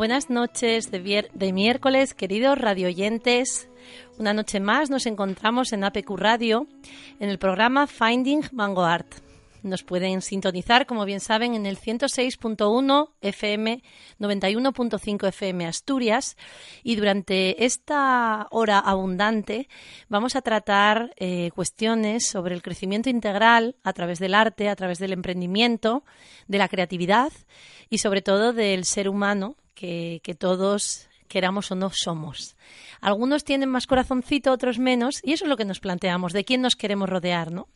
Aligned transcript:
Buenas 0.00 0.30
noches 0.30 0.90
de, 0.90 1.52
miércoles, 1.52 2.14
queridos 2.14 2.56
radioyentes. 2.56 3.68
Una 4.16 4.32
noche 4.32 4.58
más 4.58 4.88
nos 4.88 5.04
encontramos 5.04 5.74
en 5.74 5.84
APQ 5.84 6.16
Radio 6.16 6.66
en 7.18 7.28
el 7.28 7.38
programa 7.38 7.86
Finding 7.86 8.44
Vanguard. 8.50 9.04
Nos 9.62 9.82
pueden 9.82 10.22
sintonizar, 10.22 10.86
como 10.86 11.04
bien 11.04 11.20
saben, 11.20 11.52
en 11.52 11.66
el 11.66 11.78
106.1 11.78 13.10
FM, 13.20 13.82
91.5 14.18 15.28
FM 15.28 15.66
Asturias. 15.66 16.38
Y 16.82 16.96
durante 16.96 17.66
esta 17.66 18.46
hora 18.52 18.78
abundante 18.78 19.68
vamos 20.08 20.34
a 20.34 20.40
tratar 20.40 21.12
eh, 21.18 21.50
cuestiones 21.54 22.26
sobre 22.26 22.54
el 22.54 22.62
crecimiento 22.62 23.10
integral 23.10 23.76
a 23.82 23.92
través 23.92 24.18
del 24.18 24.32
arte, 24.32 24.70
a 24.70 24.76
través 24.76 24.98
del 24.98 25.12
emprendimiento, 25.12 26.04
de 26.48 26.56
la 26.56 26.68
creatividad 26.68 27.34
y 27.90 27.98
sobre 27.98 28.22
todo 28.22 28.54
del 28.54 28.86
ser 28.86 29.06
humano 29.06 29.56
que, 29.74 30.20
todos 30.38 31.08
queramos 31.28 31.70
o 31.70 31.76
no 31.76 31.90
somos. 31.92 32.56
Algunos 33.00 33.44
tienen 33.44 33.68
más 33.68 33.86
corazoncito, 33.86 34.52
otros 34.52 34.78
menos, 34.78 35.20
y 35.22 35.32
eso 35.32 35.44
es 35.44 35.48
lo 35.48 35.56
que 35.56 35.64
nos 35.64 35.80
planteamos, 35.80 36.32
de 36.32 36.44
quién 36.44 36.60
nos 36.60 36.74
queremos 36.74 37.08
rodear, 37.08 37.52
¿no? 37.52 37.68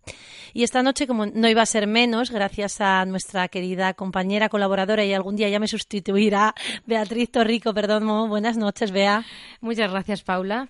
Y 0.53 0.65
esta 0.65 0.83
noche, 0.83 1.07
como 1.07 1.27
no 1.27 1.49
iba 1.49 1.63
a 1.63 1.67
ser 1.67 1.87
menos, 1.87 2.31
gracias 2.31 2.81
a 2.81 3.05
nuestra 3.05 3.49
querida 3.49 3.95
compañera 3.95 4.49
colaboradora, 4.49 5.05
y 5.05 5.15
algún 5.15 5.37
día 5.37 5.49
ya 5.49 5.61
me 5.61 5.69
sustituirá, 5.69 6.55
Beatriz 6.87 7.31
Torrico, 7.31 7.73
perdón, 7.73 8.29
buenas 8.29 8.57
noches, 8.57 8.91
Bea. 8.91 9.25
Muchas 9.61 9.91
gracias, 9.91 10.23
Paula. 10.23 10.69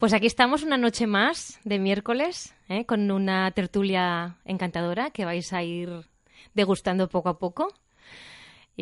Pues 0.00 0.14
aquí 0.14 0.26
estamos 0.26 0.62
una 0.62 0.78
noche 0.78 1.06
más 1.06 1.60
de 1.64 1.78
miércoles, 1.78 2.54
¿eh? 2.70 2.86
con 2.86 3.10
una 3.10 3.50
tertulia 3.50 4.38
encantadora 4.46 5.10
que 5.10 5.26
vais 5.26 5.52
a 5.52 5.62
ir 5.62 6.06
degustando 6.54 7.10
poco 7.10 7.28
a 7.28 7.38
poco. 7.38 7.74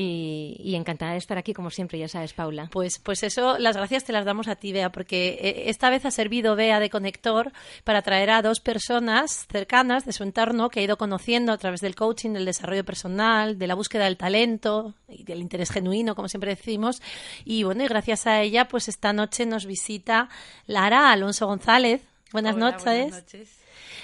Y, 0.00 0.54
y 0.62 0.76
encantada 0.76 1.10
de 1.12 1.18
estar 1.18 1.38
aquí, 1.38 1.52
como 1.52 1.70
siempre, 1.70 1.98
ya 1.98 2.06
sabes, 2.06 2.32
Paula. 2.32 2.68
Pues, 2.70 3.00
pues 3.00 3.24
eso, 3.24 3.58
las 3.58 3.76
gracias 3.76 4.04
te 4.04 4.12
las 4.12 4.24
damos 4.24 4.46
a 4.46 4.54
ti, 4.54 4.70
Bea, 4.72 4.92
porque 4.92 5.40
eh, 5.40 5.62
esta 5.70 5.90
vez 5.90 6.04
ha 6.04 6.12
servido 6.12 6.54
Bea 6.54 6.78
de 6.78 6.88
conector 6.88 7.50
para 7.82 8.00
traer 8.02 8.30
a 8.30 8.40
dos 8.40 8.60
personas 8.60 9.48
cercanas 9.50 10.04
de 10.06 10.12
su 10.12 10.22
entorno 10.22 10.68
que 10.68 10.78
ha 10.78 10.82
ido 10.84 10.98
conociendo 10.98 11.50
a 11.50 11.58
través 11.58 11.80
del 11.80 11.96
coaching, 11.96 12.30
del 12.30 12.44
desarrollo 12.44 12.84
personal, 12.84 13.58
de 13.58 13.66
la 13.66 13.74
búsqueda 13.74 14.04
del 14.04 14.16
talento 14.16 14.94
y 15.08 15.24
del 15.24 15.40
interés 15.40 15.72
genuino, 15.72 16.14
como 16.14 16.28
siempre 16.28 16.54
decimos. 16.54 17.02
Y 17.44 17.64
bueno, 17.64 17.82
y 17.82 17.88
gracias 17.88 18.28
a 18.28 18.40
ella, 18.40 18.68
pues 18.68 18.86
esta 18.86 19.12
noche 19.12 19.46
nos 19.46 19.66
visita 19.66 20.28
Lara 20.68 21.10
Alonso 21.10 21.48
González. 21.48 22.02
Buenas 22.30 22.54
Hola, 22.54 22.70
noches. 22.70 22.84
buenas 22.84 23.24
noches. 23.24 23.58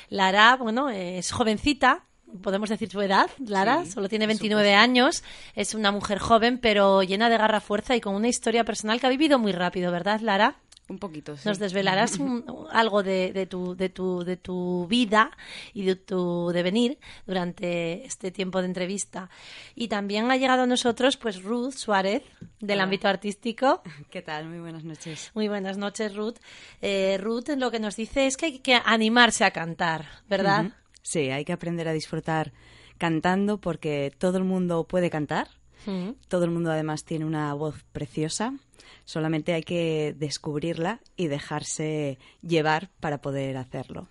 Lara, 0.09 0.57
bueno, 0.57 0.91
es 0.91 1.31
jovencita, 1.31 2.03
podemos 2.43 2.69
decir 2.69 2.91
su 2.91 3.00
edad, 3.00 3.31
Lara, 3.47 3.84
Sí, 3.84 3.93
solo 3.93 4.09
tiene 4.09 4.25
por 4.27 4.31
29 4.31 4.65
supuesto. 4.69 4.83
años, 4.83 5.25
es 5.55 5.75
una 5.75 5.93
mujer 5.93 6.19
joven, 6.19 6.59
pero 6.59 7.03
llena 7.03 7.28
de 7.31 7.39
garra, 7.39 7.61
fuerza 7.61 7.95
y 7.97 8.00
con 8.00 8.15
una 8.15 8.28
historia 8.28 8.65
personal 8.65 9.00
que 9.00 9.06
ha 9.06 9.11
vivido 9.11 9.39
muy 9.39 9.53
rápido, 9.53 9.91
¿verdad, 9.93 10.21
Lara? 10.21 10.56
Un 10.87 10.99
poquito, 10.99 11.34
sí. 11.39 11.49
Nos 11.49 11.59
desvelarás 11.59 12.19
un- 12.19 12.44
algo 12.71 13.03
de, 13.03 13.33
de 13.33 13.47
tu, 13.47 13.75
de, 13.75 13.89
tu, 13.89 14.23
de 14.23 14.37
tu 14.37 14.87
vida 14.87 15.31
y 15.73 15.84
de 15.84 15.97
tu 15.97 16.50
devenir 16.53 16.99
durante 17.27 18.05
este 18.05 18.31
tiempo 18.31 18.61
de 18.61 18.67
entrevista. 18.67 19.31
Y 19.75 19.89
también 19.89 20.31
ha 20.31 20.37
llegado 20.37 20.65
a 20.65 20.67
nosotros 20.67 21.17
pues 21.17 21.43
Ruth 21.43 21.73
Suárez, 21.73 22.23
del 22.61 22.77
Hola. 22.77 22.83
ámbito 22.84 23.09
artístico. 23.09 23.83
¿Qué 24.11 24.21
tal? 24.21 24.47
Muy 24.47 24.59
buenas 24.61 24.84
noches. 24.84 25.31
Muy 25.33 25.49
buenas 25.49 25.78
noches, 25.78 26.15
Ruth. 26.15 26.37
Eh, 26.83 27.17
Ruth 27.19 27.49
lo 27.56 27.71
que 27.71 27.81
nos 27.81 27.97
dice 27.97 28.27
es 28.27 28.37
que 28.37 28.44
hay 28.47 28.59
que 28.59 28.78
animarse 28.84 29.44
a 29.47 29.53
cantar, 29.53 30.05
¿verdad? 30.28 30.67
Ujú. 30.67 30.75
Sí, 31.05 31.31
hay 31.31 31.45
que 31.45 31.53
aprender 31.53 31.87
a 31.87 31.93
disfrutar 31.93 32.53
cantando 32.99 33.59
porque 33.59 34.11
todo 34.19 34.39
el 34.39 34.45
mundo 34.45 34.85
puede 34.85 35.11
cantar. 35.11 35.49
Ujú. 35.87 36.17
Todo 36.29 36.45
el 36.45 36.51
mundo 36.51 36.73
además 36.73 37.05
tiene 37.05 37.27
una 37.27 37.53
voz 37.53 37.85
preciosa. 37.93 38.55
Solamente 39.05 39.53
hay 39.53 39.63
que 39.63 40.15
descubrirla 40.17 41.01
y 41.15 41.27
dejarse 41.27 42.19
llevar 42.41 42.89
para 43.01 43.19
poder 43.21 43.59
hacerlo. 43.59 44.09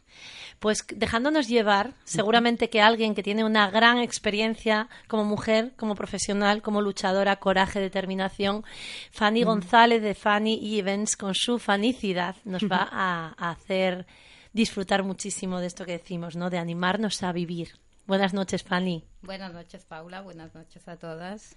Pues 0.60 0.86
dejándonos 0.96 1.48
llevar, 1.48 1.96
seguramente 2.04 2.70
que 2.70 2.80
alguien 2.80 3.16
que 3.16 3.24
tiene 3.24 3.44
una 3.44 3.72
gran 3.72 3.98
experiencia 3.98 4.88
como 5.08 5.26
mujer, 5.26 5.74
como 5.78 5.96
profesional, 5.96 6.62
como 6.62 6.80
luchadora, 6.80 7.38
coraje, 7.38 7.80
determinación, 7.80 8.64
Fanny 9.12 9.44
González 9.44 10.04
de 10.04 10.14
Fanny 10.14 10.78
Evans, 10.78 11.18
con 11.18 11.34
su 11.34 11.58
fanicidad, 11.58 12.36
nos 12.46 12.64
va 12.64 12.88
a, 12.92 13.34
a 13.36 13.50
hacer 13.50 14.06
disfrutar 14.54 15.04
muchísimo 15.04 15.60
de 15.60 15.68
esto 15.68 15.86
que 15.86 15.94
decimos, 15.94 16.36
¿no? 16.36 16.50
De 16.50 16.58
animarnos 16.60 17.22
a 17.24 17.32
vivir. 17.32 17.72
Buenas 18.06 18.34
noches, 18.34 18.64
Fanny. 18.64 19.04
Buenas 19.22 19.54
noches, 19.54 19.86
Paula. 19.86 20.22
Buenas 20.22 20.54
noches 20.54 20.88
a 20.88 20.98
todas. 20.98 21.56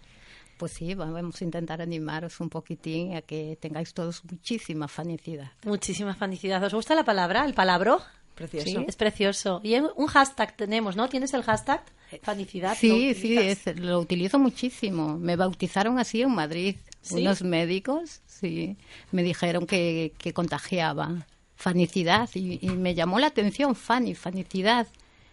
Pues 0.59 0.73
sí, 0.73 0.95
vamos 0.95 1.41
a 1.41 1.45
intentar 1.45 1.83
animaros 1.83 2.41
un 2.41 2.49
poquitín 2.49 3.15
a 3.15 3.21
que 3.23 3.59
tengáis 3.61 3.93
todos 3.93 4.25
muchísima 4.25 4.89
felicidad. 4.89 5.51
Muchísima 5.65 6.15
fanicidad. 6.15 6.63
¿Os 6.65 6.73
gusta 6.73 6.95
la 6.95 7.05
palabra? 7.05 7.45
¿El 7.45 7.53
palabro? 7.53 8.01
Precioso. 8.35 8.67
Sí, 8.67 8.85
es 8.87 8.97
precioso. 8.97 9.61
Y 9.65 9.75
un 9.77 10.07
hashtag 10.07 10.57
tenemos, 10.57 10.95
¿no? 10.97 11.09
¿Tienes 11.09 11.35
el 11.35 11.43
hashtag? 11.43 11.83
Fanicidad. 12.23 12.71
¿lo 12.71 12.77
Sí, 12.77 13.15
sí, 13.15 13.37
es- 13.37 13.79
lo 13.79 13.99
utilizo 13.99 14.39
muchísimo. 14.39 15.19
Me 15.19 15.37
bautizaron 15.37 15.99
así 15.99 16.23
en 16.23 16.31
Madrid. 16.35 16.77
¿Sí? 17.03 17.17
Unos 17.23 17.43
médicos, 17.43 18.21
sí, 18.27 18.77
me 19.13 19.23
dijeron 19.23 19.67
que, 19.67 20.13
que 20.19 20.33
contagiaba 20.33 21.27
fanicidad 21.57 22.29
y, 22.35 22.59
y 22.65 22.71
me 22.71 22.95
llamó 22.95 23.19
la 23.19 23.27
atención, 23.29 23.75
Fanny, 23.75 24.15
fanicidad. 24.15 24.87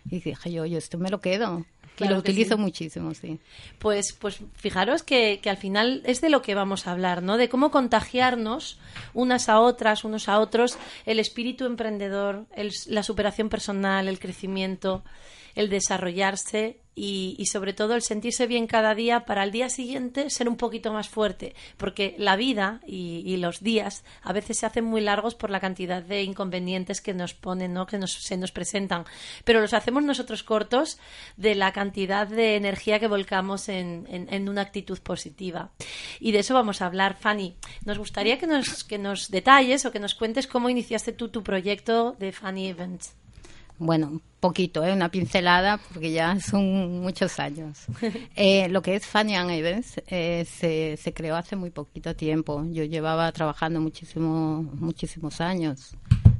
Y 0.09 0.19
dije 0.19 0.51
yo, 0.51 0.65
yo 0.65 0.77
esto 0.77 0.97
me 0.97 1.09
lo 1.09 1.21
quedo. 1.21 1.65
Claro 1.95 2.13
y 2.13 2.17
lo 2.17 2.23
que 2.23 2.31
utilizo 2.31 2.55
sí. 2.55 2.61
muchísimo, 2.61 3.13
sí. 3.13 3.39
Pues, 3.77 4.13
pues 4.13 4.39
fijaros 4.55 5.03
que, 5.03 5.39
que 5.43 5.49
al 5.51 5.57
final 5.57 6.01
es 6.05 6.21
de 6.21 6.29
lo 6.31 6.41
que 6.41 6.55
vamos 6.55 6.87
a 6.87 6.91
hablar, 6.91 7.21
¿no? 7.21 7.37
De 7.37 7.49
cómo 7.49 7.69
contagiarnos 7.69 8.79
unas 9.13 9.47
a 9.47 9.59
otras, 9.59 10.03
unos 10.03 10.27
a 10.27 10.39
otros, 10.39 10.77
el 11.05 11.19
espíritu 11.19 11.65
emprendedor, 11.65 12.47
el- 12.55 12.73
la 12.87 13.03
superación 13.03 13.47
personal, 13.49 14.07
el 14.07 14.17
crecimiento, 14.19 15.03
el 15.53 15.69
desarrollarse 15.69 16.79
y, 16.95 17.35
y 17.39 17.45
sobre 17.47 17.73
todo 17.73 17.95
el 17.95 18.01
sentirse 18.01 18.45
bien 18.47 18.67
cada 18.67 18.93
día 18.95 19.25
para 19.25 19.41
al 19.41 19.51
día 19.51 19.69
siguiente 19.69 20.29
ser 20.29 20.47
un 20.47 20.57
poquito 20.57 20.93
más 20.93 21.09
fuerte, 21.09 21.55
porque 21.77 22.15
la 22.17 22.35
vida 22.35 22.81
y, 22.85 23.35
los 23.37 23.61
días 23.63 24.03
a 24.21 24.31
veces 24.33 24.59
se 24.59 24.65
hacen 24.65 24.85
muy 24.85 25.01
largos 25.01 25.35
por 25.35 25.49
la 25.49 25.59
cantidad 25.59 26.01
de 26.03 26.23
inconvenientes 26.23 27.01
que 27.01 27.13
nos 27.13 27.33
ponen, 27.33 27.73
¿no? 27.73 27.85
que 27.87 27.97
nos, 27.97 28.13
se 28.13 28.37
nos 28.37 28.51
presentan, 28.51 29.05
pero 29.43 29.59
los 29.59 29.73
hacemos 29.73 30.03
nosotros 30.03 30.43
cortos 30.43 30.99
de 31.35 31.55
la 31.55 31.71
cantidad 31.73 32.27
de 32.27 32.55
energía 32.55 32.99
que 32.99 33.07
volcamos 33.07 33.69
en, 33.69 34.05
en- 34.09 34.31
en 34.33 34.49
una 34.49 34.61
actitud 34.61 34.99
positiva. 34.99 35.71
Y 36.19 36.31
de 36.31 36.39
eso 36.39 36.53
vamos 36.53 36.81
a 36.81 36.85
hablar, 36.85 37.17
Fanny. 37.19 37.55
Nos 37.85 37.97
gustaría 37.97 38.37
que 38.37 38.47
nos, 38.47 38.83
que 38.83 38.97
nos 38.99 39.31
detalles 39.31 39.85
o 39.85 39.91
que 39.91 39.99
nos 39.99 40.15
cuentes 40.15 40.47
cómo 40.47 40.69
iniciaste 40.69 41.11
tú 41.13 41.29
tu 41.29 41.43
proyecto 41.43 42.15
de 42.19 42.31
Fanny 42.31 42.67
Events. 42.67 43.15
Bueno, 43.79 44.07
un 44.07 44.21
poquito, 44.39 44.83
¿eh? 44.83 44.93
una 44.93 45.09
pincelada, 45.09 45.79
porque 45.91 46.11
ya 46.11 46.39
son 46.39 47.01
muchos 47.01 47.39
años. 47.39 47.85
Eh, 48.35 48.67
lo 48.69 48.81
que 48.81 48.95
es 48.95 49.05
Fanny 49.05 49.35
and 49.35 49.51
Events 49.51 50.01
eh, 50.07 50.45
se, 50.45 50.97
se 50.97 51.13
creó 51.13 51.35
hace 51.35 51.55
muy 51.55 51.69
poquito 51.69 52.15
tiempo. 52.15 52.63
Yo 52.71 52.83
llevaba 52.83 53.31
trabajando 53.31 53.79
muchísimo, 53.79 54.63
muchísimos 54.73 55.39
años 55.41 55.95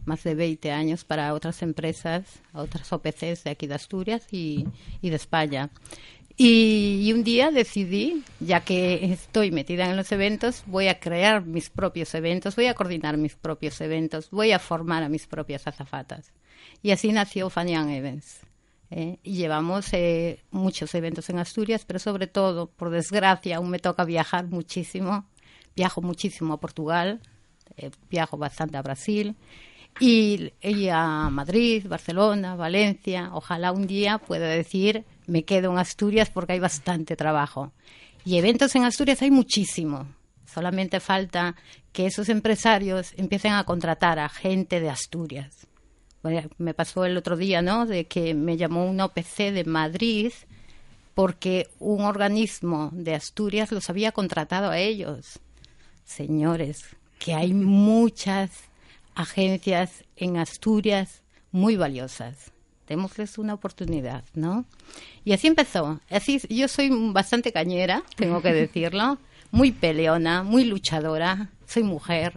más 0.06 0.24
de 0.24 0.35
20 0.35 0.71
años 0.71 1.06
para 1.06 1.33
otras 1.33 1.62
empresas, 1.62 2.24
otras 2.53 2.91
OPCs 2.91 3.44
de 3.44 3.51
aquí 3.51 3.68
de 3.68 3.75
Asturias 3.75 4.27
y, 4.31 4.68
y 5.01 5.09
de 5.09 5.15
España. 5.15 5.69
Y, 6.35 7.01
y 7.03 7.13
un 7.13 7.24
día 7.24 7.51
decidí, 7.51 8.24
ya 8.39 8.62
que 8.62 9.13
estoy 9.13 9.51
metida 9.51 9.89
en 9.89 9.95
los 9.95 10.12
eventos, 10.12 10.63
voy 10.65 10.88
a 10.88 11.00
crear 11.00 11.45
mis 11.45 11.69
propios 11.69 12.13
eventos, 12.15 12.56
voy 12.56 12.65
a 12.65 12.74
coordinar 12.74 13.18
mis 13.18 13.35
propios 13.35 13.80
eventos, 13.81 14.31
voy 14.31 14.51
a 14.51 14.59
formar 14.59 15.03
a 15.03 15.09
mis 15.09 15.27
propias 15.27 15.68
azafatas. 15.68 16.33
Y 16.83 16.91
así 16.91 17.13
nació 17.13 17.50
Fanian 17.50 17.89
Events. 17.89 18.41
¿eh? 18.91 19.18
Llevamos 19.24 19.91
eh, 19.94 20.44
muchos 20.51 20.94
eventos 20.94 21.30
en 21.30 21.39
Asturias, 21.39 21.85
pero 21.85 21.97
sobre 21.97 22.27
todo, 22.27 22.68
por 22.68 22.89
desgracia, 22.89 23.57
aún 23.57 23.69
me 23.69 23.80
toca 23.80 24.03
viajar 24.03 24.47
muchísimo. 24.47 25.25
Viajo 25.77 26.01
muchísimo 26.01 26.53
a 26.53 26.59
Portugal, 26.59 27.21
eh, 27.77 27.89
viajo 28.12 28.38
bastante 28.38 28.77
a 28.77 28.81
Brasil 28.81 29.35
y, 30.00 30.51
y 30.62 30.89
a 30.89 31.30
Madrid, 31.30 31.88
Barcelona, 31.88 32.57
Valencia. 32.57 33.30
Ojalá 33.33 33.71
un 33.71 33.88
día 33.88 34.18
pueda 34.18 34.47
decir 34.47 35.06
me 35.25 35.45
quedo 35.45 35.71
en 35.71 35.77
Asturias 35.77 36.30
porque 36.30 36.53
hay 36.53 36.59
bastante 36.59 37.15
trabajo. 37.15 37.71
Y 38.25 38.38
eventos 38.38 38.75
en 38.75 38.83
Asturias 38.83 39.21
hay 39.21 39.31
muchísimo. 39.31 40.06
Solamente 40.45 41.00
falta 41.00 41.56
que 41.94 42.06
esos 42.06 42.27
empresarios 42.27 43.13
empiecen 43.15 43.53
a 43.53 43.63
contratar 43.63 44.19
a 44.19 44.27
gente 44.27 44.81
de 44.81 44.89
Asturias. 44.89 45.68
Me 46.57 46.73
pasó 46.73 47.05
el 47.05 47.17
otro 47.17 47.35
día, 47.35 47.61
¿no? 47.61 47.85
De 47.85 48.05
que 48.05 48.33
me 48.33 48.57
llamó 48.57 48.85
un 48.85 49.01
OPC 49.01 49.51
de 49.51 49.65
Madrid 49.65 50.31
porque 51.13 51.69
un 51.79 52.01
organismo 52.01 52.89
de 52.93 53.15
Asturias 53.15 53.71
los 53.71 53.89
había 53.89 54.11
contratado 54.11 54.69
a 54.69 54.79
ellos. 54.79 55.39
Señores, 56.05 56.83
que 57.19 57.33
hay 57.33 57.53
muchas 57.53 58.51
agencias 59.15 60.03
en 60.15 60.37
Asturias 60.37 61.21
muy 61.51 61.75
valiosas. 61.75 62.51
Démosles 62.87 63.37
una 63.37 63.53
oportunidad, 63.53 64.23
¿no? 64.33 64.65
Y 65.23 65.33
así 65.33 65.47
empezó. 65.47 65.99
Así, 66.09 66.41
yo 66.49 66.67
soy 66.67 66.89
bastante 67.11 67.51
cañera, 67.51 68.03
tengo 68.15 68.41
que 68.41 68.53
decirlo, 68.53 69.17
muy 69.51 69.71
peleona, 69.71 70.43
muy 70.43 70.65
luchadora, 70.65 71.49
soy 71.65 71.83
mujer, 71.83 72.33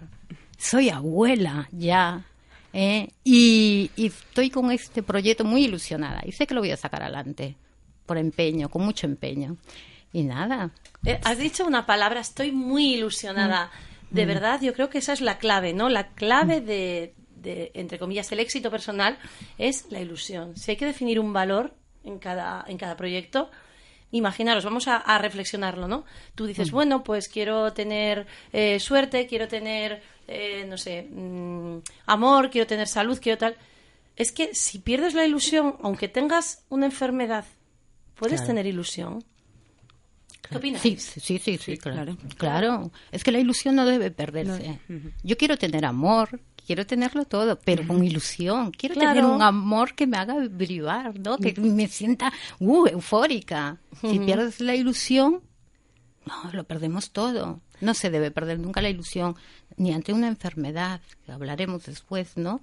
soy 0.58 0.90
abuela 0.90 1.68
ya, 1.72 2.24
¿eh? 2.76 3.08
y, 3.25 3.90
y 3.96 4.06
estoy 4.06 4.50
con 4.50 4.70
este 4.70 5.02
proyecto 5.02 5.44
muy 5.44 5.64
ilusionada 5.64 6.23
y 6.26 6.32
sé 6.32 6.46
que 6.46 6.55
lo 6.55 6.61
voy 6.61 6.70
a 6.70 6.76
sacar 6.76 7.02
adelante, 7.02 7.56
por 8.05 8.19
empeño, 8.19 8.69
con 8.69 8.84
mucho 8.84 9.06
empeño. 9.06 9.56
Y 10.12 10.23
nada, 10.23 10.70
Eh, 11.05 11.19
Has 11.25 11.38
dicho 11.38 11.67
una 11.67 11.84
palabra, 11.87 12.20
estoy 12.20 12.52
muy 12.52 12.94
ilusionada. 12.94 13.70
De 14.11 14.25
verdad, 14.25 14.61
yo 14.62 14.73
creo 14.73 14.88
que 14.88 14.99
esa 14.99 15.12
es 15.12 15.20
la 15.20 15.38
clave, 15.38 15.73
¿no? 15.73 15.88
La 15.88 16.08
clave 16.14 16.61
de, 16.61 17.14
de, 17.34 17.73
entre 17.75 17.99
comillas, 17.99 18.31
el 18.32 18.40
éxito 18.40 18.70
personal 18.70 19.19
es 19.58 19.90
la 19.90 20.00
ilusión. 20.00 20.56
Si 20.56 20.70
hay 20.70 20.76
que 20.76 20.87
definir 20.87 21.19
un 21.19 21.32
valor 21.32 21.75
en 22.05 22.19
cada, 22.19 22.64
en 22.69 22.79
cada 22.79 22.96
proyecto, 22.96 23.50
imaginaros, 24.12 24.64
vamos 24.64 24.87
a, 24.88 24.96
a 24.96 25.19
reflexionarlo, 25.19 25.88
¿no? 25.88 26.05
Tú 26.37 26.46
dices, 26.46 26.70
bueno, 26.70 27.02
pues 27.02 27.29
quiero 27.29 27.72
tener 27.72 28.26
eh, 28.52 28.79
suerte, 28.79 29.26
quiero 29.26 29.49
tener, 29.49 30.02
eh, 30.28 30.64
no 30.69 30.76
sé, 30.78 31.02
mm, 31.11 31.78
amor, 32.06 32.50
quiero 32.50 32.67
tener 32.67 32.88
salud, 32.88 33.19
quiero 33.20 33.38
tal. 33.38 33.56
Es 34.17 34.32
que 34.32 34.55
si 34.55 34.78
pierdes 34.78 35.14
la 35.14 35.25
ilusión, 35.26 35.76
aunque 35.82 36.08
tengas 36.08 36.64
una 36.69 36.87
enfermedad, 36.87 37.44
puedes 38.14 38.40
Claro. 38.40 38.46
tener 38.46 38.67
ilusión. 38.67 39.23
¿Qué 40.49 40.56
opinas? 40.58 40.81
Sí, 40.81 40.96
sí, 40.96 41.20
sí, 41.20 41.38
sí, 41.38 41.58
sí, 41.58 41.76
claro. 41.76 42.17
claro. 42.17 42.34
Claro, 42.38 42.90
es 43.11 43.25
que 43.25 43.32
la 43.32 43.40
ilusión 43.40 43.75
no 43.75 43.84
debe 43.84 44.11
perderse. 44.12 44.78
Yo 45.25 45.37
quiero 45.37 45.56
tener 45.58 45.84
amor, 45.84 46.40
quiero 46.64 46.87
tenerlo 46.87 47.25
todo, 47.25 47.58
pero 47.58 47.84
con 47.87 48.05
ilusión. 48.05 48.70
Quiero 48.70 48.94
Claro. 48.94 49.11
tener 49.14 49.25
un 49.25 49.43
amor 49.43 49.94
que 49.96 50.06
me 50.06 50.17
haga 50.17 50.37
vibrar, 50.38 51.19
¿no? 51.19 51.37
Que 51.38 51.52
me 51.61 51.88
sienta 51.88 52.32
uh, 52.61 52.87
eufórica. 52.87 53.79
Si 54.00 54.20
pierdes 54.20 54.61
la 54.61 54.76
ilusión, 54.76 55.43
no, 56.26 56.52
lo 56.52 56.62
perdemos 56.64 57.11
todo. 57.11 57.61
No 57.81 57.93
se 57.94 58.08
debe 58.11 58.31
perder 58.31 58.61
nunca 58.61 58.81
la 58.81 58.88
ilusión, 58.88 59.34
ni 59.76 59.93
ante 59.93 60.12
una 60.12 60.28
enfermedad, 60.28 61.00
que 61.25 61.32
hablaremos 61.32 61.87
después, 61.87 62.37
¿no? 62.37 62.61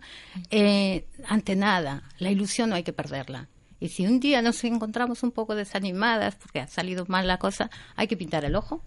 Eh, 0.50 1.06
ante 1.28 1.56
nada, 1.56 2.04
la 2.20 2.32
ilusión 2.32 2.70
no 2.70 2.76
hay 2.76 2.84
que 2.84 2.94
perderla. 2.94 3.48
Y 3.80 3.90
si 3.90 4.06
un 4.08 4.20
día 4.20 4.42
nos 4.42 4.64
encontramos 4.64 5.24
un 5.24 5.32
poco 5.32 5.56
desanimadas 5.56 6.36
porque 6.36 6.62
ha 6.62 6.68
salido 6.68 7.06
mal 7.08 7.28
la 7.28 7.38
cosa, 7.38 7.70
hay 7.96 8.08
que 8.08 8.16
pintar 8.16 8.46
el 8.46 8.56
ojo. 8.56 8.82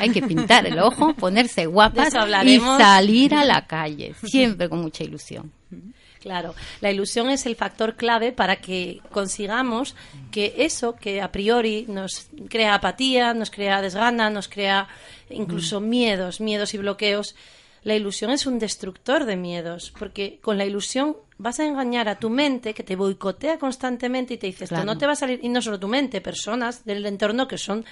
Hay 0.00 0.10
que 0.10 0.22
pintar 0.22 0.66
el 0.66 0.78
ojo, 0.80 1.14
ponerse 1.18 1.66
guapas 1.66 2.12
y 2.44 2.58
salir 2.58 3.34
a 3.34 3.44
la 3.44 3.66
calle, 3.66 4.14
siempre 4.24 4.68
con 4.68 4.80
mucha 4.80 5.04
ilusión. 5.04 5.52
Claro, 6.20 6.54
la 6.80 6.90
ilusión 6.90 7.30
es 7.30 7.46
el 7.46 7.54
factor 7.54 7.94
clave 7.94 8.32
para 8.32 8.56
que 8.56 9.00
consigamos 9.12 9.94
que 10.32 10.54
eso 10.58 10.96
que 10.96 11.22
a 11.22 11.30
priori 11.30 11.84
nos 11.88 12.28
crea 12.48 12.74
apatía, 12.74 13.34
nos 13.34 13.50
crea 13.50 13.80
desgana, 13.80 14.28
nos 14.28 14.48
crea 14.48 14.88
incluso 15.30 15.80
miedos, 15.80 16.40
miedos 16.40 16.74
y 16.74 16.78
bloqueos, 16.78 17.36
la 17.82 17.94
ilusión 17.94 18.30
es 18.30 18.46
un 18.46 18.58
destructor 18.58 19.24
de 19.24 19.36
miedos, 19.36 19.92
porque 19.98 20.38
con 20.42 20.58
la 20.58 20.64
ilusión 20.64 21.16
vas 21.38 21.60
a 21.60 21.66
engañar 21.66 22.08
a 22.08 22.18
tu 22.18 22.30
mente 22.30 22.74
que 22.74 22.82
te 22.82 22.96
boicotea 22.96 23.58
constantemente 23.58 24.34
y 24.34 24.38
te 24.38 24.46
dice 24.48 24.64
esto 24.64 24.74
Claro. 24.76 24.86
no 24.86 24.98
te 24.98 25.06
va 25.06 25.12
a 25.12 25.16
salir, 25.16 25.40
y 25.42 25.48
no 25.48 25.62
solo 25.62 25.78
tu 25.78 25.88
mente, 25.88 26.20
personas 26.20 26.84
del 26.84 27.04
entorno 27.06 27.46
que 27.46 27.58
son 27.58 27.84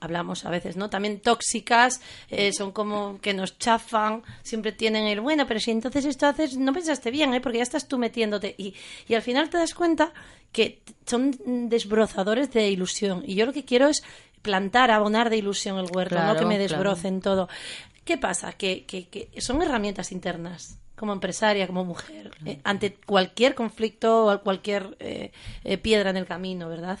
hablamos 0.00 0.44
a 0.44 0.50
veces, 0.50 0.76
¿no? 0.76 0.90
También 0.90 1.20
tóxicas, 1.20 2.02
eh, 2.28 2.52
son 2.52 2.72
como 2.72 3.18
que 3.22 3.32
nos 3.32 3.58
chafan, 3.58 4.22
siempre 4.42 4.72
tienen 4.72 5.06
el 5.06 5.20
bueno, 5.20 5.46
pero 5.46 5.60
si 5.60 5.70
entonces 5.70 6.04
esto 6.04 6.26
haces, 6.26 6.58
no 6.58 6.74
pensaste 6.74 7.10
bien, 7.10 7.32
¿eh? 7.32 7.40
Porque 7.40 7.58
ya 7.58 7.62
estás 7.62 7.88
tú 7.88 7.96
metiéndote. 7.96 8.54
Y, 8.58 8.74
y 9.08 9.14
al 9.14 9.22
final 9.22 9.48
te 9.48 9.56
das 9.56 9.72
cuenta 9.74 10.12
que 10.52 10.80
son 11.06 11.30
desbrozadores 11.70 12.52
de 12.52 12.68
ilusión. 12.68 13.22
Y 13.26 13.34
yo 13.34 13.46
lo 13.46 13.52
que 13.54 13.64
quiero 13.64 13.88
es 13.88 14.02
plantar, 14.42 14.90
abonar 14.90 15.30
de 15.30 15.38
ilusión 15.38 15.78
el 15.78 15.86
huerto, 15.90 16.16
no 16.22 16.36
que 16.36 16.44
me 16.44 16.56
claro. 16.56 16.58
desbrocen 16.58 17.22
todo. 17.22 17.48
¿Qué 18.04 18.18
pasa? 18.18 18.52
Que, 18.52 18.84
que, 18.84 19.08
que 19.08 19.28
son 19.40 19.62
herramientas 19.62 20.12
internas 20.12 20.78
como 20.96 21.12
empresaria, 21.12 21.66
como 21.66 21.84
mujer, 21.84 22.30
eh, 22.44 22.60
ante 22.64 22.94
cualquier 22.94 23.54
conflicto 23.54 24.26
o 24.26 24.40
cualquier 24.42 24.96
eh, 25.00 25.32
eh, 25.64 25.78
piedra 25.78 26.10
en 26.10 26.16
el 26.16 26.26
camino, 26.26 26.68
¿verdad? 26.68 26.98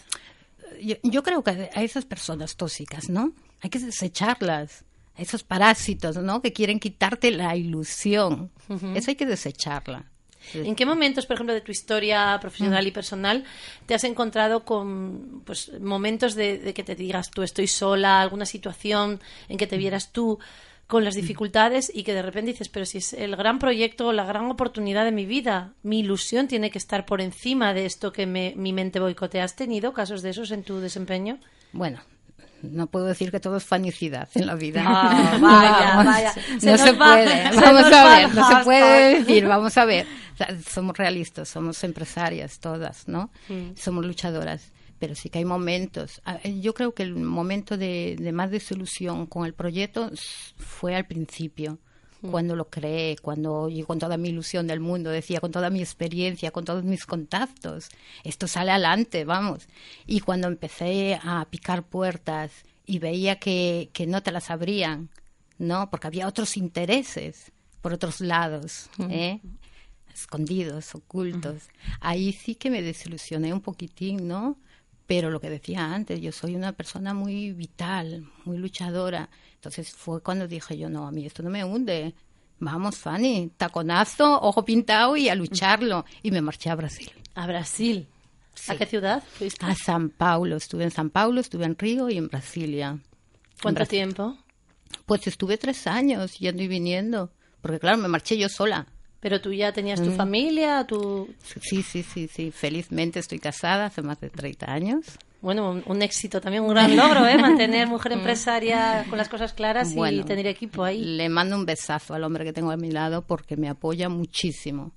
yo, 0.82 0.96
yo 1.02 1.22
creo 1.22 1.44
que 1.44 1.70
a 1.72 1.82
esas 1.82 2.04
personas 2.04 2.56
tóxicas, 2.56 3.08
¿no? 3.08 3.32
Hay 3.60 3.70
que 3.70 3.78
desecharlas. 3.78 4.84
A 5.16 5.22
esos 5.22 5.44
parásitos, 5.44 6.16
¿no? 6.16 6.42
Que 6.42 6.52
quieren 6.52 6.80
quitarte 6.80 7.30
la 7.30 7.54
ilusión. 7.54 8.50
Eso 8.96 9.12
hay 9.12 9.14
que 9.14 9.26
desecharla. 9.26 10.06
¿En 10.52 10.74
qué 10.74 10.84
momentos, 10.84 11.24
por 11.24 11.34
ejemplo, 11.34 11.54
de 11.54 11.60
tu 11.60 11.70
historia 11.70 12.36
profesional 12.40 12.84
y 12.84 12.90
personal 12.90 13.44
te 13.86 13.94
has 13.94 14.02
encontrado 14.02 14.64
con 14.64 15.42
pues, 15.46 15.70
momentos 15.80 16.34
de, 16.34 16.58
de 16.58 16.74
que 16.74 16.82
te 16.82 16.96
digas 16.96 17.30
tú 17.30 17.44
estoy 17.44 17.68
sola, 17.68 18.20
alguna 18.20 18.44
situación 18.44 19.20
en 19.48 19.56
que 19.56 19.68
te 19.68 19.76
vieras 19.76 20.10
tú 20.10 20.40
con 20.86 21.02
las 21.04 21.14
dificultades 21.14 21.90
y 21.94 22.02
que 22.04 22.12
de 22.14 22.22
repente 22.22 22.50
dices, 22.52 22.68
pero 22.68 22.84
si 22.84 22.98
es 22.98 23.12
el 23.14 23.36
gran 23.36 23.58
proyecto, 23.58 24.12
la 24.12 24.24
gran 24.24 24.50
oportunidad 24.50 25.04
de 25.04 25.12
mi 25.12 25.24
vida, 25.26 25.72
mi 25.82 26.00
ilusión 26.00 26.46
tiene 26.46 26.70
que 26.70 26.78
estar 26.78 27.06
por 27.06 27.20
encima 27.20 27.72
de 27.74 27.86
esto 27.86 28.12
que 28.12 28.26
me, 28.26 28.52
mi 28.56 28.72
mente 28.72 29.00
boicotea. 29.00 29.44
¿Has 29.44 29.56
tenido 29.56 29.92
casos 29.94 30.20
de 30.22 30.30
esos 30.30 30.50
en 30.50 30.62
tu 30.62 30.80
desempeño? 30.80 31.38
Bueno, 31.72 32.00
no 32.62 32.86
puedo 32.86 33.06
decir 33.06 33.30
que 33.30 33.40
todo 33.40 33.56
es 33.56 33.64
fanicidad 33.64 34.28
en 34.34 34.46
la 34.46 34.54
vida. 34.54 34.82
Ah, 34.86 35.38
vaya, 35.40 35.70
Vamos, 35.96 36.04
vaya. 36.06 36.32
Se 36.58 36.70
no 36.70 36.78
se 36.78 36.92
va- 36.92 37.12
puede. 37.14 37.52
se 37.52 37.60
Vamos 37.60 37.92
a 37.92 38.16
ver, 38.16 38.34
no 38.34 38.48
se 38.48 38.64
puede 38.64 39.18
decir. 39.18 39.46
Vamos 39.46 39.78
a 39.78 39.84
ver. 39.84 40.06
O 40.34 40.36
sea, 40.36 40.48
somos 40.68 40.96
realistas, 40.96 41.48
somos 41.48 41.82
empresarias 41.84 42.58
todas, 42.60 43.06
¿no? 43.08 43.30
Somos 43.76 44.04
luchadoras. 44.04 44.70
Pero 45.04 45.14
sí 45.14 45.28
que 45.28 45.36
hay 45.40 45.44
momentos. 45.44 46.22
Eh, 46.44 46.60
Yo 46.62 46.72
creo 46.72 46.94
que 46.94 47.02
el 47.02 47.14
momento 47.14 47.76
de, 47.76 48.16
de 48.18 48.32
más 48.32 48.50
desilusión 48.50 49.26
con 49.26 49.44
el 49.44 49.52
proyecto 49.52 50.10
fue 50.56 50.94
al 50.96 51.04
principio. 51.06 51.78
Cuando 52.30 52.56
lo 52.56 52.70
creé, 52.70 53.16
cuando 53.20 53.68
yo 53.68 53.86
con 53.86 53.98
toda 53.98 54.16
mi 54.16 54.30
ilusión 54.30 54.66
del 54.66 54.80
mundo 54.80 55.10
decía, 55.10 55.40
con 55.40 55.50
toda 55.50 55.68
mi 55.68 55.80
experiencia, 55.80 56.52
con 56.52 56.64
todos 56.64 56.82
mis 56.82 57.04
contactos, 57.04 57.90
esto 58.22 58.46
sale 58.46 58.70
adelante, 58.70 59.26
vamos. 59.26 59.68
Y 60.06 60.20
cuando 60.20 60.48
empecé 60.48 61.20
a 61.22 61.46
picar 61.50 61.82
puertas 61.82 62.50
y 62.86 62.98
veía 62.98 63.38
que, 63.38 63.90
que 63.92 64.06
no 64.06 64.22
te 64.22 64.32
las 64.32 64.50
abrían, 64.50 65.10
¿no? 65.58 65.90
Porque 65.90 66.06
había 66.06 66.26
otros 66.26 66.56
intereses 66.56 67.52
por 67.82 67.92
otros 67.92 68.22
lados, 68.22 68.88
¿eh? 69.10 69.40
escondidos, 70.14 70.94
ocultos. 70.94 71.64
Ahí 72.00 72.32
sí 72.32 72.54
que 72.54 72.70
me 72.70 72.80
desilusioné 72.80 73.52
un 73.52 73.60
poquitín, 73.60 74.26
¿no? 74.28 74.56
Pero 75.06 75.30
lo 75.30 75.40
que 75.40 75.50
decía 75.50 75.92
antes, 75.92 76.20
yo 76.20 76.32
soy 76.32 76.56
una 76.56 76.72
persona 76.72 77.12
muy 77.12 77.52
vital, 77.52 78.26
muy 78.44 78.56
luchadora. 78.56 79.28
Entonces 79.56 79.90
fue 79.90 80.22
cuando 80.22 80.48
dije 80.48 80.78
yo, 80.78 80.88
no, 80.88 81.06
a 81.06 81.10
mí 81.10 81.26
esto 81.26 81.42
no 81.42 81.50
me 81.50 81.64
hunde. 81.64 82.14
Vamos, 82.60 82.96
Fanny, 82.96 83.50
taconazo, 83.56 84.40
ojo 84.40 84.64
pintado 84.64 85.16
y 85.16 85.28
a 85.28 85.34
lucharlo. 85.34 86.04
Y 86.22 86.30
me 86.30 86.40
marché 86.40 86.70
a 86.70 86.74
Brasil. 86.74 87.10
A 87.34 87.46
Brasil. 87.46 88.08
¿A 88.68 88.76
qué 88.76 88.86
ciudad 88.86 89.22
fuiste? 89.22 89.66
A 89.66 89.74
San 89.74 90.10
Paulo. 90.10 90.56
Estuve 90.56 90.84
en 90.84 90.90
San 90.90 91.10
Paulo, 91.10 91.40
estuve 91.40 91.64
en 91.64 91.76
Río 91.76 92.08
y 92.08 92.16
en 92.16 92.28
Brasilia. 92.28 92.98
¿Cuánto 93.60 93.80
Brasil. 93.80 93.98
tiempo? 93.98 94.38
Pues 95.06 95.26
estuve 95.26 95.58
tres 95.58 95.86
años 95.86 96.38
yendo 96.38 96.62
y 96.62 96.68
viniendo. 96.68 97.30
Porque 97.60 97.80
claro, 97.80 97.98
me 97.98 98.08
marché 98.08 98.38
yo 98.38 98.48
sola. 98.48 98.86
Pero 99.24 99.40
tú 99.40 99.54
ya 99.54 99.72
tenías 99.72 100.02
Mm. 100.02 100.04
tu 100.04 100.10
familia, 100.10 100.84
tu... 100.86 101.26
Sí, 101.62 101.82
sí, 101.82 102.02
sí, 102.02 102.28
sí. 102.28 102.50
Felizmente 102.50 103.20
estoy 103.20 103.38
casada 103.38 103.86
hace 103.86 104.02
más 104.02 104.20
de 104.20 104.28
30 104.28 104.70
años. 104.70 105.06
Bueno, 105.40 105.70
un, 105.70 105.82
un 105.86 106.02
éxito 106.02 106.42
también, 106.42 106.62
un 106.62 106.68
gran 106.68 106.94
logro, 106.94 107.26
¿eh? 107.26 107.38
Mantener 107.38 107.86
mujer 107.88 108.12
empresaria 108.20 109.06
con 109.08 109.16
las 109.16 109.30
cosas 109.30 109.54
claras 109.54 109.92
y 109.94 109.98
Mm. 109.98 110.24
Tener 110.26 110.46
equipo 110.46 110.84
ahí. 110.84 111.02
Le 111.02 111.30
mando 111.30 111.56
un 111.56 111.64
besazo 111.64 112.12
al 112.12 112.22
hombre 112.22 112.44
que 112.44 112.52
tengo 112.52 112.70
a 112.70 112.76
mi 112.76 112.90
lado 112.90 113.22
porque 113.26 113.56
me 113.56 113.70
apoya 113.70 114.10
muchísimo. 114.10 114.92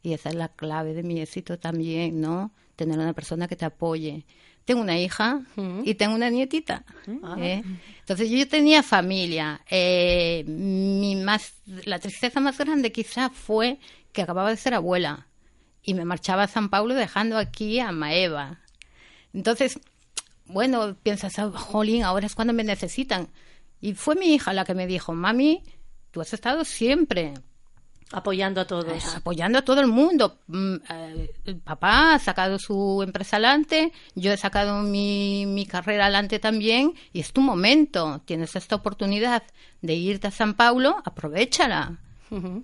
Y 0.00 0.12
esa 0.12 0.28
es 0.28 0.36
la 0.36 0.46
clave 0.46 0.94
de 0.94 1.02
mi 1.02 1.20
éxito 1.20 1.58
también, 1.58 2.20
¿no? 2.20 2.52
Tener 2.76 2.96
una 3.00 3.14
persona 3.14 3.48
que 3.48 3.56
te 3.56 3.64
apoye. 3.64 4.24
Tengo 4.66 4.82
una 4.82 4.98
hija 4.98 5.40
y 5.84 5.94
tengo 5.94 6.14
una 6.14 6.28
nietita. 6.28 6.84
¿eh? 7.38 7.62
Entonces 8.00 8.28
yo 8.28 8.46
tenía 8.48 8.82
familia. 8.82 9.62
Eh, 9.70 10.44
mi 10.46 11.16
más, 11.16 11.54
la 11.64 11.98
tristeza 11.98 12.40
más 12.40 12.58
grande 12.58 12.92
quizá 12.92 13.30
fue 13.30 13.78
que 14.12 14.22
acababa 14.22 14.50
de 14.50 14.56
ser 14.56 14.74
abuela 14.74 15.28
y 15.82 15.94
me 15.94 16.04
marchaba 16.04 16.42
a 16.42 16.48
San 16.48 16.68
Paulo 16.68 16.94
dejando 16.94 17.38
aquí 17.38 17.78
a 17.80 17.92
Maeva. 17.92 18.60
Entonces, 19.32 19.78
bueno, 20.46 20.96
piensas, 21.02 21.38
"Ah, 21.38 21.50
jolín, 21.50 22.02
ahora 22.02 22.26
es 22.26 22.34
cuando 22.34 22.52
me 22.52 22.64
necesitan. 22.64 23.28
Y 23.80 23.94
fue 23.94 24.16
mi 24.16 24.34
hija 24.34 24.52
la 24.52 24.64
que 24.64 24.74
me 24.74 24.86
dijo, 24.88 25.12
mami, 25.14 25.62
tú 26.10 26.20
has 26.20 26.32
estado 26.32 26.64
siempre 26.64 27.34
Apoyando 28.12 28.60
a 28.60 28.66
todos. 28.66 28.86
eh, 29.04 29.16
apoyando 29.16 29.58
a 29.58 29.62
todo 29.62 29.80
el 29.80 29.88
mundo. 29.88 30.38
Mm, 30.46 30.74
eh, 30.90 31.30
el 31.44 31.56
papá 31.56 32.14
ha 32.14 32.18
sacado 32.18 32.58
su 32.58 33.02
empresa 33.02 33.36
adelante, 33.36 33.92
yo 34.14 34.32
he 34.32 34.36
sacado 34.36 34.80
mi, 34.82 35.44
mi 35.46 35.66
carrera 35.66 36.04
adelante 36.04 36.38
también, 36.38 36.94
y 37.12 37.20
es 37.20 37.32
tu 37.32 37.40
momento. 37.40 38.20
Tienes 38.24 38.54
esta 38.54 38.76
oportunidad 38.76 39.42
de 39.82 39.94
irte 39.94 40.28
a 40.28 40.30
San 40.30 40.54
Paulo, 40.54 40.96
aprovechala. 41.04 41.98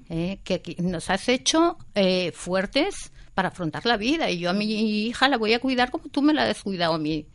Eh, 0.08 0.40
que, 0.42 0.60
que 0.60 0.82
nos 0.82 1.08
has 1.08 1.28
hecho 1.28 1.76
eh, 1.94 2.32
fuertes 2.32 3.12
para 3.34 3.48
afrontar 3.48 3.86
la 3.86 3.96
vida, 3.96 4.28
y 4.30 4.38
yo 4.38 4.50
a 4.50 4.52
mi 4.52 5.06
hija 5.06 5.28
la 5.28 5.38
voy 5.38 5.54
a 5.54 5.60
cuidar 5.60 5.90
como 5.90 6.08
tú 6.08 6.20
me 6.22 6.34
la 6.34 6.44
has 6.48 6.62
cuidado 6.62 6.94
a 6.94 6.98
mí. 6.98 7.26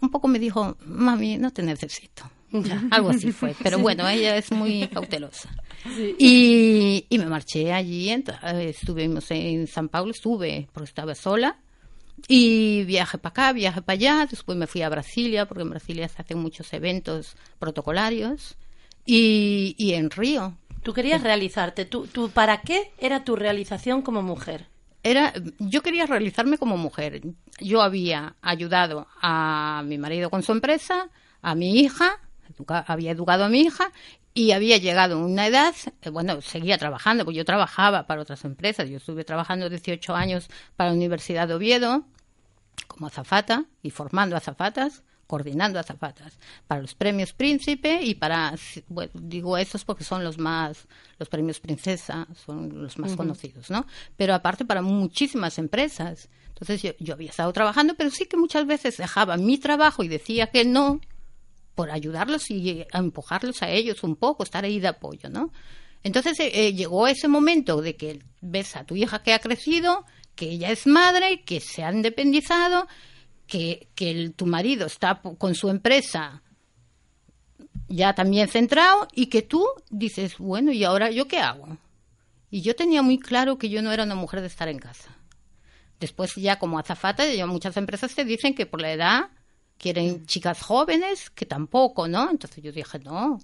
Un 0.00 0.10
poco 0.10 0.28
me 0.28 0.38
dijo, 0.38 0.76
mami, 0.86 1.38
no 1.38 1.50
te 1.52 1.62
necesito. 1.62 2.30
Algo 2.90 3.10
así 3.10 3.32
fue. 3.32 3.54
Pero 3.62 3.78
bueno, 3.78 4.08
ella 4.08 4.36
es 4.36 4.50
muy 4.52 4.88
cautelosa. 4.88 5.50
Y, 6.18 7.06
y 7.08 7.18
me 7.18 7.26
marché 7.26 7.72
allí, 7.72 8.10
estuvimos 8.60 9.30
en 9.30 9.66
San 9.66 9.88
Paulo, 9.88 10.10
estuve 10.10 10.68
porque 10.72 10.88
estaba 10.88 11.14
sola. 11.14 11.58
Y 12.26 12.84
viaje 12.84 13.18
para 13.18 13.30
acá, 13.30 13.52
viaje 13.52 13.82
para 13.82 13.94
allá. 13.94 14.26
Después 14.28 14.58
me 14.58 14.66
fui 14.66 14.82
a 14.82 14.88
Brasilia, 14.88 15.46
porque 15.46 15.62
en 15.62 15.70
Brasilia 15.70 16.08
se 16.08 16.20
hacen 16.20 16.38
muchos 16.38 16.72
eventos 16.72 17.36
protocolarios. 17.58 18.56
Y, 19.04 19.74
y 19.78 19.94
en 19.94 20.10
Río. 20.10 20.56
Tú 20.82 20.92
querías 20.92 21.22
realizarte. 21.22 21.84
¿Tú, 21.84 22.06
tú, 22.06 22.30
¿Para 22.30 22.60
qué 22.62 22.90
era 22.98 23.24
tu 23.24 23.36
realización 23.36 24.02
como 24.02 24.22
mujer? 24.22 24.66
Era, 25.02 25.32
yo 25.58 25.82
quería 25.82 26.06
realizarme 26.06 26.58
como 26.58 26.76
mujer. 26.76 27.22
Yo 27.60 27.82
había 27.82 28.34
ayudado 28.42 29.06
a 29.22 29.82
mi 29.86 29.96
marido 29.96 30.28
con 30.28 30.42
su 30.42 30.52
empresa, 30.52 31.08
a 31.40 31.54
mi 31.54 31.78
hija, 31.80 32.18
educa- 32.48 32.84
había 32.86 33.10
educado 33.12 33.44
a 33.44 33.48
mi 33.48 33.60
hija 33.60 33.92
y 34.34 34.52
había 34.52 34.76
llegado 34.78 35.16
a 35.16 35.24
una 35.24 35.46
edad, 35.46 35.74
eh, 36.02 36.10
bueno, 36.10 36.40
seguía 36.42 36.78
trabajando, 36.78 37.24
porque 37.24 37.38
yo 37.38 37.44
trabajaba 37.44 38.06
para 38.06 38.22
otras 38.22 38.44
empresas. 38.44 38.88
Yo 38.88 38.98
estuve 38.98 39.24
trabajando 39.24 39.68
18 39.68 40.14
años 40.14 40.48
para 40.76 40.90
la 40.90 40.96
Universidad 40.96 41.48
de 41.48 41.54
Oviedo 41.54 42.04
como 42.86 43.06
azafata 43.08 43.64
y 43.82 43.90
formando 43.90 44.36
azafatas, 44.36 45.02
coordinando 45.26 45.78
azafatas 45.78 46.38
para 46.66 46.80
los 46.80 46.94
premios 46.94 47.32
Príncipe 47.32 48.00
y 48.02 48.14
para, 48.14 48.54
bueno, 48.88 49.10
digo 49.14 49.58
esos 49.58 49.84
porque 49.84 50.04
son 50.04 50.24
los 50.24 50.38
más, 50.38 50.86
los 51.18 51.28
premios 51.28 51.60
Princesa, 51.60 52.26
son 52.46 52.82
los 52.82 52.98
más 52.98 53.10
conocidos, 53.16 53.70
¿no? 53.70 53.86
Pero 54.16 54.34
aparte 54.34 54.64
para 54.64 54.80
muchísimas 54.82 55.58
empresas. 55.58 56.28
Entonces 56.48 56.82
yo, 56.82 56.92
yo 56.98 57.14
había 57.14 57.30
estado 57.30 57.52
trabajando, 57.52 57.94
pero 57.94 58.10
sí 58.10 58.24
que 58.26 58.36
muchas 58.36 58.66
veces 58.66 58.96
dejaba 58.96 59.36
mi 59.36 59.58
trabajo 59.58 60.02
y 60.02 60.08
decía 60.08 60.46
que 60.48 60.64
no 60.64 61.00
por 61.78 61.92
ayudarlos 61.92 62.50
y 62.50 62.84
a 62.92 62.98
empujarlos 62.98 63.62
a 63.62 63.70
ellos 63.70 64.02
un 64.02 64.16
poco, 64.16 64.42
estar 64.42 64.64
ahí 64.64 64.80
de 64.80 64.88
apoyo, 64.88 65.30
¿no? 65.30 65.52
Entonces 66.02 66.40
eh, 66.40 66.50
eh, 66.52 66.74
llegó 66.74 67.06
ese 67.06 67.28
momento 67.28 67.80
de 67.80 67.94
que 67.94 68.18
ves 68.40 68.74
a 68.74 68.82
tu 68.82 68.96
hija 68.96 69.22
que 69.22 69.32
ha 69.32 69.38
crecido, 69.38 70.04
que 70.34 70.46
ella 70.46 70.72
es 70.72 70.88
madre, 70.88 71.44
que 71.44 71.60
se 71.60 71.84
ha 71.84 71.92
independizado, 71.92 72.88
que, 73.46 73.86
que 73.94 74.30
tu 74.30 74.44
marido 74.46 74.86
está 74.86 75.22
con 75.22 75.54
su 75.54 75.68
empresa 75.68 76.42
ya 77.86 78.12
también 78.12 78.48
centrado 78.48 79.06
y 79.12 79.26
que 79.26 79.42
tú 79.42 79.64
dices, 79.88 80.36
bueno, 80.38 80.72
¿y 80.72 80.82
ahora 80.82 81.12
yo 81.12 81.28
qué 81.28 81.38
hago? 81.38 81.78
Y 82.50 82.62
yo 82.62 82.74
tenía 82.74 83.02
muy 83.02 83.20
claro 83.20 83.56
que 83.56 83.68
yo 83.68 83.82
no 83.82 83.92
era 83.92 84.02
una 84.02 84.16
mujer 84.16 84.40
de 84.40 84.48
estar 84.48 84.66
en 84.66 84.80
casa. 84.80 85.16
Después 86.00 86.34
ya 86.34 86.58
como 86.58 86.80
azafata, 86.80 87.32
ya 87.32 87.46
muchas 87.46 87.76
empresas 87.76 88.16
te 88.16 88.24
dicen 88.24 88.56
que 88.56 88.66
por 88.66 88.80
la 88.80 88.90
edad 88.90 89.30
quieren 89.78 90.26
chicas 90.26 90.62
jóvenes, 90.62 91.30
que 91.30 91.46
tampoco, 91.46 92.08
¿no? 92.08 92.30
Entonces 92.30 92.62
yo 92.62 92.72
dije, 92.72 92.98
no, 92.98 93.38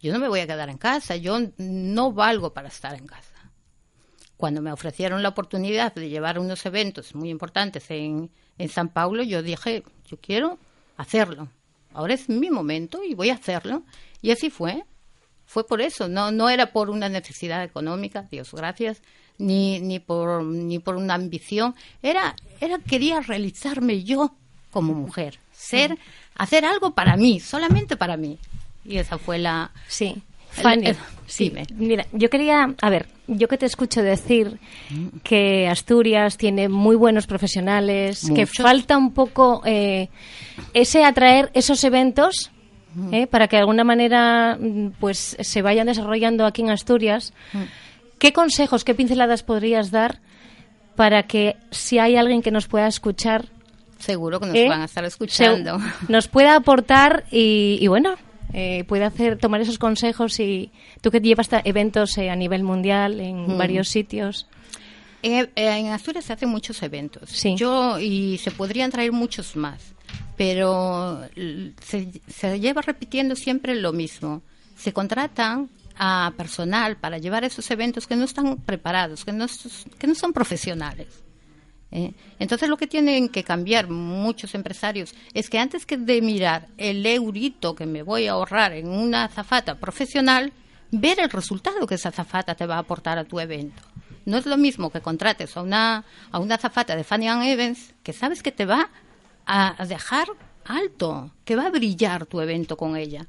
yo 0.00 0.12
no 0.12 0.18
me 0.18 0.28
voy 0.28 0.40
a 0.40 0.46
quedar 0.46 0.68
en 0.68 0.78
casa, 0.78 1.16
yo 1.16 1.38
no 1.56 2.12
valgo 2.12 2.52
para 2.52 2.68
estar 2.68 2.94
en 2.94 3.06
casa. 3.06 3.34
Cuando 4.36 4.62
me 4.62 4.70
ofrecieron 4.70 5.22
la 5.22 5.30
oportunidad 5.30 5.94
de 5.94 6.08
llevar 6.08 6.38
unos 6.38 6.64
eventos 6.64 7.14
muy 7.14 7.30
importantes 7.30 7.90
en, 7.90 8.30
en 8.56 8.68
San 8.68 8.90
Paulo, 8.90 9.24
yo 9.24 9.42
dije, 9.42 9.82
yo 10.06 10.18
quiero 10.20 10.58
hacerlo. 10.96 11.48
Ahora 11.92 12.14
es 12.14 12.28
mi 12.28 12.50
momento 12.50 13.02
y 13.02 13.14
voy 13.14 13.30
a 13.30 13.34
hacerlo. 13.34 13.82
Y 14.22 14.30
así 14.30 14.50
fue. 14.50 14.84
Fue 15.46 15.66
por 15.66 15.80
eso, 15.80 16.08
no, 16.08 16.30
no 16.30 16.50
era 16.50 16.72
por 16.72 16.90
una 16.90 17.08
necesidad 17.08 17.64
económica, 17.64 18.28
Dios 18.30 18.52
gracias, 18.52 19.00
ni, 19.38 19.80
ni, 19.80 19.98
por, 19.98 20.44
ni 20.44 20.78
por 20.78 20.96
una 20.96 21.14
ambición. 21.14 21.74
Era, 22.02 22.36
era, 22.60 22.78
quería 22.78 23.20
realizarme 23.20 24.04
yo 24.04 24.34
como 24.70 24.92
mujer, 24.92 25.40
ser, 25.58 25.98
hacer 26.36 26.64
algo 26.64 26.92
para 26.92 27.16
mí, 27.16 27.40
solamente 27.40 27.96
para 27.96 28.16
mí. 28.16 28.38
Y 28.84 28.98
esa 28.98 29.18
fue 29.18 29.38
la... 29.38 29.70
Sí. 29.88 30.22
Fanny, 30.50 30.92
sí. 31.26 31.52
Mira, 31.74 32.06
yo 32.12 32.30
quería, 32.30 32.74
a 32.80 32.90
ver, 32.90 33.06
yo 33.26 33.48
que 33.48 33.58
te 33.58 33.66
escucho 33.66 34.02
decir 34.02 34.58
que 35.22 35.68
Asturias 35.68 36.38
tiene 36.38 36.68
muy 36.68 36.96
buenos 36.96 37.26
profesionales, 37.26 38.30
que 38.34 38.46
falta 38.46 38.96
un 38.96 39.12
poco 39.12 39.62
eh, 39.66 40.08
ese 40.72 41.04
atraer 41.04 41.50
esos 41.52 41.84
eventos 41.84 42.50
eh, 43.12 43.26
para 43.26 43.46
que 43.46 43.56
de 43.56 43.60
alguna 43.60 43.84
manera 43.84 44.58
pues 44.98 45.36
se 45.38 45.62
vayan 45.62 45.86
desarrollando 45.86 46.46
aquí 46.46 46.62
en 46.62 46.70
Asturias. 46.70 47.34
¿Qué 48.18 48.32
consejos, 48.32 48.82
qué 48.84 48.94
pinceladas 48.94 49.42
podrías 49.42 49.90
dar 49.90 50.20
para 50.96 51.24
que 51.24 51.56
si 51.70 51.98
hay 51.98 52.16
alguien 52.16 52.42
que 52.42 52.50
nos 52.50 52.66
pueda 52.66 52.88
escuchar 52.88 53.44
Seguro 53.98 54.40
que 54.40 54.46
nos 54.46 54.56
¿eh? 54.56 54.68
van 54.68 54.82
a 54.82 54.84
estar 54.84 55.04
escuchando. 55.04 55.78
nos 56.08 56.28
pueda 56.28 56.56
aportar 56.56 57.24
y, 57.30 57.78
y 57.80 57.86
bueno, 57.88 58.14
eh, 58.52 58.84
puede 58.84 59.04
hacer 59.04 59.38
tomar 59.38 59.60
esos 59.60 59.78
consejos 59.78 60.38
y 60.40 60.70
tú 61.00 61.10
que 61.10 61.20
llevas 61.20 61.48
eventos 61.64 62.16
eh, 62.18 62.30
a 62.30 62.36
nivel 62.36 62.62
mundial 62.62 63.20
en 63.20 63.54
Mm. 63.54 63.58
varios 63.58 63.88
sitios. 63.88 64.46
Eh, 65.22 65.50
eh, 65.56 65.68
en 65.78 65.88
Asturias 65.88 66.24
se 66.26 66.32
hacen 66.32 66.48
muchos 66.48 66.80
eventos. 66.82 67.28
Sí. 67.30 67.56
Yo 67.56 67.98
y 67.98 68.38
se 68.38 68.52
podrían 68.52 68.90
traer 68.92 69.10
muchos 69.10 69.56
más, 69.56 69.82
pero 70.36 71.20
se, 71.80 72.08
se 72.28 72.60
lleva 72.60 72.82
repitiendo 72.82 73.34
siempre 73.34 73.74
lo 73.74 73.92
mismo. 73.92 74.42
Se 74.76 74.92
contratan 74.92 75.68
a 75.98 76.32
personal 76.36 76.96
para 76.96 77.18
llevar 77.18 77.42
esos 77.42 77.68
eventos 77.72 78.06
que 78.06 78.14
no 78.14 78.24
están 78.24 78.58
preparados, 78.58 79.24
que 79.24 79.32
no, 79.32 79.46
que 79.98 80.06
no 80.06 80.14
son 80.14 80.32
profesionales. 80.32 81.08
¿Eh? 81.90 82.12
Entonces 82.38 82.68
lo 82.68 82.76
que 82.76 82.86
tienen 82.86 83.28
que 83.28 83.44
cambiar 83.44 83.88
muchos 83.88 84.54
empresarios 84.54 85.14
es 85.34 85.48
que 85.50 85.58
antes 85.58 85.86
que 85.86 85.96
de 85.96 86.20
mirar 86.22 86.68
el 86.76 87.04
eurito 87.06 87.74
que 87.74 87.86
me 87.86 88.02
voy 88.02 88.26
a 88.26 88.32
ahorrar 88.32 88.72
en 88.72 88.88
una 88.88 89.24
azafata 89.24 89.76
profesional, 89.76 90.52
ver 90.90 91.20
el 91.20 91.30
resultado 91.30 91.86
que 91.86 91.96
esa 91.96 92.10
azafata 92.10 92.54
te 92.54 92.66
va 92.66 92.76
a 92.76 92.80
aportar 92.80 93.18
a 93.18 93.24
tu 93.24 93.40
evento. 93.40 93.82
No 94.24 94.36
es 94.36 94.46
lo 94.46 94.58
mismo 94.58 94.90
que 94.90 95.00
contrates 95.00 95.56
a 95.56 95.62
una, 95.62 96.04
a 96.30 96.38
una 96.38 96.56
azafata 96.56 96.94
de 96.96 97.04
Fanny 97.04 97.28
Ann 97.28 97.42
Evans 97.42 97.94
que 98.02 98.12
sabes 98.12 98.42
que 98.42 98.52
te 98.52 98.66
va 98.66 98.90
a 99.46 99.86
dejar 99.86 100.28
alto, 100.66 101.30
que 101.44 101.56
va 101.56 101.66
a 101.66 101.70
brillar 101.70 102.26
tu 102.26 102.40
evento 102.40 102.76
con 102.76 102.96
ella. 102.96 103.26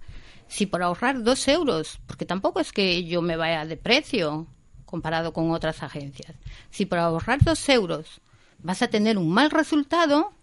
Si 0.48 0.66
por 0.66 0.84
ahorrar 0.84 1.24
dos 1.24 1.48
euros, 1.48 2.00
porque 2.06 2.26
tampoco 2.26 2.60
es 2.60 2.74
que 2.74 3.06
yo 3.06 3.22
me 3.22 3.38
vaya 3.38 3.66
de 3.66 3.78
precio 3.78 4.48
comparado 4.86 5.32
con 5.32 5.52
otras 5.52 5.84
agencias, 5.84 6.36
si 6.72 6.86
por 6.86 6.98
ahorrar 7.00 7.44
dos 7.44 7.70
euros 7.70 8.20
vas 8.62 8.82
a 8.82 8.88
tener 8.88 9.18
un 9.18 9.30
mal 9.30 9.52
resultado, 9.52 10.34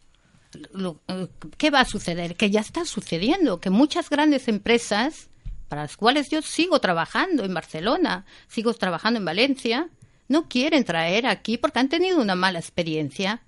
lo- 0.72 1.00
eh, 1.08 1.28
¿qué 1.58 1.70
va 1.70 1.80
a 1.80 1.84
suceder? 1.84 2.36
Que 2.36 2.50
ya 2.50 2.60
está 2.60 2.84
sucediendo, 2.84 3.60
que 3.60 3.70
muchas 3.70 4.08
grandes 4.10 4.48
empresas, 4.48 5.28
para 5.68 5.82
las 5.82 5.96
cuales 5.96 6.28
yo 6.30 6.42
sigo 6.42 6.78
trabajando 6.80 7.44
en 7.44 7.52
Barcelona, 7.54 8.24
sigo 8.48 8.72
trabajando 8.74 9.18
en 9.18 9.24
Valencia, 9.24 9.88
no 10.28 10.48
quieren 10.48 10.84
traer 10.84 11.26
aquí 11.26 11.58
porque 11.58 11.78
han 11.78 11.88
tenido 11.88 12.20
una 12.20 12.34
mala 12.34 12.58
experiencia. 12.58 13.42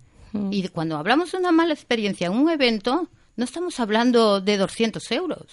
Y 0.50 0.68
cuando 0.68 0.98
hablamos 0.98 1.32
de 1.32 1.38
una 1.38 1.52
mala 1.52 1.72
experiencia 1.72 2.26
en 2.26 2.34
un 2.34 2.50
evento, 2.50 3.08
no 3.36 3.44
estamos 3.44 3.80
hablando 3.80 4.40
de 4.42 4.58
200 4.58 5.10
euros, 5.12 5.46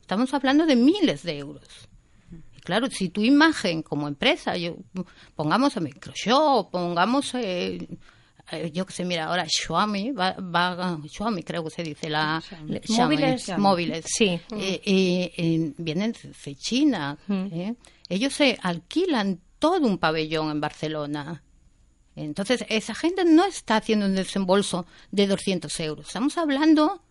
estamos 0.00 0.34
hablando 0.34 0.66
de 0.66 0.74
miles 0.74 1.22
de 1.22 1.38
euros. 1.38 1.68
Y 2.56 2.60
claro, 2.60 2.88
si 2.90 3.10
tu 3.10 3.22
imagen 3.22 3.82
como 3.82 4.08
empresa, 4.08 4.56
yo, 4.56 4.76
pongamos 5.36 5.76
a 5.76 5.80
Microshop, 5.80 6.70
pongamos, 6.72 7.32
eh, 7.34 7.86
yo 8.72 8.86
que 8.86 8.92
sé, 8.92 9.04
mira, 9.04 9.26
ahora 9.26 9.44
Xiaomi, 9.46 10.12
va, 10.12 10.32
va- 10.32 10.98
Xiaomi 11.08 11.42
creo 11.42 11.62
que 11.64 11.70
se 11.70 11.82
dice, 11.82 12.08
la, 12.08 12.42
Xiaomi, 12.42 13.16
Móviles. 13.16 13.58
móviles. 13.58 14.04
Sí. 14.08 14.40
Eh, 14.52 14.80
eh, 14.84 15.32
eh, 15.36 15.72
vienen 15.76 16.14
de 16.44 16.54
China. 16.56 17.16
¿eh? 17.28 17.74
Ellos 18.08 18.32
se 18.32 18.58
alquilan 18.62 19.40
todo 19.58 19.86
un 19.86 19.98
pabellón 19.98 20.50
en 20.50 20.60
Barcelona. 20.60 21.42
Entonces, 22.16 22.64
esa 22.68 22.94
gente 22.94 23.24
no 23.24 23.44
está 23.44 23.76
haciendo 23.76 24.06
un 24.06 24.14
desembolso 24.16 24.86
de 25.12 25.26
200 25.26 25.78
euros. 25.80 26.06
Estamos 26.08 26.36
hablando 26.38 27.02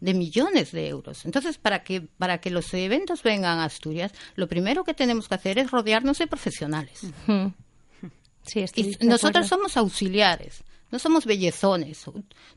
de 0.00 0.14
millones 0.14 0.72
de 0.72 0.88
euros. 0.88 1.24
Entonces, 1.24 1.58
para 1.58 1.82
que, 1.82 2.00
para 2.02 2.38
que 2.38 2.50
los 2.50 2.72
eventos 2.72 3.22
vengan 3.22 3.58
a 3.58 3.64
Asturias, 3.64 4.12
lo 4.36 4.48
primero 4.48 4.84
que 4.84 4.94
tenemos 4.94 5.28
que 5.28 5.34
hacer 5.34 5.58
es 5.58 5.70
rodearnos 5.70 6.18
de 6.18 6.26
profesionales. 6.26 7.00
Sí, 8.46 8.60
estoy 8.60 8.96
Y 9.00 9.06
nosotros 9.06 9.46
somos 9.48 9.76
auxiliares, 9.76 10.62
no 10.94 11.00
somos 11.00 11.26
bellezones. 11.26 12.04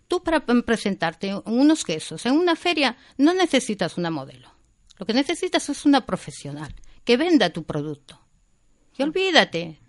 Tú 0.08 0.22
para 0.24 0.46
presentarte 0.46 1.34
unos 1.46 1.84
quesos 1.84 2.24
en 2.28 2.34
una 2.34 2.56
feria 2.56 2.96
no 3.18 3.34
necesitas 3.34 3.98
una 3.98 4.12
modelo. 4.12 4.48
Lo 5.00 5.08
que 5.08 5.14
necesitas 5.16 5.68
es 5.70 5.86
una 5.86 6.06
profesional 6.06 6.72
que 7.04 7.18
venda 7.18 7.50
tu 7.50 7.64
producto. 7.64 8.22
Y 8.96 9.02
olvídate, 9.02 9.80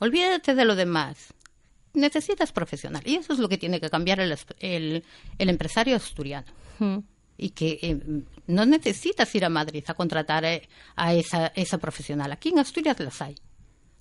olvídate 0.00 0.54
de 0.54 0.64
lo 0.64 0.76
demás. 0.76 1.34
Necesitas 1.92 2.52
profesional. 2.52 3.02
Y 3.04 3.16
eso 3.16 3.34
es 3.34 3.38
lo 3.38 3.48
que 3.50 3.58
tiene 3.58 3.80
que 3.80 3.90
cambiar 3.90 4.20
el, 4.20 4.34
el- 4.60 5.04
el 5.38 5.48
empresario 5.50 5.94
asturiano. 5.96 6.46
Y 7.36 7.50
que 7.50 7.78
eh, 7.82 8.00
no 8.46 8.64
necesitas 8.64 9.34
ir 9.34 9.44
a 9.44 9.50
Madrid 9.50 9.84
a 9.88 9.94
contratar 9.94 10.44
eh, 10.46 10.68
a 10.96 11.12
esa, 11.14 11.48
esa 11.48 11.76
profesional. 11.78 12.32
Aquí 12.32 12.48
en 12.50 12.60
Asturias 12.60 12.98
las 13.00 13.20
hay. 13.20 13.34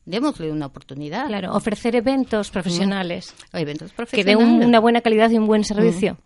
Démosle 0.10 0.52
una 0.52 0.66
oportunidad. 0.66 1.28
Claro, 1.28 1.54
ofrecer 1.54 1.96
eventos 1.96 2.50
profesionales 2.50 3.34
Eventos 3.54 3.92
que 3.92 3.96
profesionales. 3.96 4.38
den 4.40 4.48
un- 4.62 4.64
una 4.66 4.80
buena 4.80 5.02
calidad 5.02 5.30
y 5.30 5.38
un 5.38 5.46
buen 5.46 5.64
servicio 5.64 6.18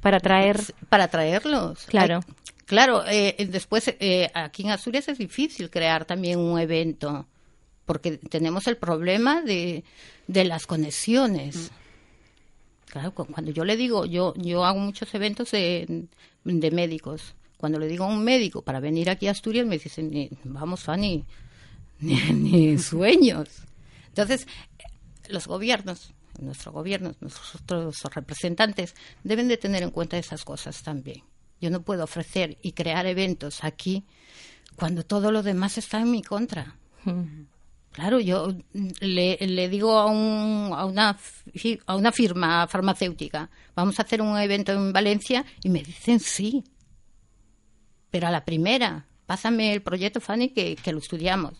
para 0.00 0.16
atraer. 0.16 0.58
Para 0.88 1.08
traerlos. 1.08 1.84
Claro. 1.84 2.20
Hay- 2.26 2.34
claro, 2.64 3.04
eh, 3.06 3.34
eh, 3.38 3.46
después 3.46 3.94
eh, 4.00 4.30
aquí 4.32 4.62
en 4.62 4.70
Asturias 4.70 5.08
es 5.08 5.18
difícil 5.18 5.68
crear 5.68 6.06
también 6.06 6.38
un 6.38 6.58
evento 6.58 7.26
porque 7.84 8.16
tenemos 8.16 8.66
el 8.68 8.76
problema 8.78 9.42
de, 9.42 9.84
de 10.26 10.44
las 10.44 10.66
conexiones. 10.66 11.70
Claro, 12.86 13.12
cu- 13.14 13.26
cuando 13.26 13.50
yo 13.52 13.64
le 13.64 13.76
digo, 13.76 14.06
yo, 14.06 14.32
yo 14.36 14.64
hago 14.64 14.78
muchos 14.80 15.12
eventos 15.14 15.50
de, 15.50 16.06
de 16.44 16.70
médicos. 16.70 17.34
Cuando 17.56 17.78
le 17.78 17.86
digo 17.86 18.04
a 18.04 18.08
un 18.08 18.24
médico 18.24 18.62
para 18.62 18.80
venir 18.80 19.10
aquí 19.10 19.26
a 19.28 19.32
Asturias, 19.32 19.66
me 19.66 19.76
dicen, 19.78 20.10
"Ni- 20.10 20.30
vamos, 20.44 20.80
Fanny, 20.84 21.24
ni, 22.32 22.32
ni 22.32 22.78
sueños. 22.78 23.48
Entonces, 24.08 24.46
los 25.28 25.46
gobiernos, 25.46 26.12
nuestro 26.40 26.72
gobierno, 26.72 27.14
nuestros 27.20 28.02
representantes, 28.14 28.94
deben 29.24 29.48
de 29.48 29.56
tener 29.56 29.82
en 29.82 29.90
cuenta 29.90 30.18
esas 30.18 30.44
cosas 30.44 30.82
también. 30.82 31.22
Yo 31.60 31.70
no 31.70 31.82
puedo 31.82 32.04
ofrecer 32.04 32.58
y 32.62 32.72
crear 32.72 33.06
eventos 33.06 33.64
aquí 33.64 34.04
cuando 34.76 35.04
todo 35.04 35.30
lo 35.30 35.42
demás 35.42 35.78
está 35.78 36.00
en 36.00 36.10
mi 36.10 36.22
contra. 36.22 36.76
Claro, 37.92 38.20
yo 38.20 38.54
le, 39.00 39.36
le 39.36 39.68
digo 39.68 39.98
a, 39.98 40.06
un, 40.06 40.72
a, 40.72 40.84
una, 40.84 41.18
a 41.86 41.96
una 41.96 42.12
firma 42.12 42.66
farmacéutica, 42.68 43.50
vamos 43.74 43.98
a 43.98 44.02
hacer 44.02 44.22
un 44.22 44.38
evento 44.38 44.72
en 44.72 44.92
Valencia 44.92 45.44
y 45.62 45.68
me 45.68 45.82
dicen 45.82 46.20
sí. 46.20 46.64
Pero 48.10 48.28
a 48.28 48.30
la 48.30 48.44
primera, 48.44 49.06
pásame 49.26 49.72
el 49.72 49.82
proyecto, 49.82 50.20
Fanny, 50.20 50.50
que, 50.50 50.76
que 50.76 50.92
lo 50.92 50.98
estudiamos. 50.98 51.54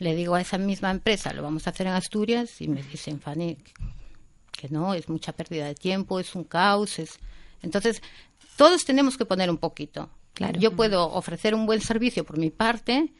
Le 0.00 0.16
digo 0.16 0.34
a 0.34 0.40
esa 0.40 0.58
misma 0.58 0.90
empresa, 0.90 1.32
lo 1.32 1.42
vamos 1.42 1.66
a 1.66 1.70
hacer 1.70 1.86
en 1.86 1.92
Asturias 1.92 2.60
y 2.60 2.68
me 2.68 2.82
dicen, 2.82 3.20
Fanny, 3.20 3.58
que 4.50 4.68
no, 4.70 4.94
es 4.94 5.08
mucha 5.08 5.32
pérdida 5.32 5.66
de 5.66 5.74
tiempo, 5.74 6.18
es 6.18 6.34
un 6.34 6.44
caos. 6.44 6.98
Es... 6.98 7.18
Entonces, 7.62 8.02
todos 8.56 8.84
tenemos 8.84 9.16
que 9.16 9.26
poner 9.26 9.50
un 9.50 9.58
poquito. 9.58 10.08
Claro. 10.32 10.58
Yo 10.58 10.74
puedo 10.74 11.12
ofrecer 11.12 11.54
un 11.54 11.66
buen 11.66 11.82
servicio 11.82 12.24
por 12.24 12.38
mi 12.38 12.50
parte, 12.50 13.12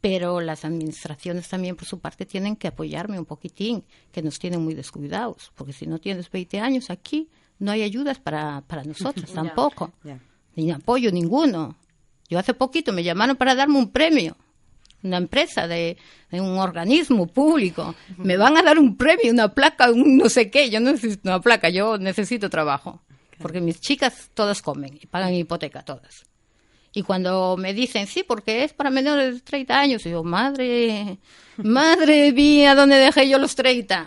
pero 0.00 0.40
las 0.40 0.64
administraciones 0.64 1.48
también 1.48 1.76
por 1.76 1.86
su 1.86 2.00
parte 2.00 2.26
tienen 2.26 2.56
que 2.56 2.68
apoyarme 2.68 3.18
un 3.18 3.24
poquitín, 3.24 3.84
que 4.10 4.22
nos 4.22 4.38
tienen 4.38 4.62
muy 4.62 4.74
descuidados, 4.74 5.52
porque 5.54 5.72
si 5.72 5.86
no 5.86 5.98
tienes 5.98 6.30
20 6.30 6.60
años 6.60 6.90
aquí, 6.90 7.28
no 7.58 7.70
hay 7.70 7.82
ayudas 7.82 8.18
para, 8.18 8.62
para 8.62 8.84
nosotros 8.84 9.30
tampoco, 9.34 9.92
ni 10.56 10.70
apoyo 10.70 11.12
ninguno. 11.12 11.76
Yo 12.28 12.38
hace 12.38 12.52
poquito 12.52 12.92
me 12.92 13.04
llamaron 13.04 13.36
para 13.36 13.54
darme 13.54 13.78
un 13.78 13.90
premio, 13.90 14.36
una 15.02 15.16
empresa 15.16 15.66
de, 15.68 15.96
de 16.30 16.40
un 16.40 16.58
organismo 16.58 17.26
público. 17.26 17.94
Me 18.18 18.36
van 18.36 18.56
a 18.56 18.62
dar 18.62 18.78
un 18.78 18.96
premio, 18.96 19.32
una 19.32 19.52
placa, 19.54 19.90
un 19.90 20.16
no 20.16 20.28
sé 20.28 20.50
qué. 20.50 20.70
Yo 20.70 20.80
no 20.80 20.92
necesito 20.92 21.28
una 21.28 21.40
placa, 21.40 21.68
yo 21.68 21.98
necesito 21.98 22.50
trabajo. 22.50 23.02
Porque 23.38 23.60
mis 23.60 23.80
chicas 23.80 24.30
todas 24.34 24.62
comen 24.62 24.98
y 25.00 25.06
pagan 25.06 25.34
hipoteca 25.34 25.82
todas. 25.82 26.24
Y 26.94 27.02
cuando 27.02 27.56
me 27.56 27.72
dicen, 27.72 28.06
sí, 28.06 28.22
porque 28.22 28.64
es 28.64 28.74
para 28.74 28.90
menores 28.90 29.34
de 29.34 29.40
30 29.40 29.80
años, 29.80 30.04
y 30.04 30.10
yo, 30.10 30.22
madre, 30.22 31.18
madre 31.56 32.32
mía, 32.32 32.74
¿dónde 32.74 32.96
dejé 32.96 33.28
yo 33.30 33.38
los 33.38 33.54
30? 33.54 34.06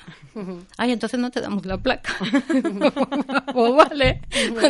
Ay, 0.77 0.91
entonces 0.91 1.19
no 1.19 1.31
te 1.31 1.41
damos 1.41 1.65
la 1.65 1.79
placa. 1.79 2.15
o 3.55 3.73
vale, 3.73 4.21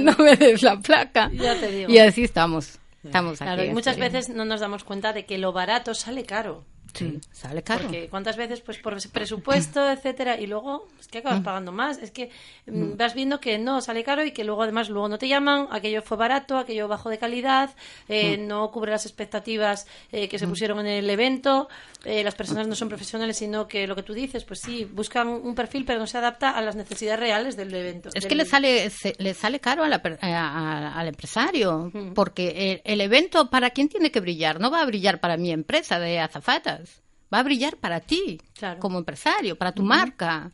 no 0.01 0.15
me 0.17 0.37
des 0.37 0.63
la 0.63 0.79
placa. 0.79 1.29
Ya 1.33 1.59
te 1.59 1.69
digo. 1.69 1.91
Y 1.91 1.97
así 1.97 2.23
estamos. 2.23 2.79
Estamos 3.05 3.37
Claro, 3.37 3.63
y 3.63 3.69
muchas 3.71 3.97
veces 3.97 4.29
no 4.29 4.45
nos 4.45 4.59
damos 4.59 4.83
cuenta 4.83 5.13
de 5.13 5.25
que 5.25 5.37
lo 5.37 5.51
barato 5.53 5.93
sale 5.93 6.25
caro. 6.25 6.65
Sí, 6.97 7.19
sale 7.31 7.61
caro. 7.63 7.81
Porque 7.83 8.07
cuántas 8.09 8.37
veces, 8.37 8.61
pues 8.61 8.77
por 8.79 8.95
presupuesto, 9.11 9.89
etcétera, 9.91 10.39
y 10.39 10.47
luego 10.47 10.87
es 10.99 11.07
que 11.07 11.17
acabas 11.19 11.41
pagando 11.43 11.71
más. 11.71 11.97
Es 11.97 12.11
que 12.11 12.29
mm, 12.67 12.95
vas 12.97 13.13
viendo 13.13 13.39
que 13.39 13.57
no 13.57 13.81
sale 13.81 14.03
caro 14.03 14.23
y 14.23 14.31
que 14.31 14.43
luego 14.43 14.63
además 14.63 14.89
luego 14.89 15.09
no 15.09 15.17
te 15.17 15.27
llaman, 15.27 15.67
aquello 15.71 16.01
fue 16.01 16.17
barato, 16.17 16.57
aquello 16.57 16.87
bajo 16.87 17.09
de 17.09 17.17
calidad, 17.17 17.71
eh, 18.07 18.37
no 18.37 18.71
cubre 18.71 18.91
las 18.91 19.05
expectativas 19.05 19.87
eh, 20.11 20.27
que 20.29 20.39
se 20.39 20.47
pusieron 20.47 20.79
en 20.79 20.87
el 20.87 21.09
evento, 21.09 21.67
eh, 22.03 22.23
las 22.23 22.35
personas 22.35 22.67
no 22.67 22.75
son 22.75 22.87
profesionales, 22.89 23.37
sino 23.37 23.67
que 23.67 23.87
lo 23.87 23.95
que 23.95 24.03
tú 24.03 24.13
dices, 24.13 24.43
pues 24.45 24.61
sí, 24.61 24.85
buscan 24.85 25.27
un 25.27 25.55
perfil 25.55 25.85
pero 25.85 25.99
no 25.99 26.07
se 26.07 26.17
adapta 26.17 26.51
a 26.51 26.61
las 26.61 26.75
necesidades 26.75 27.19
reales 27.19 27.55
del 27.57 27.73
evento. 27.73 28.09
Es 28.13 28.23
del- 28.23 28.29
que 28.29 28.35
le 28.35 28.45
sale, 28.45 28.89
se- 28.89 29.15
le 29.17 29.33
sale 29.33 29.59
caro 29.59 29.83
a 29.83 29.89
la 29.89 30.01
a- 30.21 30.93
al 30.99 31.07
empresario, 31.07 31.91
porque 32.13 32.71
el, 32.85 32.93
el 32.93 33.01
evento, 33.01 33.49
¿para 33.49 33.71
quién 33.71 33.89
tiene 33.89 34.11
que 34.11 34.19
brillar? 34.19 34.59
No 34.59 34.71
va 34.71 34.81
a 34.81 34.85
brillar 34.85 35.19
para 35.19 35.35
mi 35.37 35.51
empresa 35.51 35.99
de 35.99 36.19
azafatas, 36.19 36.84
va 37.33 37.39
a 37.39 37.43
brillar 37.43 37.77
para 37.77 37.99
ti, 38.01 38.39
Claro. 38.53 38.79
como 38.79 38.97
empresario, 38.99 39.57
para 39.57 39.71
tu 39.73 39.83
marca. 39.83 40.51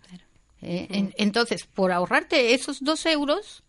Eh, 0.61 0.87
en- 0.91 1.13
entonces, 1.17 1.65
por 1.65 1.91
ahorrarte 1.91 2.53
esos 2.53 2.83
dos 2.83 3.05
euros, 3.05 3.63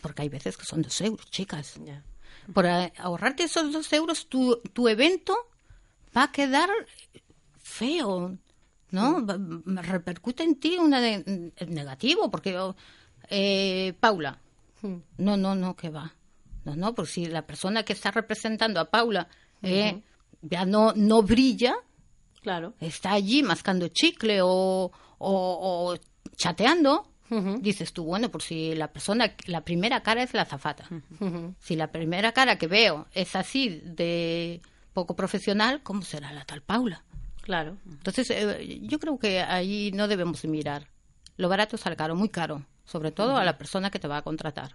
porque 0.00 0.22
hay 0.22 0.28
veces 0.28 0.56
que 0.56 0.64
son 0.64 0.82
dos 0.82 1.00
euros, 1.00 1.30
chicas, 1.30 1.78
por 2.52 2.66
a- 2.66 2.92
ahorrarte 2.98 3.44
esos 3.44 3.72
dos 3.72 3.92
euros, 3.92 4.26
tu, 4.28 4.56
tu 4.72 4.88
evento 4.88 5.36
va 6.16 6.24
a 6.24 6.32
quedar 6.32 6.68
feo, 7.58 8.36
¿no? 8.90 9.24
Va- 9.24 9.38
me 9.38 9.82
repercute 9.82 10.42
en 10.42 10.56
ti 10.56 10.76
una 10.78 11.00
de- 11.00 11.52
negativo, 11.68 12.30
porque, 12.30 12.58
oh, 12.58 12.74
eh, 13.28 13.94
Paula, 14.00 14.38
no, 15.18 15.36
no, 15.36 15.54
no, 15.54 15.76
que 15.76 15.90
va. 15.90 16.12
No, 16.64 16.74
no, 16.76 16.94
porque 16.94 17.10
si 17.12 17.26
la 17.26 17.46
persona 17.46 17.84
que 17.84 17.92
está 17.92 18.10
representando 18.10 18.80
a 18.80 18.90
Paula 18.90 19.28
eh, 19.62 20.02
ya 20.42 20.64
no, 20.64 20.92
no 20.94 21.22
brilla, 21.22 21.74
Claro. 22.42 22.74
está 22.80 23.12
allí 23.12 23.42
mascando 23.42 23.88
chicle 23.88 24.40
o, 24.42 24.90
o- 25.18 25.90
o 25.92 25.96
chateando, 26.36 27.06
dices 27.60 27.92
tú, 27.92 28.04
bueno, 28.04 28.28
por 28.30 28.42
si 28.42 28.74
la 28.74 28.88
persona, 28.92 29.34
la 29.46 29.60
primera 29.60 30.02
cara 30.02 30.22
es 30.22 30.34
la 30.34 30.42
azafata. 30.42 30.84
Si 31.60 31.76
la 31.76 31.92
primera 31.92 32.32
cara 32.32 32.56
que 32.58 32.66
veo 32.66 33.06
es 33.12 33.36
así 33.36 33.80
de 33.84 34.60
poco 34.92 35.14
profesional, 35.14 35.82
¿cómo 35.82 36.02
será 36.02 36.32
la 36.32 36.44
tal 36.44 36.62
Paula? 36.62 37.04
Claro. 37.42 37.76
Entonces, 37.86 38.30
eh, 38.30 38.80
yo 38.82 38.98
creo 38.98 39.18
que 39.18 39.40
ahí 39.42 39.92
no 39.94 40.08
debemos 40.08 40.42
de 40.42 40.48
mirar. 40.48 40.88
Lo 41.36 41.48
barato 41.48 41.76
sale 41.76 41.96
caro, 41.96 42.14
muy 42.16 42.28
caro, 42.28 42.64
sobre 42.84 43.12
todo 43.12 43.36
a 43.36 43.44
la 43.44 43.56
persona 43.58 43.90
que 43.90 43.98
te 43.98 44.08
va 44.08 44.18
a 44.18 44.22
contratar. 44.22 44.72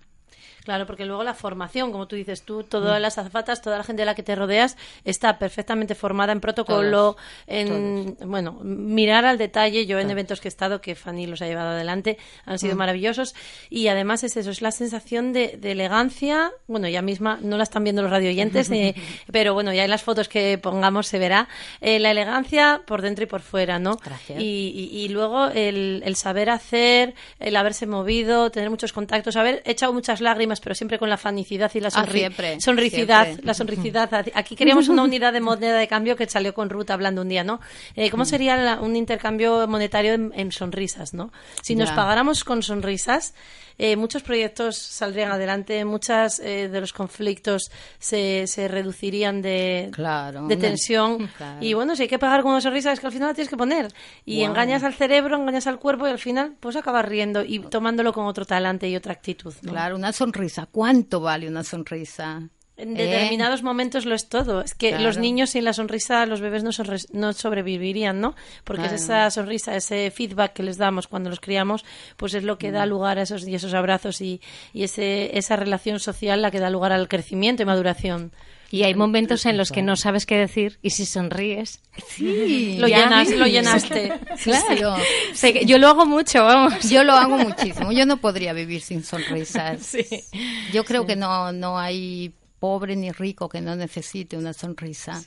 Claro, 0.63 0.87
porque 0.87 1.05
luego 1.05 1.23
la 1.23 1.35
formación, 1.35 1.91
como 1.91 2.07
tú 2.07 2.15
dices 2.15 2.41
tú, 2.41 2.63
todas 2.63 2.99
las 2.99 3.19
azafatas, 3.19 3.61
toda 3.61 3.77
la 3.77 3.83
gente 3.83 4.01
de 4.01 4.07
la 4.07 4.15
que 4.15 4.23
te 4.23 4.35
rodeas 4.35 4.77
está 5.03 5.37
perfectamente 5.37 5.93
formada 5.93 6.31
en 6.33 6.39
protocolo, 6.41 7.17
en 7.45 8.17
bueno, 8.25 8.53
mirar 8.63 9.25
al 9.25 9.37
detalle. 9.37 9.85
Yo 9.85 9.99
en 9.99 10.09
eventos 10.09 10.41
que 10.41 10.47
he 10.47 10.49
estado, 10.49 10.81
que 10.81 10.95
Fanny 10.95 11.27
los 11.27 11.41
ha 11.43 11.45
llevado 11.47 11.69
adelante, 11.69 12.17
han 12.45 12.57
sido 12.57 12.75
maravillosos. 12.75 13.35
Y 13.69 13.89
además 13.89 14.23
es 14.23 14.37
eso, 14.37 14.49
es 14.49 14.63
la 14.63 14.71
sensación 14.71 15.33
de, 15.33 15.57
de 15.59 15.71
elegancia. 15.71 16.51
Bueno, 16.67 16.87
ya 16.87 17.01
misma 17.03 17.37
no 17.41 17.57
la 17.57 17.63
están 17.63 17.83
viendo 17.83 18.01
los 18.01 18.09
radioyentes, 18.09 18.71
eh, 18.71 18.95
pero 19.31 19.53
bueno, 19.53 19.71
ya 19.71 19.83
en 19.83 19.89
las 19.91 20.01
fotos 20.03 20.27
que 20.29 20.57
pongamos 20.57 21.05
se 21.07 21.19
verá. 21.19 21.47
eh, 21.81 21.99
la 21.99 22.09
elegancia 22.11 22.81
por 22.87 23.01
dentro 23.03 23.23
y 23.23 23.27
por 23.27 23.41
fuera, 23.41 23.77
¿no? 23.77 23.97
Gracias. 24.03 24.41
Y, 24.41 24.89
y- 24.91 25.05
y 25.05 25.09
luego 25.09 25.47
el, 25.47 26.01
el 26.05 26.15
saber 26.15 26.49
hacer, 26.49 27.13
el 27.39 27.55
haberse 27.55 27.85
movido, 27.85 28.49
tener 28.49 28.69
muchos 28.71 28.93
contactos, 28.93 29.35
haber 29.35 29.61
echado 29.65 29.93
muchas 29.93 30.21
lágrimas, 30.25 30.59
pero 30.59 30.75
siempre 30.75 30.99
con 30.99 31.09
la 31.09 31.15
fanicidad 31.17 31.71
y 31.73 31.79
la 31.79 31.87
Ah, 31.87 31.91
sonri 31.91 32.19
siempre, 32.19 32.59
sonricidad. 32.59 33.23
siempre. 33.25 33.45
La 33.45 33.53
sonricidad. 33.53 34.09
Aquí 34.35 34.55
queríamos 34.57 34.89
una 34.89 35.03
unidad 35.03 35.31
de 35.31 35.39
moneda 35.39 35.77
de 35.77 35.87
cambio 35.87 36.17
que 36.17 36.27
salió 36.27 36.53
con 36.53 36.69
Ruth 36.69 36.89
hablando 36.89 37.21
un 37.21 37.29
día, 37.29 37.43
¿no? 37.45 37.61
Eh, 37.95 38.07
Mm. 38.07 38.11
¿Cómo 38.11 38.25
sería 38.25 38.57
la- 38.57 38.81
un 38.81 38.97
intercambio 38.97 39.67
monetario 39.67 40.13
en, 40.13 40.33
en 40.35 40.51
sonrisas, 40.51 41.13
¿no? 41.13 41.31
Si 41.61 41.75
nos 41.75 41.91
pagáramos 41.91 42.43
con 42.43 42.61
sonrisas, 42.63 43.33
eh, 43.77 43.95
muchos 43.95 44.23
proyectos 44.23 44.77
saldrían 44.77 45.31
adelante, 45.31 45.83
muchas 45.85 46.39
eh, 46.39 46.69
de 46.69 46.81
los 46.81 46.93
conflictos 46.93 47.71
se, 47.99 48.47
se 48.47 48.67
reducirían 48.67 49.41
de, 49.41 49.89
Claro, 49.91 50.47
de 50.47 50.57
tensión. 50.57 51.27
claro. 51.37 51.57
Y 51.61 51.73
bueno, 51.73 51.95
si 51.95 52.03
hay 52.03 52.07
que 52.07 52.19
pagar 52.19 52.41
con 52.41 52.51
una 52.51 52.61
sonrisa, 52.61 52.91
es 52.91 52.99
que 52.99 53.07
al 53.07 53.13
final 53.13 53.29
la 53.29 53.33
tienes 53.33 53.49
que 53.49 53.57
poner. 53.57 53.93
Y 54.25 54.43
engañas 54.43 54.83
al 54.83 54.93
cerebro, 54.93 55.35
engañas 55.35 55.67
al 55.67 55.79
cuerpo 55.79 56.07
y 56.07 56.11
al 56.11 56.19
final 56.19 56.55
pues 56.59 56.75
acabas 56.75 57.05
riendo 57.05 57.43
y 57.43 57.59
tomándolo 57.59 58.13
con 58.13 58.25
otro 58.25 58.45
talante 58.45 58.87
y 58.89 58.95
otra 58.95 59.13
actitud. 59.13 59.53
¿no? 59.61 59.71
Claro, 59.71 59.95
una 59.95 60.11
sonrisa. 60.11 60.67
¿Cuánto 60.71 61.19
vale 61.19 61.47
una 61.47 61.63
sonrisa? 61.63 62.49
En 62.77 62.97
¿Eh? 62.97 63.03
determinados 63.05 63.63
momentos 63.63 64.05
lo 64.05 64.15
es 64.15 64.27
todo. 64.27 64.61
Es 64.61 64.73
que 64.75 64.89
Claro. 64.89 65.03
los 65.05 65.17
niños 65.17 65.51
sin 65.51 65.63
la 65.63 65.71
sonrisa, 65.71 66.25
los 66.25 66.41
bebés 66.41 66.63
no, 66.63 66.71
sonre- 66.71 67.07
no 67.13 67.31
sobrevivirían, 67.31 68.19
¿no? 68.19 68.35
Porque 68.65 68.85
es 68.87 68.91
esa 68.93 69.31
sonrisa, 69.31 69.75
ese 69.77 70.11
feedback 70.11 70.51
que 70.53 70.63
les 70.63 70.77
damos 70.77 71.07
cuando 71.07 71.29
los 71.29 71.39
criamos, 71.39 71.85
pues 72.17 72.33
es 72.33 72.43
lo 72.43 72.57
que 72.57 72.71
Mm. 72.71 72.73
da 72.73 72.85
lugar 72.85 73.17
a 73.17 73.21
esos, 73.21 73.47
y 73.47 73.55
esos 73.55 73.73
abrazos 73.73 74.19
y, 74.19 74.41
y 74.73 74.83
ese, 74.83 75.37
esa 75.37 75.55
relación 75.55 75.99
social 76.01 76.41
la 76.41 76.51
que 76.51 76.59
da 76.59 76.69
lugar 76.69 76.91
al 76.91 77.07
crecimiento 77.07 77.63
y 77.63 77.65
maduración. 77.65 78.33
Y 78.71 78.83
hay 78.83 78.93
momentos 78.95 79.45
en 79.45 79.57
los 79.57 79.71
que 79.71 79.81
no 79.83 79.95
sabes 79.95 80.25
qué 80.25 80.35
decir 80.37 80.79
y 80.81 80.89
si 80.89 81.05
sonríes. 81.05 81.79
Sí, 82.09 82.75
Lo, 82.79 82.87
llenas, 82.87 83.29
lo 83.29 83.45
llenaste. 83.45 84.11
claro. 84.43 84.95
Sé 85.33 85.53
que 85.53 85.65
yo 85.65 85.77
lo 85.77 85.87
hago 85.87 86.05
mucho, 86.05 86.43
vamos. 86.43 86.89
Yo 86.89 87.03
lo 87.05 87.13
hago 87.13 87.37
muchísimo. 87.37 87.93
Yo 87.93 88.05
no 88.05 88.17
podría 88.17 88.51
vivir 88.51 88.81
sin 88.81 89.03
sonrisas. 89.03 89.79
Sí. 89.85 90.05
Yo 90.73 90.83
creo 90.83 91.05
que 91.05 91.15
no, 91.15 91.53
no 91.53 91.77
hay 91.79 92.33
pobre 92.59 92.95
ni 92.95 93.11
rico 93.11 93.49
que 93.49 93.61
no 93.61 93.75
necesite 93.75 94.37
una 94.37 94.53
sonrisa. 94.53 95.21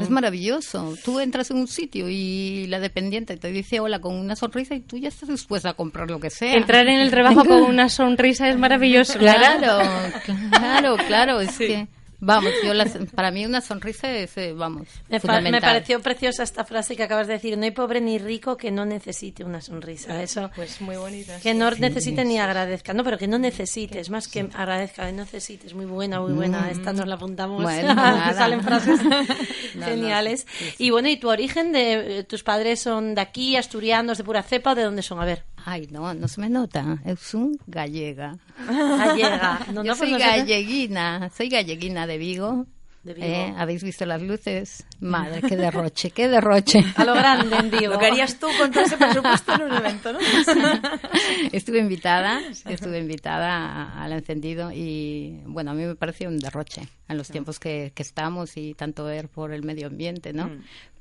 Es 0.00 0.10
maravilloso. 0.10 0.94
Tú 1.04 1.20
entras 1.20 1.50
en 1.50 1.58
un 1.58 1.68
sitio 1.68 2.08
y 2.08 2.66
la 2.68 2.80
dependiente 2.80 3.36
te 3.36 3.50
dice 3.52 3.80
hola 3.80 4.00
con 4.00 4.14
una 4.14 4.36
sonrisa 4.36 4.74
y 4.74 4.80
tú 4.80 4.96
ya 4.96 5.08
estás 5.08 5.28
dispuesta 5.28 5.70
a 5.70 5.74
comprar 5.74 6.10
lo 6.10 6.20
que 6.20 6.30
sea. 6.30 6.54
Entrar 6.54 6.86
en 6.88 7.00
el 7.00 7.10
trabajo 7.10 7.44
con 7.44 7.62
una 7.62 7.88
sonrisa 7.88 8.48
es 8.48 8.58
maravilloso. 8.58 9.18
Claro, 9.18 9.78
claro, 10.50 10.96
claro. 11.06 11.40
Es 11.40 11.58
que, 11.58 11.86
vamos, 12.20 12.52
yo 12.64 12.74
las- 12.74 12.96
para 13.14 13.30
mí 13.30 13.44
una 13.46 13.60
sonrisa 13.60 14.10
es, 14.12 14.36
eh, 14.36 14.52
vamos, 14.52 14.88
Me, 15.08 15.20
pareció 15.60 16.00
preciosa 16.00 16.42
esta 16.42 16.64
frase 16.64 16.96
que 16.96 17.02
acabas 17.02 17.26
de 17.26 17.34
decir. 17.34 17.56
No 17.58 17.64
hay 17.64 17.70
pobre 17.70 18.00
ni 18.00 18.18
rico 18.18 18.56
que 18.56 18.70
no 18.70 18.84
necesite 18.84 19.44
una 19.44 19.60
sonrisa. 19.60 20.22
Eso. 20.22 20.50
Pues 20.54 20.80
muy 20.80 20.96
bonita. 20.96 21.38
Que 21.40 21.54
no 21.54 21.70
necesite 21.70 22.24
ni 22.24 22.38
agradezca. 22.38 22.92
No, 22.94 23.04
pero 23.04 23.18
que 23.18 23.26
no 23.28 23.38
necesites. 23.38 24.10
Más 24.10 24.28
que 24.28 24.48
agradezca, 24.54 25.06
que 25.06 25.12
no 25.12 25.22
necesites. 25.24 25.74
Muy 25.74 25.86
buena, 25.86 26.20
muy 26.20 26.32
buena. 26.32 26.70
Esta 26.70 26.92
nos 26.92 27.06
la 27.06 27.14
apuntamos. 27.16 27.60
Mm. 27.60 27.62
Bueno, 27.64 27.94
salen 28.34 28.62
frases 28.62 29.00
no, 29.74 29.84
geniales. 29.84 30.46
Y 30.78 30.90
bueno, 30.90 31.08
¿y 31.08 31.16
tu 31.16 31.28
origen 31.28 31.72
de 31.72 32.18
eh, 32.20 32.24
tus 32.24 32.42
padres 32.42 32.80
son 32.80 33.14
de 33.14 33.20
aquí, 33.20 33.56
asturianos, 33.56 34.18
de 34.18 34.24
pura 34.24 34.42
cepa 34.42 34.72
o 34.72 34.74
de 34.74 34.82
dónde 34.82 35.02
son? 35.02 35.20
A 35.20 35.24
ver. 35.24 35.44
Ay, 35.64 35.88
no, 35.90 36.12
no 36.14 36.28
se 36.28 36.40
me 36.40 36.48
nota. 36.48 36.98
Es 37.04 37.34
un 37.34 37.58
gallega. 37.66 38.36
Gallega. 38.66 39.60
No, 39.72 39.82
Yo 39.84 39.92
no, 39.92 39.98
pues 39.98 40.10
soy 40.10 40.18
galleguina, 40.18 41.30
soy 41.30 41.48
galleguina 41.48 42.06
de 42.06 42.18
Vigo. 42.18 42.66
De 43.02 43.14
Vigo. 43.14 43.26
Eh, 43.26 43.54
¿Habéis 43.56 43.82
visto 43.82 44.04
las 44.04 44.20
luces? 44.20 44.84
Madre, 45.00 45.40
qué 45.40 45.56
derroche, 45.56 46.10
qué 46.10 46.28
derroche. 46.28 46.84
A 46.96 47.04
lo 47.04 47.14
grande 47.14 47.56
en 47.56 47.70
vivo. 47.70 47.94
Lo 47.94 47.98
que 47.98 48.06
harías 48.06 48.38
tú 48.38 48.46
con 48.58 48.70
todo 48.70 48.84
ese 48.84 48.96
presupuesto 48.98 49.54
en 49.54 49.62
un 49.62 49.72
evento, 49.72 50.12
¿no? 50.12 50.18
estuve 51.52 51.78
invitada, 51.78 52.40
estuve 52.66 52.98
invitada 52.98 54.02
al 54.02 54.12
encendido 54.12 54.70
y 54.70 55.40
bueno, 55.46 55.70
a 55.70 55.74
mí 55.74 55.84
me 55.84 55.94
pareció 55.94 56.28
un 56.28 56.38
derroche 56.38 56.82
en 57.08 57.16
los 57.16 57.28
tiempos 57.28 57.58
que, 57.58 57.92
que 57.94 58.02
estamos 58.02 58.56
y 58.56 58.74
tanto 58.74 59.04
ver 59.04 59.28
por 59.28 59.52
el 59.52 59.62
medio 59.62 59.86
ambiente, 59.86 60.32
¿no? 60.32 60.50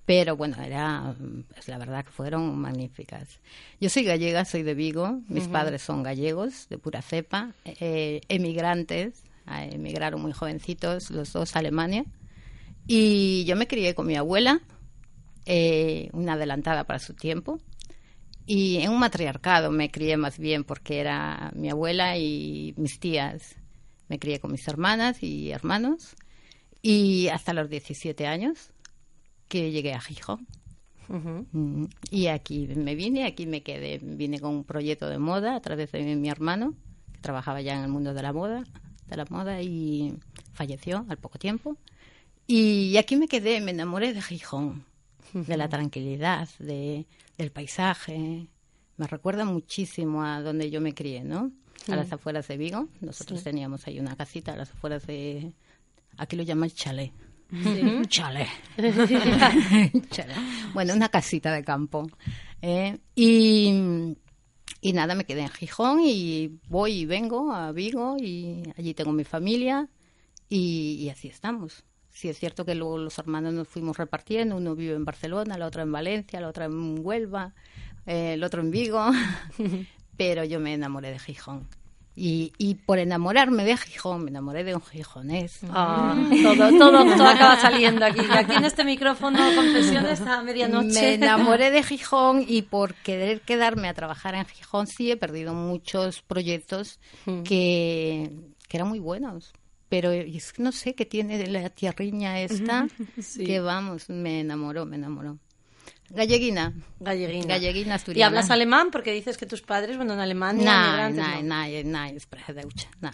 Pero 0.10 0.36
bueno, 0.36 0.58
era, 0.60 1.14
pues, 1.54 1.68
la 1.68 1.78
verdad 1.78 2.04
que 2.04 2.10
fueron 2.10 2.58
magníficas. 2.58 3.40
Yo 3.80 3.90
soy 3.90 4.06
gallega, 4.06 4.44
soy 4.44 4.64
de 4.64 4.74
Vigo, 4.74 5.22
mis 5.28 5.48
padres 5.48 5.84
son 5.84 6.02
gallegos, 6.02 6.68
de 6.68 6.80
pura 6.80 7.04
cepa, 7.04 7.54
eh, 7.64 8.20
emigrantes, 8.28 9.22
eh, 9.48 9.70
emigraron 9.74 10.20
muy 10.20 10.32
jovencitos, 10.32 11.12
los 11.12 11.32
dos 11.32 11.56
a 11.56 11.60
Alemania. 11.60 12.06
Y 12.88 13.46
yo 13.46 13.56
me 13.56 13.68
crié 13.68 13.94
con 13.94 14.08
mi 14.08 14.16
abuela, 14.16 14.62
eh, 15.46 16.10
una 16.14 16.34
adelantada 16.34 16.86
para 16.86 16.98
su 16.98 17.14
tiempo, 17.14 17.60
y 18.48 18.78
en 18.78 18.90
un 18.90 18.98
matriarcado 18.98 19.70
me 19.70 19.92
crié 19.92 20.18
más 20.18 20.40
bien 20.40 20.64
porque 20.64 21.02
era 21.02 21.52
mi 21.54 21.70
abuela 21.70 22.18
y 22.18 22.74
mis 22.78 23.00
tías. 23.00 23.58
Me 24.08 24.18
crié 24.18 24.40
con 24.40 24.54
mis 24.54 24.68
hermanas 24.68 25.22
y 25.22 25.52
hermanos 25.52 26.16
y 26.82 27.28
hasta 27.28 27.54
los 27.54 27.70
17 27.70 28.26
años 28.26 28.72
que 29.50 29.72
llegué 29.72 29.94
a 29.94 30.00
Gijón. 30.00 30.48
Mm, 31.10 31.86
Y 32.12 32.28
aquí 32.28 32.68
me 32.76 32.96
vine, 32.96 33.26
aquí 33.26 33.46
me 33.48 33.62
quedé. 33.64 34.00
Vine 34.02 34.40
con 34.40 34.54
un 34.56 34.64
proyecto 34.64 35.10
de 35.10 35.18
moda 35.18 35.56
a 35.56 35.60
través 35.60 35.92
de 35.92 36.16
mi 36.16 36.30
hermano, 36.30 36.76
que 37.12 37.20
trabajaba 37.20 37.62
ya 37.62 37.76
en 37.76 37.84
el 37.84 37.90
mundo 37.90 38.14
de 38.14 38.22
la 38.22 38.32
moda, 38.32 38.64
de 39.08 39.18
la 39.18 39.26
moda 39.30 39.62
y 39.62 40.14
falleció 40.54 41.06
al 41.10 41.18
poco 41.18 41.40
tiempo. 41.40 41.76
Y 42.48 42.96
aquí 42.98 43.16
me 43.16 43.28
quedé, 43.28 43.60
me 43.62 43.72
enamoré 43.72 44.14
de 44.14 44.22
Gijón, 44.22 44.86
de 45.34 45.58
la 45.58 45.68
tranquilidad, 45.68 46.48
de, 46.60 47.06
del 47.38 47.52
paisaje. 47.52 48.48
Me 48.98 49.08
recuerda 49.08 49.46
muchísimo 49.46 50.24
a 50.24 50.42
donde 50.42 50.70
yo 50.70 50.80
me 50.82 50.94
crié, 50.94 51.24
¿no? 51.24 51.52
A 51.88 51.96
las 51.96 52.12
afueras 52.12 52.48
de 52.48 52.58
Vigo. 52.58 52.88
Nosotros 53.02 53.44
teníamos 53.44 53.88
ahí 53.88 54.00
una 54.00 54.16
casita 54.16 54.54
a 54.54 54.58
las 54.58 54.72
afueras 54.72 55.08
de... 55.08 55.54
Aquí 56.18 56.36
lo 56.36 56.44
llaman 56.44 56.70
chalet. 56.70 57.14
Un 57.52 58.06
chalet. 58.06 58.48
Chalet. 60.10 60.38
Bueno, 60.74 60.94
una 60.94 61.10
casita 61.10 61.52
de 61.52 61.64
campo. 61.64 62.08
¿eh? 62.62 63.00
Y, 63.16 64.16
y 64.82 64.94
nada, 64.94 65.16
me 65.16 65.26
quedé 65.26 65.42
en 65.42 65.50
Gijón 65.50 66.02
y 66.04 66.60
voy 66.68 66.92
y 66.92 67.06
vengo 67.06 67.52
a 67.52 67.72
Vigo 67.72 68.18
y 68.20 68.64
allí 68.78 68.94
tengo 68.94 69.12
mi 69.12 69.24
familia 69.24 69.90
y, 70.48 70.98
y 71.00 71.10
así 71.10 71.28
estamos. 71.28 71.84
Sí, 72.12 72.28
es 72.28 72.38
cierto 72.38 72.66
que 72.66 72.76
luego 72.76 72.98
los 72.98 73.18
hermanos 73.18 73.54
nos 73.54 73.68
fuimos 73.68 73.98
repartiendo, 73.98 74.58
uno 74.58 74.76
vive 74.76 74.94
en 74.96 75.06
Barcelona, 75.06 75.58
la 75.58 75.68
otra 75.68 75.84
en 75.84 75.92
Valencia, 75.92 76.42
la 76.42 76.50
otra 76.50 76.66
en 76.66 77.00
Huelva, 77.00 77.54
eh, 78.06 78.34
el 78.34 78.44
otro 78.44 78.62
en 78.62 78.72
Vigo, 78.72 79.10
pero 80.18 80.44
yo 80.44 80.60
me 80.60 80.74
enamoré 80.74 81.12
de 81.12 81.20
Gijón. 81.20 81.68
Y, 82.22 82.52
y 82.58 82.76
por 82.76 83.00
enamorarme 83.00 83.64
de 83.64 83.78
Gijón, 83.78 84.26
me 84.26 84.30
enamoré 84.30 84.66
de 84.66 84.76
un 84.76 84.82
gijonés. 84.82 85.62
Ah, 85.70 86.16
todo, 86.44 86.70
todo, 86.78 87.06
todo 87.16 87.26
acaba 87.28 87.58
saliendo 87.62 88.06
aquí. 88.06 88.20
Aquí 88.30 88.56
en 88.56 88.66
este 88.66 88.84
micrófono, 88.84 89.40
confesiones 89.56 90.20
a 90.22 90.44
medianoche. 90.44 91.00
Me 91.00 91.14
enamoré 91.14 91.72
de 91.72 91.82
Gijón 91.82 92.44
y 92.46 92.64
por 92.64 92.94
querer 92.96 93.40
quedarme 93.42 93.88
a 93.88 93.94
trabajar 93.94 94.36
en 94.36 94.46
Gijón 94.46 94.86
sí 94.88 95.10
he 95.12 95.16
perdido 95.16 95.54
muchos 95.54 96.22
proyectos 96.22 97.00
que, 97.46 98.30
que 98.68 98.78
eran 98.78 98.90
muy 98.90 99.00
buenos. 99.00 99.54
Pero 99.88 100.12
es 100.12 100.52
que 100.54 100.62
no 100.62 100.72
sé 100.72 100.94
qué 100.96 101.06
tiene 101.06 101.48
la 101.48 101.70
tierriña 101.70 102.40
esta, 102.42 102.88
Sí. 103.20 103.44
que 103.46 103.60
vamos, 103.60 104.10
me 104.10 104.42
enamoró, 104.42 104.86
me 104.86 104.98
enamoró. 104.98 105.40
Galleguina. 106.12 106.74
Galleguina. 107.00 107.46
Galleguina 107.48 107.90
¿Y 107.90 107.96
asturiana. 107.96 108.28
hablas 108.28 108.50
alemán? 108.52 108.90
Porque 108.92 109.12
dices 109.12 109.38
que 109.38 109.46
tus 109.46 109.62
padres, 109.62 109.98
bueno, 109.98 110.14
en 110.14 110.20
Alemania, 110.20 110.64
Nein, 110.66 110.86
inmigrantes, 110.86 111.26
nein, 111.26 111.48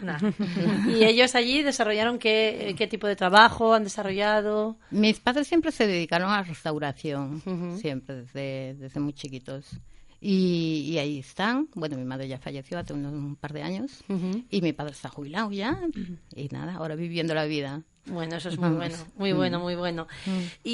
no. 0.03 0.91
Y 0.91 1.03
ellos 1.03 1.35
allí 1.35 1.61
desarrollaron 1.61 2.17
qué, 2.19 2.73
qué 2.77 2.87
tipo 2.87 3.07
de 3.07 3.15
trabajo 3.15 3.73
han 3.73 3.83
desarrollado. 3.83 4.77
Mis 4.91 5.19
padres 5.19 5.47
siempre 5.47 5.71
se 5.71 5.87
dedicaron 5.87 6.29
a 6.31 6.37
la 6.37 6.43
restauración, 6.43 7.41
siempre, 7.79 8.15
desde, 8.23 8.75
desde 8.75 8.99
muy 8.99 9.13
chiquitos. 9.13 9.65
Y, 10.21 10.87
y 10.89 10.97
ahí 10.97 11.19
están. 11.19 11.67
Bueno, 11.75 11.97
mi 11.97 12.05
madre 12.05 12.27
ya 12.27 12.39
falleció 12.39 12.79
hace 12.79 12.93
unos, 12.93 13.13
un 13.13 13.35
par 13.35 13.53
de 13.53 13.61
años 13.61 14.03
y 14.49 14.61
mi 14.61 14.73
padre 14.73 14.93
está 14.93 15.09
jubilado 15.09 15.51
ya. 15.51 15.79
Y 16.35 16.47
nada, 16.47 16.75
ahora 16.75 16.95
viviendo 16.95 17.35
la 17.35 17.45
vida. 17.45 17.83
Bueno, 18.07 18.37
eso 18.37 18.49
es 18.49 18.57
muy 18.57 18.69
Vamos. 18.69 18.77
bueno, 18.79 18.97
muy 19.17 19.33
Mm. 19.33 19.37
bueno, 19.37 19.59
muy 19.59 19.75
bueno. 19.75 20.07
Y, 20.63 20.71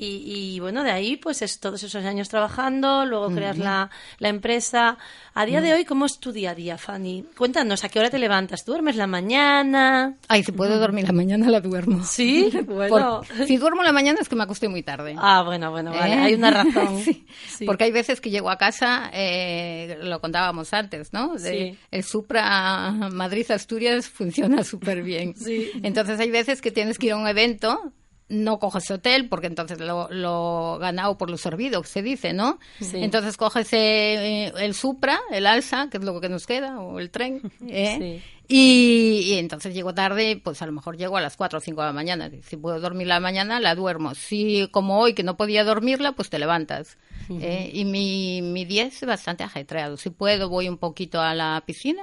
y- 0.00 0.54
y, 0.56 0.60
bueno, 0.60 0.82
de 0.82 0.90
ahí, 0.90 1.16
pues 1.16 1.42
es 1.42 1.60
todos 1.60 1.82
esos 1.82 2.04
años 2.04 2.28
trabajando, 2.28 3.04
luego 3.04 3.28
creas 3.34 3.58
la, 3.58 3.90
la 4.18 4.28
empresa. 4.28 4.96
A 5.34 5.44
día 5.46 5.60
de 5.60 5.74
hoy, 5.74 5.84
¿cómo 5.84 6.06
es 6.06 6.18
tu 6.18 6.32
día 6.32 6.50
a 6.50 6.54
día, 6.54 6.78
Fanny? 6.78 7.24
Cuéntanos, 7.36 7.84
¿a 7.84 7.88
qué 7.88 7.98
hora 7.98 8.10
te 8.10 8.18
levantas? 8.18 8.64
¿Duermes 8.64 8.96
la 8.96 9.06
mañana? 9.06 10.14
Ay, 10.28 10.42
si 10.42 10.52
puedo 10.52 10.78
dormir 10.78 11.04
la 11.06 11.12
mañana, 11.12 11.48
la 11.50 11.60
duermo. 11.60 12.02
Sí, 12.04 12.50
bueno. 12.66 13.22
Por- 13.26 13.46
si 13.46 13.56
duermo 13.58 13.82
la 13.82 13.92
mañana 13.92 14.18
es 14.20 14.28
que 14.28 14.36
me 14.36 14.42
acosté 14.44 14.68
muy 14.68 14.82
tarde. 14.82 15.14
Ah, 15.18 15.42
bueno, 15.44 15.70
bueno, 15.70 15.90
vale, 15.92 16.14
¿Eh? 16.14 16.18
hay 16.18 16.34
una 16.34 16.50
razón. 16.64 16.98
Sí, 17.00 17.26
Sí. 17.48 17.66
Porque 17.66 17.84
hay 17.84 17.92
veces 17.92 18.20
que 18.20 18.30
llego 18.30 18.48
a 18.50 18.56
casa, 18.56 19.10
eh, 19.12 19.98
lo 20.02 20.20
contábamos 20.20 20.72
antes, 20.72 21.12
¿no? 21.12 21.34
De- 21.34 21.50
Sí. 21.50 21.78
El 21.90 22.04
Supra 22.04 22.90
Madrid-Asturias 23.12 24.08
funciona 24.08 24.64
súper 24.64 25.02
bien. 25.02 25.34
Sí. 25.36 25.70
Entonces 25.82 26.18
hay 26.20 26.30
veces 26.30 26.60
que 26.62 26.69
tienes 26.70 26.98
que 26.98 27.06
ir 27.06 27.12
a 27.12 27.16
un 27.16 27.28
evento 27.28 27.92
no 28.30 28.60
coges 28.60 28.90
hotel 28.90 29.28
porque 29.28 29.48
entonces 29.48 29.80
lo, 29.80 30.08
lo 30.10 30.78
ganado 30.78 31.18
por 31.18 31.28
lo 31.28 31.36
servido, 31.36 31.82
se 31.84 32.00
dice, 32.00 32.32
¿no? 32.32 32.58
Sí. 32.80 32.98
Entonces 33.02 33.36
coges 33.36 33.70
eh, 33.72 34.52
el 34.56 34.74
Supra, 34.74 35.20
el 35.30 35.46
Alsa, 35.46 35.88
que 35.90 35.98
es 35.98 36.04
lo 36.04 36.20
que 36.20 36.28
nos 36.28 36.46
queda, 36.46 36.80
o 36.80 37.00
el 37.00 37.10
tren, 37.10 37.42
¿eh? 37.68 38.22
y, 38.46 39.22
y 39.24 39.34
entonces 39.34 39.74
llego 39.74 39.94
tarde, 39.94 40.40
pues 40.42 40.62
a 40.62 40.66
lo 40.66 40.72
mejor 40.72 40.96
llego 40.96 41.16
a 41.16 41.20
las 41.20 41.36
4 41.36 41.58
o 41.58 41.60
5 41.60 41.80
de 41.80 41.86
la 41.86 41.92
mañana. 41.92 42.30
Si 42.42 42.56
puedo 42.56 42.80
dormir 42.80 43.08
la 43.08 43.20
mañana, 43.20 43.60
la 43.60 43.74
duermo. 43.74 44.14
Si 44.14 44.68
como 44.70 45.00
hoy 45.00 45.12
que 45.12 45.24
no 45.24 45.36
podía 45.36 45.64
dormirla, 45.64 46.12
pues 46.12 46.30
te 46.30 46.38
levantas. 46.38 46.98
¿eh? 47.28 47.70
Y 47.72 47.84
mi, 47.84 48.42
mi 48.42 48.64
día 48.64 48.84
es 48.84 49.04
bastante 49.04 49.44
ajetreado. 49.44 49.96
Si 49.96 50.10
puedo, 50.10 50.48
voy 50.48 50.68
un 50.68 50.78
poquito 50.78 51.20
a 51.20 51.34
la 51.34 51.62
piscina, 51.66 52.02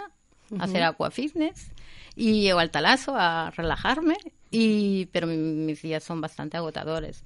a 0.59 0.63
hacer 0.63 0.83
aqua 0.83 1.11
fitness 1.11 1.71
y 2.15 2.51
o 2.51 2.59
al 2.59 2.71
talazo 2.71 3.15
a 3.15 3.51
relajarme 3.51 4.17
y 4.59 5.05
pero 5.11 5.27
mi- 5.27 5.37
mis 5.37 5.81
días 5.81 6.03
son 6.03 6.21
bastante 6.21 6.57
agotadores 6.57 7.23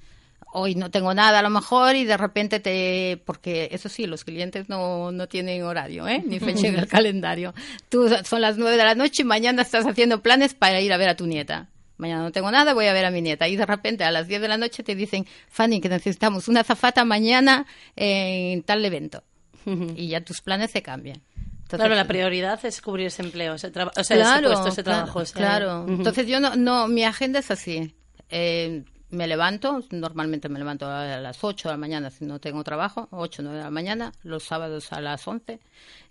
hoy 0.54 0.76
no 0.76 0.92
tengo 0.92 1.14
nada 1.14 1.40
a 1.40 1.42
lo 1.42 1.50
mejor 1.50 1.96
y 1.96 2.04
de 2.04 2.18
repente 2.18 2.60
te 2.60 3.22
porque 3.26 3.70
eso 3.72 3.88
sí 3.88 4.06
los 4.06 4.26
clientes 4.26 4.68
no, 4.68 5.12
no 5.12 5.28
tienen 5.28 5.64
horario 5.64 6.08
¿eh? 6.08 6.22
ni 6.26 6.40
fecha 6.40 6.68
en 6.68 6.78
el 6.78 6.88
calendario 6.98 7.54
tú 7.90 8.10
son 8.26 8.42
las 8.42 8.58
nueve 8.58 8.76
de 8.78 8.84
la 8.84 8.96
noche 8.96 9.22
y 9.22 9.26
mañana 9.26 9.62
estás 9.62 9.86
haciendo 9.86 10.22
planes 10.22 10.54
para 10.54 10.82
ir 10.82 10.92
a 10.92 10.98
ver 10.98 11.10
a 11.10 11.16
tu 11.16 11.26
nieta 11.28 11.68
Mañana 11.98 12.24
no 12.24 12.32
tengo 12.32 12.50
nada, 12.50 12.74
voy 12.74 12.88
a 12.88 12.94
ver 12.94 13.06
a 13.06 13.12
mi 13.12 13.22
nieta. 13.22 13.48
Y 13.48 13.56
de 13.56 13.64
repente 13.68 14.04
a 14.04 14.10
las 14.10 14.28
10 14.28 14.42
de 14.42 14.48
la 14.48 14.58
noche 14.58 14.82
te 14.82 14.96
dicen, 14.96 15.28
Fanny, 15.50 15.80
que 15.82 15.88
necesitamos 15.88 16.48
una 16.48 16.64
zafata 16.64 17.06
mañana 17.06 17.68
en 17.96 18.64
tal 18.64 18.84
evento. 18.84 19.22
Y 19.96 20.08
ya 20.08 20.22
tus 20.22 20.42
planes 20.42 20.72
se 20.72 20.82
cambian. 20.82 21.22
Entonces, 21.76 21.80
claro, 21.88 21.96
la 21.96 22.06
prioridad 22.08 22.64
es 22.66 22.82
cubrir 22.82 23.08
ese 23.08 23.22
empleo, 23.24 23.54
ese 23.56 23.68
o 23.68 23.72
sea, 24.04 24.18
ese 24.38 24.48
puesto, 24.48 24.68
ese 24.70 24.84
claro, 24.84 24.98
trabajo. 25.00 25.22
ese- 25.22 25.34
Claro. 25.34 25.86
Entonces 25.88 26.28
yo 26.28 26.40
no, 26.40 26.56
no, 26.56 26.88
mi 26.88 27.04
agenda 27.04 27.40
es 27.40 27.50
así. 27.52 27.94
Eh, 28.30 28.84
me 29.10 29.28
levanto, 29.28 29.84
normalmente 29.92 30.48
me 30.48 30.58
levanto 30.58 30.88
a 30.88 31.18
las 31.20 31.44
8 31.44 31.68
de 31.68 31.74
la 31.74 31.78
mañana 31.78 32.10
si 32.10 32.24
no 32.24 32.40
tengo 32.40 32.64
trabajo, 32.64 33.10
8 33.12 33.42
o 33.42 33.44
9 33.44 33.58
de 33.58 33.64
la 33.66 33.70
mañana, 33.70 34.14
los 34.24 34.44
sábados 34.44 34.94
a 34.94 35.02
las 35.02 35.28
11. 35.28 35.60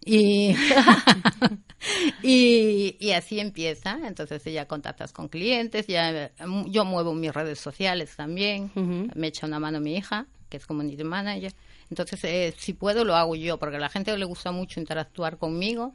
Y, 0.04 0.54
y, 2.22 2.96
y 3.00 3.12
así 3.12 3.40
empieza. 3.40 3.98
Entonces 4.06 4.42
ya 4.44 4.66
contactas 4.66 5.12
con 5.12 5.28
clientes, 5.28 5.86
ya 5.86 6.30
yo 6.66 6.84
muevo 6.84 7.14
mis 7.14 7.32
redes 7.32 7.58
sociales 7.58 8.14
también, 8.16 8.70
me 9.14 9.28
echa 9.28 9.46
una 9.46 9.58
mano 9.58 9.80
mi 9.80 9.96
hija, 9.96 10.26
que 10.50 10.58
es 10.58 10.66
community 10.66 11.04
manager. 11.04 11.54
Entonces, 11.88 12.22
eh, 12.24 12.54
si 12.58 12.74
puedo, 12.74 13.04
lo 13.04 13.16
hago 13.16 13.34
yo, 13.36 13.58
porque 13.58 13.76
a 13.76 13.80
la 13.80 13.88
gente 13.88 14.16
le 14.16 14.24
gusta 14.26 14.52
mucho 14.52 14.78
interactuar 14.78 15.38
conmigo. 15.38 15.94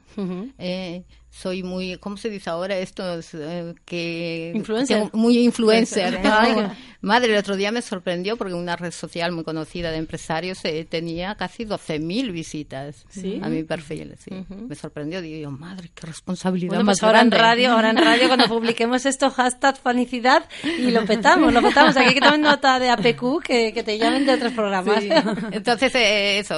Eh, 0.58 1.04
soy 1.38 1.64
muy, 1.64 1.98
¿cómo 1.98 2.16
se 2.16 2.30
dice 2.30 2.50
ahora 2.50 2.78
esto? 2.78 3.20
Es, 3.20 3.34
eh, 3.34 3.74
que 3.84 4.54
Influencer. 4.56 4.98
tengo- 4.98 5.10
muy 5.18 5.38
influencer. 5.40 6.20
¿no? 6.24 6.72
Madre, 7.02 7.34
el 7.34 7.38
otro 7.38 7.58
día 7.58 7.72
me 7.74 7.82
sorprendió 7.82 8.38
porque 8.38 8.54
una 8.54 8.76
red 8.78 8.92
social 8.92 9.34
muy 9.34 9.44
conocida 9.44 9.92
de 9.92 9.98
empresarios 9.98 10.64
eh, 10.64 10.88
tenía 10.90 11.36
casi 11.36 11.66
12.000 11.66 12.32
visitas 12.32 13.06
¿Sí? 13.10 13.40
a 13.44 13.50
mi 13.50 13.64
perfil. 13.64 14.16
sí. 14.18 14.32
Me 14.50 14.76
sorprendió. 14.76 15.22
Digo 15.22 15.52
madre, 15.52 15.92
qué 15.94 16.08
responsabilidad 16.08 16.70
Bueno, 16.70 16.86
más 16.86 17.00
pues 17.00 17.04
ahora 17.04 17.22
en 17.22 17.30
grande. 17.30 17.48
radio, 17.48 17.72
ahora 17.74 17.90
en 17.92 17.98
radio 17.98 18.28
cuando 18.28 18.48
publiquemos 18.48 19.06
esto, 19.06 19.30
hashtag 19.30 19.78
felicidad 19.78 20.46
y 20.64 20.90
lo 20.92 21.06
petamos, 21.06 21.52
lo 21.54 21.62
petamos. 21.62 21.98
Aquí 21.98 22.08
hay 22.10 22.14
que 22.14 22.22
tomar 22.22 22.40
nota 22.40 22.80
de 22.80 22.90
APQ 22.90 23.42
que, 23.44 23.74
que 23.74 23.84
te 23.84 23.98
llamen 23.98 24.26
de 24.26 24.34
otros 24.34 24.54
programas. 24.54 25.04
Sí. 25.04 25.10
Entonces, 25.52 25.94
eh, 25.96 26.40
eso, 26.40 26.56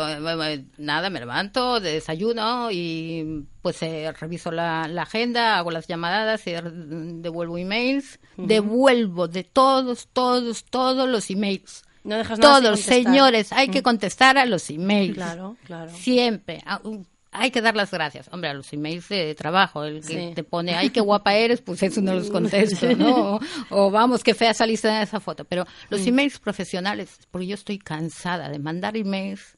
nada, 0.77 1.09
me 1.09 1.19
levanto, 1.19 1.79
desayuno 1.79 2.69
y 2.71 3.43
pues 3.61 3.81
eh, 3.81 4.09
reviso 4.19 4.49
la, 4.51 4.66
la 4.87 5.01
agenda, 5.03 5.57
hago 5.57 5.71
las 5.71 5.87
llamadas 5.87 6.43
re- 6.45 6.61
devuelvo 6.71 7.57
emails. 7.57 8.19
Devuelvo 8.37 9.27
de 9.27 9.43
todos, 9.43 10.07
todos, 10.13 10.65
todos 10.65 11.07
los 11.09 11.29
emails. 11.29 11.83
No 12.03 12.15
dejas 12.17 12.39
nada 12.39 12.61
Todos, 12.61 12.79
señores, 12.79 13.51
hay 13.51 13.67
que 13.69 13.83
contestar 13.83 14.37
a 14.37 14.45
los 14.45 14.69
emails. 14.69 15.15
Claro, 15.15 15.57
claro. 15.65 15.91
Siempre. 15.93 16.61
Hay 17.31 17.51
que 17.51 17.61
dar 17.61 17.75
las 17.75 17.91
gracias. 17.91 18.29
Hombre, 18.31 18.49
a 18.49 18.53
los 18.53 18.71
emails 18.71 19.09
de 19.09 19.35
trabajo, 19.35 19.83
el 19.83 20.01
que 20.01 20.29
Sí. 20.29 20.31
te 20.33 20.43
pone, 20.43 20.73
ay, 20.75 20.89
qué 20.89 21.01
guapa 21.01 21.35
eres, 21.35 21.61
pues 21.61 21.83
eso 21.83 22.01
no 22.01 22.13
los 22.13 22.29
contesto, 22.29 22.87
¿no? 22.97 23.35
O, 23.35 23.39
o, 23.69 23.91
vamos, 23.91 24.23
qué 24.23 24.33
fea 24.33 24.53
saliste 24.53 24.87
en 24.87 25.01
esa 25.01 25.19
foto. 25.19 25.43
Pero 25.43 25.65
los 25.89 26.01
Mm. 26.01 26.07
emails 26.07 26.39
profesionales, 26.39 27.19
porque 27.29 27.47
yo 27.47 27.55
estoy 27.55 27.77
cansada 27.77 28.49
de 28.49 28.57
mandar 28.59 28.95
emails 28.95 29.57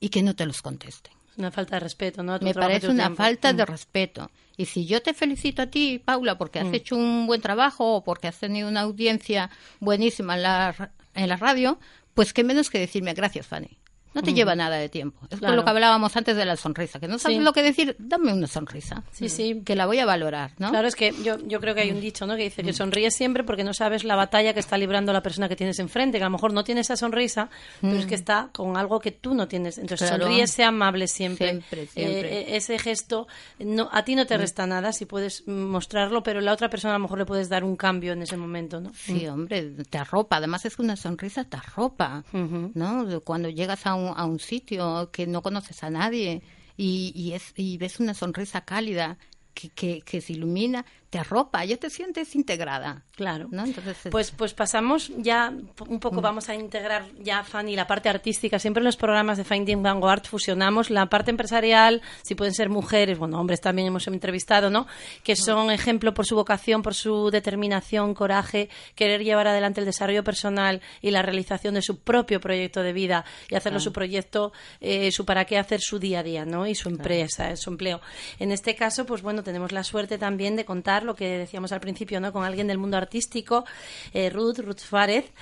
y 0.00 0.08
que 0.08 0.22
no 0.22 0.34
te 0.34 0.46
los 0.46 0.62
contesten. 0.62 1.12
Una 1.36 1.50
falta 1.50 1.76
de 1.76 1.80
respeto, 1.80 2.22
¿no? 2.22 2.38
Me 2.40 2.54
parece 2.54 2.88
una 2.88 3.04
tiempo. 3.04 3.16
falta 3.22 3.52
Mm. 3.52 3.56
de 3.56 3.66
respeto. 3.66 4.30
Y 4.56 4.64
si 4.66 4.86
yo 4.86 5.02
te 5.02 5.12
felicito 5.12 5.60
a 5.62 5.66
ti, 5.66 6.00
Paula, 6.02 6.38
porque 6.38 6.62
Mm. 6.62 6.66
has 6.68 6.72
hecho 6.74 6.96
un 6.96 7.26
buen 7.26 7.42
trabajo 7.42 7.96
o 7.96 8.04
porque 8.04 8.26
has 8.28 8.38
tenido 8.38 8.68
una 8.68 8.80
audiencia 8.82 9.50
buenísima 9.80 10.36
en 10.36 10.42
la, 10.42 10.90
en 11.14 11.28
la 11.28 11.36
radio, 11.36 11.78
pues 12.14 12.32
qué 12.32 12.42
menos 12.42 12.70
que 12.70 12.78
decirme 12.78 13.12
gracias, 13.12 13.46
Fanny. 13.46 13.76
No 14.16 14.22
te 14.22 14.34
lleva 14.34 14.54
nada 14.56 14.76
de 14.76 14.88
tiempo. 14.88 15.26
Es 15.30 15.36
Mm. 15.36 15.40
Claro. 15.40 15.56
lo 15.56 15.64
que 15.64 15.70
hablábamos 15.70 16.16
antes 16.16 16.36
de 16.36 16.44
la 16.44 16.56
sonrisa. 16.56 16.98
Que 16.98 17.06
no 17.08 17.18
sabes 17.18 17.38
Sí. 17.38 17.44
lo 17.44 17.52
que 17.52 17.62
decir, 17.62 17.94
dame 17.98 18.32
una 18.32 18.46
sonrisa. 18.46 19.04
Sí, 19.12 19.28
sí. 19.28 19.62
Que 19.64 19.76
la 19.76 19.86
voy 19.86 19.98
a 19.98 20.06
valorar, 20.06 20.52
¿no? 20.58 20.70
Claro, 20.70 20.88
es 20.88 20.96
que 20.96 21.12
yo, 21.22 21.36
yo 21.46 21.60
creo 21.60 21.74
que 21.74 21.82
hay 21.82 21.90
un 21.90 22.00
dicho, 22.00 22.26
¿no? 22.26 22.36
Que 22.36 22.44
dice 22.44 22.62
que 22.62 22.72
sonríes 22.72 23.14
siempre 23.14 23.44
porque 23.44 23.62
no 23.64 23.74
sabes 23.74 24.04
la 24.04 24.16
batalla 24.16 24.54
que 24.54 24.60
está 24.60 24.76
librando 24.78 25.12
la 25.12 25.22
persona 25.22 25.48
que 25.48 25.56
tienes 25.56 25.78
enfrente, 25.78 26.18
que 26.18 26.24
a 26.24 26.26
lo 26.28 26.32
mejor 26.32 26.52
no 26.52 26.64
tiene 26.64 26.80
esa 26.80 26.96
sonrisa, 26.96 27.50
pero 27.80 27.94
es 27.96 28.06
que 28.06 28.14
está 28.14 28.48
con 28.52 28.76
algo 28.76 28.98
que 29.00 29.12
tú 29.12 29.34
no 29.34 29.46
tienes. 29.48 29.78
Entonces 29.78 30.08
Claro. 30.08 30.24
sonríes, 30.24 30.50
sea 30.50 30.68
amable 30.68 31.06
siempre. 31.08 31.50
Siempre, 31.50 31.86
siempre. 31.86 32.38
Eh, 32.38 32.40
eh, 32.52 32.56
ese 32.56 32.78
gesto, 32.78 33.26
no, 33.58 33.88
a 33.92 34.04
ti 34.04 34.14
no 34.14 34.26
te 34.26 34.36
resta 34.38 34.66
nada 34.66 34.92
si 34.92 35.04
puedes 35.06 35.42
mm, 35.46 35.52
mostrarlo, 35.52 36.22
pero 36.22 36.40
la 36.40 36.52
otra 36.52 36.70
persona 36.70 36.94
a 36.94 36.98
lo 36.98 37.02
mejor 37.02 37.18
le 37.18 37.26
puedes 37.26 37.48
dar 37.48 37.64
un 37.64 37.76
cambio 37.76 38.12
en 38.14 38.22
ese 38.22 38.36
momento, 38.36 38.80
¿no? 38.80 38.92
Sí, 38.94 39.26
hombre, 39.26 39.70
te 39.90 39.98
arropa. 39.98 40.36
Además 40.36 40.64
es 40.64 40.76
que 40.76 40.82
una 40.82 40.96
sonrisa 40.96 41.44
te 41.44 41.56
arropa, 41.56 42.24
¿no? 42.32 43.20
Cuando 43.24 43.48
llegas 43.48 43.86
a 43.86 43.94
un, 43.94 44.05
a 44.14 44.24
un 44.24 44.38
sitio 44.38 45.10
que 45.12 45.26
no 45.26 45.42
conoces 45.42 45.82
a 45.82 45.90
nadie 45.90 46.42
y, 46.76 47.12
y, 47.14 47.32
es, 47.32 47.52
y 47.56 47.78
ves 47.78 48.00
una 48.00 48.14
sonrisa 48.14 48.64
cálida 48.64 49.18
que, 49.54 49.70
que, 49.70 50.02
que 50.02 50.20
se 50.20 50.34
ilumina, 50.34 50.84
te 51.10 51.18
arropa, 51.18 51.64
ya 51.64 51.76
te 51.76 51.90
sientes 51.90 52.34
integrada. 52.34 53.04
Claro. 53.14 53.48
¿no? 53.50 53.64
Entonces, 53.64 53.96
Pues, 54.10 54.30
pues 54.30 54.52
pasamos 54.52 55.10
ya 55.16 55.52
un 55.88 56.00
poco, 56.00 56.20
vamos 56.20 56.48
a 56.48 56.54
integrar 56.54 57.06
ya, 57.18 57.42
Fanny, 57.44 57.74
la 57.74 57.86
parte 57.86 58.08
artística. 58.08 58.58
Siempre 58.58 58.80
en 58.80 58.84
los 58.84 58.96
programas 58.96 59.38
de 59.38 59.44
Finding 59.44 59.82
Vanguard 59.82 60.24
fusionamos 60.24 60.90
la 60.90 61.06
parte 61.06 61.30
empresarial, 61.30 62.02
si 62.22 62.34
pueden 62.34 62.52
ser 62.52 62.68
mujeres, 62.68 63.18
bueno, 63.18 63.40
hombres 63.40 63.60
también 63.60 63.88
hemos 63.88 64.06
entrevistado, 64.06 64.68
¿no? 64.68 64.86
Que 65.22 65.36
son 65.36 65.70
ejemplo 65.70 66.12
por 66.12 66.26
su 66.26 66.34
vocación, 66.34 66.82
por 66.82 66.94
su 66.94 67.30
determinación, 67.30 68.12
coraje, 68.12 68.68
querer 68.94 69.24
llevar 69.24 69.48
adelante 69.48 69.80
el 69.80 69.86
desarrollo 69.86 70.24
personal 70.24 70.82
y 71.00 71.10
la 71.10 71.22
realización 71.22 71.74
de 71.74 71.82
su 71.82 72.00
propio 72.00 72.40
proyecto 72.40 72.82
de 72.82 72.92
vida 72.92 73.24
y 73.48 73.54
hacerlo 73.54 73.80
su 73.80 73.92
proyecto, 73.92 74.52
eh, 74.80 75.10
su 75.12 75.24
para 75.24 75.44
qué 75.44 75.58
hacer 75.58 75.80
su 75.80 75.98
día 75.98 76.20
a 76.20 76.22
día, 76.22 76.44
¿no? 76.44 76.66
Y 76.66 76.74
su 76.74 76.88
empresa, 76.88 77.50
eh, 77.50 77.56
su 77.56 77.70
empleo. 77.70 78.00
En 78.38 78.52
este 78.52 78.74
caso, 78.74 79.06
pues 79.06 79.22
bueno, 79.22 79.42
tenemos 79.42 79.72
la 79.72 79.84
suerte 79.84 80.18
también 80.18 80.56
de 80.56 80.64
contar 80.64 80.95
lo 81.04 81.14
que 81.14 81.38
decíamos 81.38 81.72
al 81.72 81.80
principio, 81.80 82.20
¿no? 82.20 82.32
Con 82.32 82.44
alguien 82.44 82.66
del 82.66 82.78
mundo 82.78 82.96
artístico, 82.96 83.64
eh, 84.12 84.30
Ruth, 84.30 84.58
Ruth 84.58 84.80
Fárez. 84.80 85.32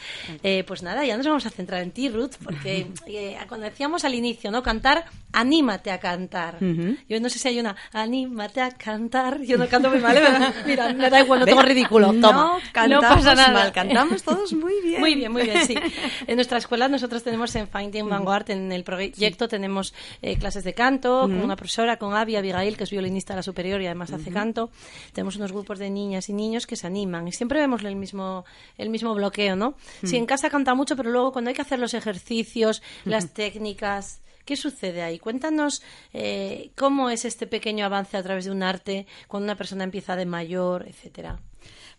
Eh, 0.43 0.65
pues 0.67 0.83
nada, 0.83 1.05
ya 1.05 1.17
nos 1.17 1.27
vamos 1.27 1.47
a 1.47 1.51
centrar 1.51 1.83
en 1.83 1.93
ti, 1.93 2.09
Ruth, 2.09 2.35
porque 2.43 2.87
eh, 3.07 3.37
cuando 3.49 3.67
decíamos 3.67 4.05
al 4.05 4.15
inicio, 4.15 4.51
¿no? 4.51 4.63
Cantar, 4.63 5.05
anímate 5.33 5.91
a 5.91 5.99
cantar. 5.99 6.59
Yo 7.09 7.21
no 7.21 7.29
sé 7.29 7.39
si 7.39 7.49
hay 7.49 7.61
una, 7.61 7.77
anímate 7.93 8.61
a 8.61 8.71
cantar. 8.71 9.41
Yo 9.43 9.59
no 9.59 9.69
canto 9.69 9.91
muy 9.91 10.01
mal. 10.01 10.15
¿verdad? 10.25 10.55
Mira, 10.67 10.93
me 10.93 11.11
da 11.11 11.21
igual, 11.21 11.41
no 11.41 11.47
tengo 11.47 11.63
ridículo. 11.63 12.09
Toma. 12.09 12.33
No, 12.33 12.59
cantamos 12.73 13.25
pasa 13.25 13.35
nada. 13.35 13.53
mal, 13.53 13.73
cantamos 13.73 14.23
todos 14.23 14.53
muy 14.53 14.75
bien. 14.83 15.01
Muy 15.01 15.15
bien, 15.15 15.33
muy 15.33 15.43
bien, 15.43 15.67
sí. 15.67 15.75
En 16.27 16.37
nuestra 16.37 16.59
escuela 16.59 16.89
nosotros 16.89 17.23
tenemos 17.23 17.55
en 17.57 17.69
Finding 17.69 18.09
Vanguard, 18.09 18.51
en 18.51 18.73
el 18.73 18.85
proyecto, 18.85 19.49
tenemos 19.49 19.95
clases 20.39 20.65
de 20.65 20.75
canto 20.75 21.23
con 21.23 21.41
una 21.41 21.57
profesora, 21.57 21.97
con 21.97 22.15
Avi 22.15 22.37
Abigail, 22.37 22.77
que 22.77 22.85
es 22.85 22.91
violinista 22.91 23.35
de 23.35 23.39
la 23.39 23.43
superior 23.43 23.81
y 23.81 23.87
además 23.87 24.13
hace 24.13 24.31
canto. 24.31 24.71
Tenemos 25.13 25.37
unos 25.45 25.53
grupos 25.53 25.79
de 25.79 25.91
niñas 25.91 26.31
y 26.31 26.33
niños 26.33 26.67
que 26.67 26.75
se 26.75 26.87
animan 26.87 27.29
y 27.29 27.33
siempre 27.33 27.61
vemos 27.61 27.85
el 27.85 27.97
mismo, 27.97 28.47
el 28.79 28.89
mismo 28.89 29.15
bloqueo, 29.15 29.57
¿no? 29.57 29.75
Si 30.03 30.17
en 30.17 30.25
casa 30.25 30.49
canta 30.49 30.75
mucho, 30.75 30.97
pero 30.97 31.11
luego 31.11 31.33
cuando 31.33 31.51
hay 31.51 31.55
que 31.55 31.61
hacer 31.63 31.79
los 31.79 31.95
ejercicios, 31.95 32.83
las 33.05 33.33
técnicas... 33.33 34.21
¿Qué 34.45 34.57
sucede 34.57 35.01
ahí? 35.01 35.19
Cuéntanos 35.19 35.83
eh, 36.13 36.71
cómo 36.77 37.09
es 37.09 37.25
este 37.25 37.47
pequeño 37.47 37.87
avance 37.87 38.19
a 38.19 38.23
través 38.23 38.45
de 38.45 38.51
un 38.51 38.63
arte 38.63 39.07
cuando 39.27 39.45
una 39.45 39.57
persona 39.57 39.85
empieza 39.85 40.17
de 40.17 40.27
mayor, 40.27 40.87
etcétera. 40.87 41.41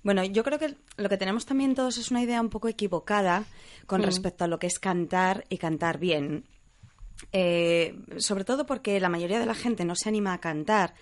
Bueno, 0.03 0.23
yo 0.23 0.43
creo 0.43 0.59
que 0.59 0.75
lo 0.97 1.09
que 1.09 1.17
tenemos 1.17 1.47
también 1.47 1.73
todos 1.73 1.97
es 1.97 2.11
una 2.11 2.21
idea 2.21 2.39
un 2.39 2.51
poco 2.51 2.67
equivocada 2.67 3.45
con 3.87 4.03
respecto 4.03 4.43
a 4.43 4.47
lo 4.47 4.59
que 4.59 4.67
es 4.67 4.77
cantar 4.77 5.43
y 5.49 5.57
cantar 5.57 5.97
bien. 5.97 6.45
Eh, 7.31 7.95
sobre 8.17 8.43
todo 8.43 8.67
porque 8.67 8.99
la 8.99 9.09
mayoría 9.09 9.39
de 9.39 9.47
la 9.47 9.55
gente 9.55 9.83
no 9.83 9.95
se 9.95 10.09
anima 10.09 10.33
a 10.33 10.39
cantar 10.39 10.93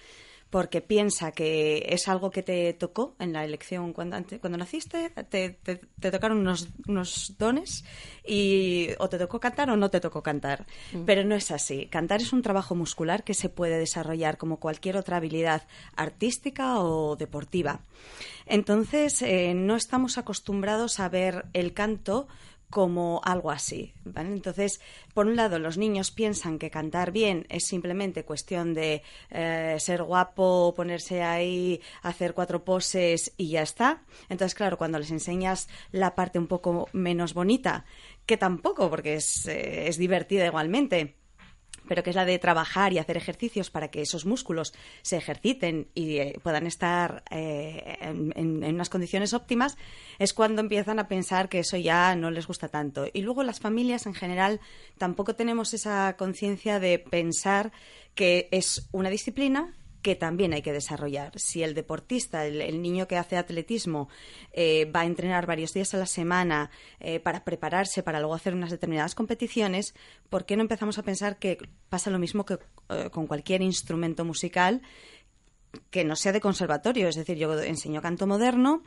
porque 0.53 0.81
piensa 0.81 1.31
que 1.31 1.83
es 1.89 2.07
algo 2.07 2.29
que 2.29 2.43
te 2.43 2.71
tocó 2.73 3.15
en 3.17 3.33
la 3.33 3.43
elección 3.43 3.91
cuando, 3.91 4.17
ante- 4.17 4.37
cuando 4.39 4.59
naciste, 4.59 5.09
te, 5.09 5.49
te- 5.49 5.81
te 5.99 6.11
tocaron 6.11 6.37
unos, 6.37 6.67
unos 6.87 7.33
dones 7.39 7.83
y 8.23 8.89
o 8.99 9.09
te 9.09 9.17
tocó 9.17 9.39
cantar 9.39 9.71
o 9.71 9.75
no 9.77 9.89
te 9.89 9.99
tocó 9.99 10.21
cantar. 10.21 10.67
Pero 11.07 11.23
no 11.23 11.33
es 11.33 11.49
así. 11.49 11.87
Cantar 11.87 12.21
es 12.21 12.31
un 12.33 12.43
trabajo 12.43 12.75
muscular 12.75 13.23
que 13.23 13.33
se 13.33 13.49
puede 13.49 13.79
desarrollar 13.79 14.37
como 14.37 14.59
cualquier 14.59 14.95
otra 14.95 15.17
habilidad 15.17 15.63
artística 15.95 16.79
o 16.81 17.15
deportiva. 17.15 17.79
Entonces, 18.45 19.23
eh, 19.23 19.53
no 19.55 19.75
estamos 19.75 20.19
acostumbrados 20.19 20.99
a 20.99 21.09
ver 21.09 21.45
el 21.53 21.73
canto 21.73 22.27
como 22.73 23.21
algo 23.23 23.51
así. 23.51 23.93
¿vale? 24.03 24.29
Entonces, 24.29 24.81
por 25.13 25.27
un 25.27 25.35
lado, 25.35 25.59
los 25.59 25.77
niños 25.77 26.09
piensan 26.09 26.57
que 26.57 26.71
cantar 26.71 27.11
bien 27.11 27.45
es 27.49 27.67
simplemente 27.67 28.25
cuestión 28.25 28.73
de 28.73 29.03
eh, 29.29 29.75
ser 29.77 30.01
guapo, 30.01 30.73
ponerse 30.75 31.21
ahí, 31.21 31.81
hacer 32.01 32.33
cuatro 32.33 32.65
poses 32.65 33.31
y 33.37 33.49
ya 33.49 33.61
está. 33.61 34.01
Entonces, 34.27 34.55
claro, 34.55 34.79
cuando 34.79 34.97
les 34.97 35.11
enseñas 35.11 35.69
la 35.91 36.15
parte 36.15 36.39
un 36.39 36.47
poco 36.47 36.89
menos 36.93 37.35
bonita, 37.35 37.85
que 38.25 38.37
tampoco, 38.37 38.89
porque 38.89 39.17
es, 39.17 39.45
eh, 39.45 39.87
es 39.87 39.99
divertida 39.99 40.47
igualmente, 40.47 41.17
pero 41.93 42.01
que 42.01 42.09
es 42.09 42.15
la 42.15 42.25
de 42.25 42.39
trabajar 42.39 42.91
y 42.91 42.97
hacer 42.97 43.17
ejercicios 43.17 43.69
para 43.69 43.89
que 43.89 44.01
esos 44.01 44.25
músculos 44.25 44.73
se 45.03 45.15
ejerciten 45.15 45.89
y 45.93 46.17
eh, 46.17 46.39
puedan 46.41 46.65
estar 46.65 47.23
eh, 47.29 47.99
en, 48.01 48.63
unas 48.63 48.89
condiciones 48.89 49.35
óptimas, 49.35 49.77
es 50.17 50.33
cuando 50.33 50.61
empiezan 50.61 50.97
a 50.97 51.07
pensar 51.07 51.49
que 51.49 51.59
eso 51.59 51.77
ya 51.77 52.15
no 52.15 52.31
les 52.31 52.47
gusta 52.47 52.67
tanto. 52.67 53.05
Y 53.13 53.21
luego 53.21 53.43
las 53.43 53.59
familias 53.59 54.07
en 54.07 54.15
general 54.15 54.59
tampoco 54.97 55.35
tenemos 55.35 55.75
esa 55.75 56.15
conciencia 56.17 56.79
de 56.79 56.97
pensar 56.97 57.71
que 58.15 58.47
es 58.49 58.89
una 58.91 59.11
disciplina 59.11 59.75
que 60.03 60.15
también 60.15 60.53
hay 60.53 60.61
que 60.61 60.73
desarrollar. 60.73 61.31
Si 61.39 61.63
el 61.63 61.73
deportista, 61.73 62.45
el, 62.45 62.81
niño 62.81 63.07
que 63.07 63.17
hace 63.17 63.37
atletismo, 63.37 64.09
eh, 64.51 64.85
va 64.85 65.01
a 65.01 65.05
entrenar 65.05 65.47
varios 65.47 65.73
días 65.73 65.93
a 65.95 65.97
la 65.97 66.05
semana 66.05 66.69
eh, 66.99 67.19
para 67.19 67.43
prepararse 67.43 68.03
para 68.03 68.19
luego 68.19 68.35
hacer 68.35 68.53
unas 68.53 68.69
determinadas 68.69 69.15
competiciones, 69.15 69.95
¿por 70.29 70.45
qué 70.45 70.55
no 70.57 70.61
empezamos 70.61 70.99
a 70.99 71.03
pensar 71.03 71.39
que 71.39 71.57
pasa 71.89 72.11
lo 72.11 72.19
mismo 72.19 72.45
que 72.45 72.59
eh, 72.89 73.09
con 73.11 73.25
cualquier 73.25 73.61
instrumento 73.61 74.25
musical? 74.25 74.81
Que 75.89 76.03
no 76.03 76.15
sea 76.15 76.31
de 76.31 76.41
conservatorio, 76.41 77.07
es 77.07 77.15
decir, 77.15 77.37
yo 77.37 77.59
enseño 77.61 78.01
canto 78.01 78.27
moderno 78.27 78.83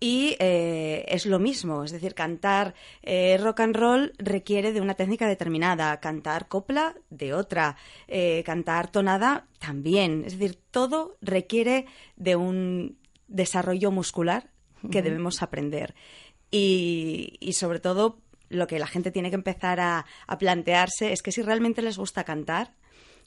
y 0.00 0.36
eh, 0.38 1.04
es 1.08 1.26
lo 1.26 1.38
mismo, 1.38 1.84
es 1.84 1.92
decir, 1.92 2.14
cantar 2.14 2.74
eh, 3.02 3.38
rock 3.38 3.60
and 3.60 3.76
roll 3.76 4.12
requiere 4.18 4.72
de 4.72 4.80
una 4.80 4.94
técnica 4.94 5.26
determinada, 5.26 5.98
cantar 6.00 6.48
copla 6.48 6.94
de 7.10 7.34
otra, 7.34 7.76
eh, 8.08 8.42
cantar 8.44 8.90
tonada 8.90 9.46
también, 9.58 10.24
es 10.24 10.38
decir, 10.38 10.58
todo 10.70 11.16
requiere 11.20 11.86
de 12.16 12.36
un 12.36 12.98
desarrollo 13.28 13.90
muscular 13.90 14.50
que 14.90 15.02
debemos 15.02 15.42
aprender. 15.42 15.94
Y, 16.50 17.36
y 17.40 17.52
sobre 17.52 17.78
todo 17.78 18.18
lo 18.48 18.66
que 18.66 18.78
la 18.78 18.86
gente 18.86 19.10
tiene 19.10 19.30
que 19.30 19.36
empezar 19.36 19.80
a, 19.80 20.04
a 20.26 20.38
plantearse 20.38 21.12
es 21.12 21.22
que 21.22 21.32
si 21.32 21.40
realmente 21.40 21.82
les 21.82 21.96
gusta 21.96 22.24
cantar, 22.24 22.74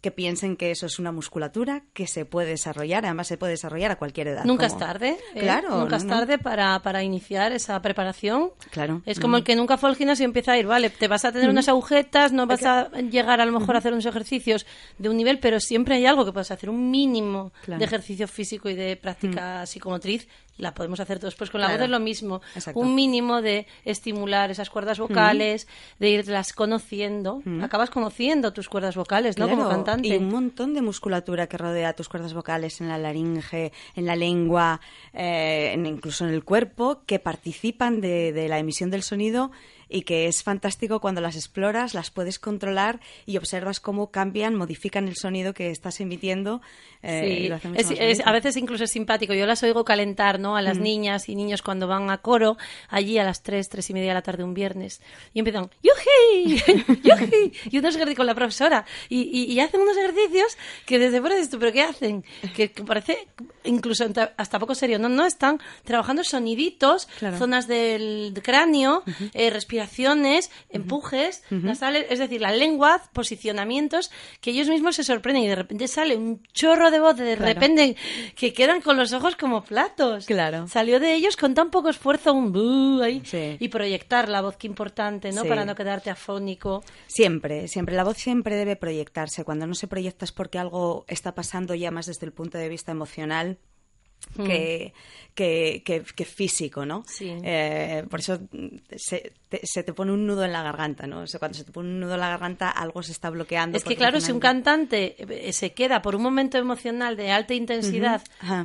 que 0.06 0.12
piensen 0.12 0.56
que 0.56 0.70
eso 0.70 0.86
es 0.86 1.00
una 1.00 1.12
musculatura 1.12 1.82
que 1.94 2.06
se 2.06 2.26
puede 2.26 2.50
desarrollar, 2.50 3.06
además 3.06 3.26
se 3.26 3.38
puede 3.40 3.54
desarrollar 3.54 3.90
a 3.90 3.96
cualquier 3.96 4.28
edad. 4.28 4.46
Nunca 4.46 4.68
como- 4.68 4.80
es 4.80 4.86
tarde. 4.86 5.18
¿eh? 5.34 5.40
Claro. 5.40 5.80
Nunca 5.80 5.96
es 5.96 6.04
no. 6.04 6.14
tarde 6.16 6.38
para, 6.38 6.80
para 6.84 7.02
iniciar 7.02 7.52
esa 7.54 7.82
preparación. 7.82 8.52
Claro. 8.70 9.02
Es 9.08 9.20
como 9.20 9.38
el 9.38 9.44
que 9.44 9.56
nunca 9.56 9.78
fue 9.80 9.90
al 9.90 9.96
gimnasio 9.96 10.22
y 10.22 10.28
empieza 10.28 10.52
a 10.52 10.60
ir, 10.60 10.68
vale, 10.68 10.92
te 10.92 11.08
vas 11.08 11.26
a 11.26 11.32
tener 11.32 11.50
unas 11.50 11.68
agujetas, 11.70 12.32
no 12.34 12.46
vas 12.46 12.64
a 12.64 12.90
llegar 13.02 13.42
a 13.42 13.46
lo 13.48 13.52
mejor 13.60 13.74
a 13.76 13.80
hacer 13.80 13.94
unos 13.94 14.06
ejercicios 14.06 14.68
de 15.00 15.10
un 15.10 15.18
nivel, 15.18 15.40
pero 15.40 15.60
siempre 15.60 15.96
hay 15.96 16.06
algo 16.06 16.24
que 16.24 16.32
puedes 16.32 16.52
hacer, 16.52 16.70
un 16.70 16.92
mínimo 16.92 17.52
Claro. 17.64 17.80
de 17.80 17.86
ejercicio 17.86 18.28
físico 18.28 18.70
y 18.70 18.76
de 18.76 18.98
práctica 18.98 19.66
psicomotriz, 19.66 20.28
la 20.58 20.74
podemos 20.74 21.00
hacer 21.00 21.20
todos. 21.20 21.36
Pues 21.36 21.50
con 21.50 21.62
la 21.62 21.68
Claro. 21.68 21.80
voz 21.82 21.86
es 21.86 21.92
lo 21.92 22.00
mismo, 22.00 22.42
Exacto. 22.56 22.80
un 22.80 22.96
mínimo 22.96 23.42
de 23.42 23.68
estimular 23.84 24.52
esas 24.52 24.70
cuerdas 24.70 25.00
vocales, 25.00 25.68
de 26.00 26.10
irlas 26.10 26.54
conociendo. 26.54 27.42
Acabas 27.62 27.90
conociendo 27.90 28.54
tus 28.54 28.70
cuerdas 28.70 28.96
vocales, 28.96 29.38
¿no? 29.38 29.50
Como 29.50 29.68
cantante. 29.70 30.08
Y 30.08 30.16
un 30.18 30.30
montón 30.30 30.74
de 30.74 30.82
musculatura 30.82 31.48
que 31.48 31.58
rodea 31.58 31.94
tus 31.94 32.10
cuerdas 32.10 32.34
vocales 32.34 32.80
en 32.82 32.88
la 32.88 32.98
laringe, 32.98 33.72
en 33.96 34.06
la 34.06 34.16
lengua, 34.16 34.80
eh, 35.14 35.72
en- 35.74 35.86
incluso 35.86 36.26
en 36.28 36.34
el 36.34 36.44
cuerpo, 36.44 37.02
que 37.06 37.20
participan 37.20 38.02
de, 38.02 38.32
de 38.32 38.48
la 38.48 38.60
emisión 38.60 38.90
del 38.92 39.04
sonido 39.04 39.52
y 39.88 40.02
que 40.02 40.26
es 40.28 40.42
fantástico 40.42 41.00
cuando 41.00 41.22
las 41.22 41.36
exploras, 41.36 41.94
las 41.94 42.10
puedes 42.10 42.40
controlar 42.40 43.00
y 43.28 43.38
observas 43.38 43.80
cómo 43.80 44.10
cambian, 44.10 44.56
modifican 44.56 45.08
el 45.08 45.16
sonido 45.16 45.54
que 45.54 45.70
estás 45.70 46.02
emitiendo. 46.02 46.62
Eh, 47.06 47.22
Sí, 47.44 47.48
lo 47.50 47.56
hace 47.56 47.68
mucho 47.70 47.82
es- 47.82 47.92
es- 48.20 48.26
a 48.28 48.32
veces 48.32 48.58
incluso 48.58 48.84
es 48.84 48.92
simpático. 48.92 49.34
Yo 49.34 49.46
las 49.46 49.62
oigo 49.64 49.86
calentar, 49.86 50.40
¿no? 50.40 50.56
A 50.58 50.62
las 50.62 50.78
niñas 50.78 51.30
y 51.30 51.36
niños 51.36 51.62
cuando 51.62 51.88
van 51.88 52.10
a 52.10 52.18
coro, 52.20 52.58
allí 52.90 53.18
a 53.20 53.24
las 53.24 53.44
3, 53.44 53.70
3 53.70 53.90
y 53.90 53.94
media 53.94 54.10
de 54.10 54.14
la 54.16 54.22
tarde 54.22 54.44
un 54.44 54.54
viernes. 54.54 55.02
Y 55.34 55.40
empiezan, 55.40 55.70
¡yuji! 55.84 56.56
¡yuji! 57.04 57.54
Y 57.72 57.78
unos 57.78 57.96
ejercicios 57.96 58.18
con 58.18 58.26
la 58.26 58.36
profesora. 58.36 58.86
Y, 59.10 59.22
y- 59.22 59.52
y 59.54 59.60
hacen 59.60 59.82
unos 59.82 59.98
ejercicios 59.98 60.58
que 60.86 61.00
desde 61.00 61.20
fuera 61.22 61.36
dices 61.36 61.50
tú, 61.52 61.60
¿pero 61.60 61.72
qué 61.72 61.82
hacen? 61.84 62.24
Que, 62.56 62.72
que 62.72 62.84
parece 62.84 63.28
incluso 63.64 64.06
hasta 64.38 64.60
poco 64.60 64.76
serio. 64.76 65.00
No, 65.00 65.10
no, 65.10 65.26
están 65.26 65.60
trabajando 65.84 66.24
soniditos, 66.24 67.08
Claro. 67.20 67.38
zonas 67.38 67.68
del 67.68 68.34
cráneo, 68.44 69.04
eh, 69.34 69.50
respiraciones, 69.50 70.52
empujes 70.70 71.44
nasales, 71.50 72.06
es 72.10 72.20
decir, 72.20 72.42
la 72.42 72.52
lengua, 72.52 73.02
posicionamientos, 73.14 74.12
que 74.42 74.52
ellos 74.52 74.68
mismos 74.70 74.96
se 74.96 75.04
sorprenden 75.04 75.44
y 75.44 75.48
de 75.48 75.56
repente 75.56 75.88
sale 75.88 76.16
un 76.16 76.42
chorro 76.54 76.92
de 76.92 76.95
voz, 77.00 77.18
de 77.18 77.36
Claro. 77.36 77.54
repente 77.54 77.96
que 78.36 78.54
quedan 78.54 78.82
con 78.82 78.98
los 78.98 79.14
ojos 79.14 79.36
como 79.36 79.64
platos. 79.64 80.26
Claro. 80.26 80.68
Salió 80.68 81.00
de 81.00 81.14
ellos 81.16 81.38
con 81.38 81.54
tan 81.54 81.70
poco 81.72 81.90
esfuerzo 81.90 82.34
un 82.34 82.52
bu 82.52 83.02
ahí 83.02 83.22
Sí. 83.26 83.58
y 83.60 83.68
proyectar 83.70 84.30
la 84.30 84.42
voz, 84.42 84.58
que 84.58 84.68
importante, 84.68 85.32
¿no? 85.32 85.42
Sí. 85.44 85.48
Para 85.48 85.66
no 85.66 85.76
quedarte 85.76 86.10
afónico. 86.10 86.84
Siempre, 87.08 87.68
siempre. 87.68 87.96
La 87.96 88.04
voz 88.04 88.18
siempre 88.18 88.56
debe 88.56 88.76
proyectarse. 88.76 89.44
Cuando 89.44 89.68
no 89.68 89.74
se 89.76 89.88
proyecta 89.88 90.26
es 90.26 90.32
porque 90.32 90.60
algo 90.60 91.06
está 91.08 91.34
pasando 91.36 91.76
ya 91.76 91.92
más 91.92 92.06
desde 92.06 92.26
el 92.26 92.32
punto 92.34 92.58
de 92.58 92.70
vista 92.70 92.92
emocional. 92.92 93.58
Que, 94.36 94.94
que, 95.34 95.82
que- 95.86 96.04
que 96.04 96.26
físico, 96.26 96.86
¿no? 96.86 97.04
Sí. 97.08 97.34
Eh, 97.44 98.04
por 98.10 98.20
eso 98.20 98.40
mm, 98.52 98.68
se 98.96 99.32
te, 99.50 99.60
se 99.64 99.84
te 99.84 99.94
pone 99.94 100.12
un 100.12 100.26
nudo 100.26 100.44
en 100.46 100.52
la 100.54 100.64
garganta, 100.64 101.08
¿no? 101.08 101.20
O 101.22 101.28
sea, 101.28 101.40
cuando 101.40 101.58
se 101.58 101.64
te 101.66 101.72
pone 101.72 101.90
un 101.90 102.00
nudo 102.00 102.14
en 102.16 102.20
la 102.22 102.30
garganta, 102.30 102.70
algo 102.70 103.04
se 103.04 103.12
está 103.12 103.30
bloqueando. 103.30 103.78
Es 103.78 103.84
que 103.84 103.96
claro, 103.96 104.20
si 104.22 104.32
un 104.32 104.40
cantante 104.40 105.16
eh, 105.48 105.52
se 105.54 105.74
queda 105.74 106.02
por 106.02 106.16
un 106.16 106.22
momento 106.24 106.58
emocional 106.58 107.16
de 107.18 107.32
alta 107.32 107.54
intensidad, 107.54 108.22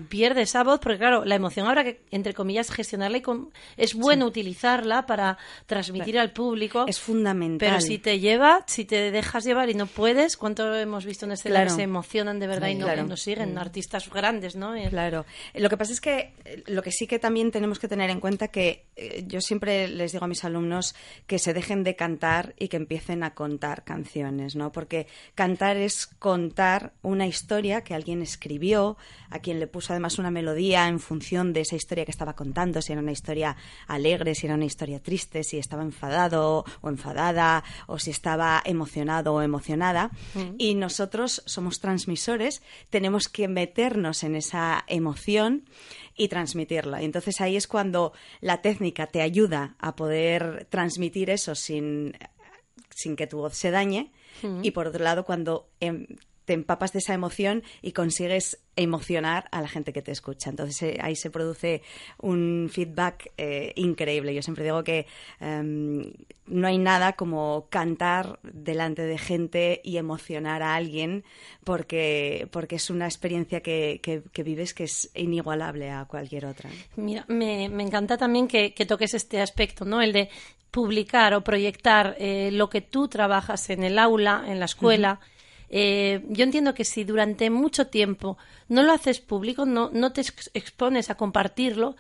pierde 0.08 0.42
esa 0.42 0.62
voz, 0.64 0.80
porque 0.80 0.98
claro, 0.98 1.24
la 1.24 1.34
emoción 1.34 1.66
habrá 1.66 1.84
que, 1.84 2.00
entre 2.10 2.34
comillas, 2.34 2.70
gestionarla 2.70 3.18
y 3.18 3.22
con- 3.22 3.50
es 3.76 3.94
bueno 3.94 4.26
utilizarla 4.26 5.06
para 5.06 5.38
transmitir 5.66 6.18
al 6.18 6.30
público. 6.32 6.84
Es 6.88 7.00
fundamental. 7.00 7.68
Pero 7.68 7.80
si 7.80 7.98
te 7.98 8.18
lleva, 8.20 8.64
si 8.66 8.84
te 8.84 9.10
dejas 9.10 9.44
llevar 9.44 9.70
y 9.70 9.74
no 9.74 9.86
puedes, 9.86 10.36
¿cuánto 10.36 10.74
hemos 10.76 11.04
visto 11.04 11.26
en 11.26 11.32
escena 11.32 11.54
Claro. 11.56 11.70
que 11.70 11.76
se 11.76 11.82
emocionan 11.82 12.38
de 12.38 12.46
verdad 12.46 12.68
y 12.68 12.74
no, 12.76 12.86
Claro. 12.86 13.04
no 13.04 13.16
siguen? 13.16 13.58
Artistas 13.58 14.08
grandes, 14.08 14.54
¿no? 14.56 14.74
Eh, 14.76 14.88
Claro. 14.90 15.24
Lo 15.54 15.68
que 15.68 15.76
pasa 15.76 15.92
es 15.92 16.00
que 16.00 16.32
eh, 16.44 16.62
lo 16.66 16.82
que 16.82 16.92
sí 16.92 17.06
que 17.06 17.18
también 17.18 17.50
tenemos 17.50 17.78
que 17.78 17.88
tener 17.88 18.10
en 18.10 18.20
cuenta 18.20 18.48
que 18.48 18.86
eh, 18.96 19.24
yo 19.26 19.40
siempre 19.40 19.88
les 19.88 20.12
digo 20.12 20.24
a 20.24 20.28
mis 20.28 20.44
alumnos 20.44 20.94
que 21.26 21.38
se 21.38 21.54
dejen 21.54 21.84
de 21.84 21.96
cantar 21.96 22.54
y 22.58 22.68
que 22.68 22.76
empiecen 22.76 23.22
a 23.22 23.34
contar 23.34 23.84
canciones, 23.84 24.56
¿no? 24.56 24.72
Porque 24.72 25.06
cantar 25.34 25.76
es 25.76 26.06
contar 26.06 26.92
una 27.02 27.26
historia 27.26 27.82
que 27.82 27.94
alguien 27.94 28.22
escribió, 28.22 28.96
a 29.30 29.38
quien 29.38 29.60
le 29.60 29.66
puso 29.66 29.92
además 29.92 30.18
una 30.18 30.30
melodía 30.30 30.88
en 30.88 31.00
función 31.00 31.52
de 31.52 31.62
esa 31.62 31.76
historia 31.76 32.04
que 32.04 32.10
estaba 32.10 32.34
contando, 32.34 32.82
si 32.82 32.92
era 32.92 33.00
una 33.00 33.12
historia 33.12 33.56
alegre, 33.86 34.34
si 34.34 34.46
era 34.46 34.56
una 34.56 34.64
historia 34.64 35.00
triste, 35.00 35.44
si 35.44 35.58
estaba 35.58 35.82
enfadado 35.82 36.64
o 36.80 36.88
enfadada, 36.88 37.64
o 37.86 37.98
si 37.98 38.10
estaba 38.10 38.62
emocionado 38.64 39.34
o 39.34 39.42
emocionada. 39.42 40.10
Y 40.58 40.74
nosotros 40.74 41.42
somos 41.46 41.80
transmisores, 41.80 42.62
tenemos 42.90 43.28
que 43.28 43.48
meternos 43.48 44.24
en 44.24 44.36
esa 44.36 44.84
emoción 44.86 45.64
y 46.16 46.28
transmitirla. 46.28 47.02
Y 47.02 47.04
entonces 47.06 47.40
ahí 47.40 47.56
es 47.56 47.66
cuando 47.66 48.12
la 48.40 48.60
técnica 48.60 49.06
te 49.06 49.22
ayuda 49.22 49.76
a 49.78 49.96
poder 49.96 50.66
transmitir 50.70 51.30
eso 51.30 51.54
sin, 51.54 52.16
sin 52.90 53.16
que 53.16 53.26
tu 53.26 53.38
voz 53.38 53.54
se 53.54 53.70
dañe. 53.70 54.12
Y 54.62 54.70
por 54.70 54.86
otro 54.86 55.04
lado, 55.04 55.24
cuando 55.24 55.68
em, 55.80 56.06
te 56.50 56.54
empapas 56.54 56.92
de 56.92 56.98
esa 56.98 57.14
emoción 57.14 57.62
y 57.80 57.92
consigues 57.92 58.58
emocionar 58.74 59.46
a 59.52 59.62
la 59.62 59.68
gente 59.68 59.92
que 59.92 60.02
te 60.02 60.10
escucha. 60.10 60.50
Entonces 60.50 60.82
eh, 60.82 60.98
ahí 61.00 61.14
se 61.14 61.30
produce 61.30 61.80
un 62.20 62.68
feedback 62.72 63.30
eh, 63.38 63.72
increíble. 63.76 64.34
Yo 64.34 64.42
siempre 64.42 64.64
digo 64.64 64.82
que 64.82 65.06
em, 65.38 66.12
no 66.46 66.66
hay 66.66 66.78
nada 66.78 67.12
como 67.12 67.68
cantar 67.70 68.40
delante 68.42 69.02
de 69.02 69.16
gente 69.16 69.80
y 69.84 69.96
emocionar 69.98 70.60
a 70.64 70.74
alguien 70.74 71.22
porque, 71.62 72.48
porque 72.50 72.74
es 72.76 72.90
una 72.90 73.04
experiencia 73.06 73.60
que, 73.60 74.00
que- 74.02 74.22
que 74.32 74.42
vives 74.42 74.74
que 74.74 74.84
es 74.84 75.08
inigualable 75.14 75.88
a 75.92 76.06
cualquier 76.06 76.46
otra. 76.46 76.68
Mira, 76.96 77.24
me, 77.28 77.68
me 77.68 77.84
encanta 77.84 78.16
también 78.18 78.48
que, 78.48 78.74
que 78.74 78.86
toques 78.86 79.14
este 79.14 79.40
aspecto, 79.40 79.84
¿no? 79.84 80.02
El 80.02 80.12
de 80.12 80.30
publicar 80.72 81.32
o 81.34 81.42
proyectar 81.44 82.16
eh, 82.18 82.50
lo 82.52 82.68
que 82.70 82.80
tú 82.80 83.06
trabajas 83.06 83.70
en 83.70 83.84
el 83.84 83.98
aula, 84.00 84.44
en 84.48 84.58
la 84.58 84.64
escuela, 84.66 85.20
eh, 85.70 86.24
yo 86.28 86.44
entiendo 86.44 86.74
que 86.74 86.84
si 86.84 87.04
durante 87.04 87.48
mucho 87.50 87.86
tiempo 87.86 88.36
no 88.68 88.82
lo 88.82 88.92
haces 88.92 89.20
público, 89.20 89.64
no, 89.64 89.90
no 89.92 90.12
te 90.12 90.20
ex- 90.22 90.50
expones 90.54 91.10
a 91.10 91.14
compartirlo, 91.16 91.96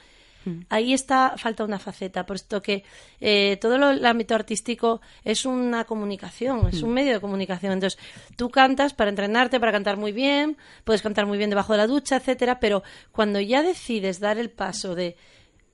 ahí 0.70 0.94
está, 0.94 1.34
falta 1.36 1.64
una 1.64 1.78
faceta, 1.78 2.24
puesto 2.24 2.62
que 2.62 2.82
eh, 3.20 3.58
todo 3.60 3.76
lo- 3.76 3.90
el 3.90 4.04
ámbito 4.06 4.34
artístico 4.34 5.02
es 5.22 5.44
una 5.44 5.84
comunicación, 5.84 6.66
es 6.68 6.82
un 6.82 6.94
medio 6.94 7.12
de 7.12 7.20
comunicación. 7.20 7.72
Entonces, 7.74 7.98
tú 8.36 8.48
cantas 8.48 8.94
para 8.94 9.10
entrenarte, 9.10 9.60
para 9.60 9.70
cantar 9.70 9.98
muy 9.98 10.12
bien, 10.12 10.56
puedes 10.84 11.02
cantar 11.02 11.26
muy 11.26 11.36
bien 11.36 11.50
debajo 11.50 11.74
de 11.74 11.78
la 11.78 11.86
ducha, 11.86 12.16
etcétera, 12.16 12.58
pero 12.58 12.82
cuando 13.12 13.38
ya 13.38 13.62
decides 13.62 14.18
dar 14.18 14.38
el 14.38 14.48
paso 14.50 14.94
de 14.94 15.14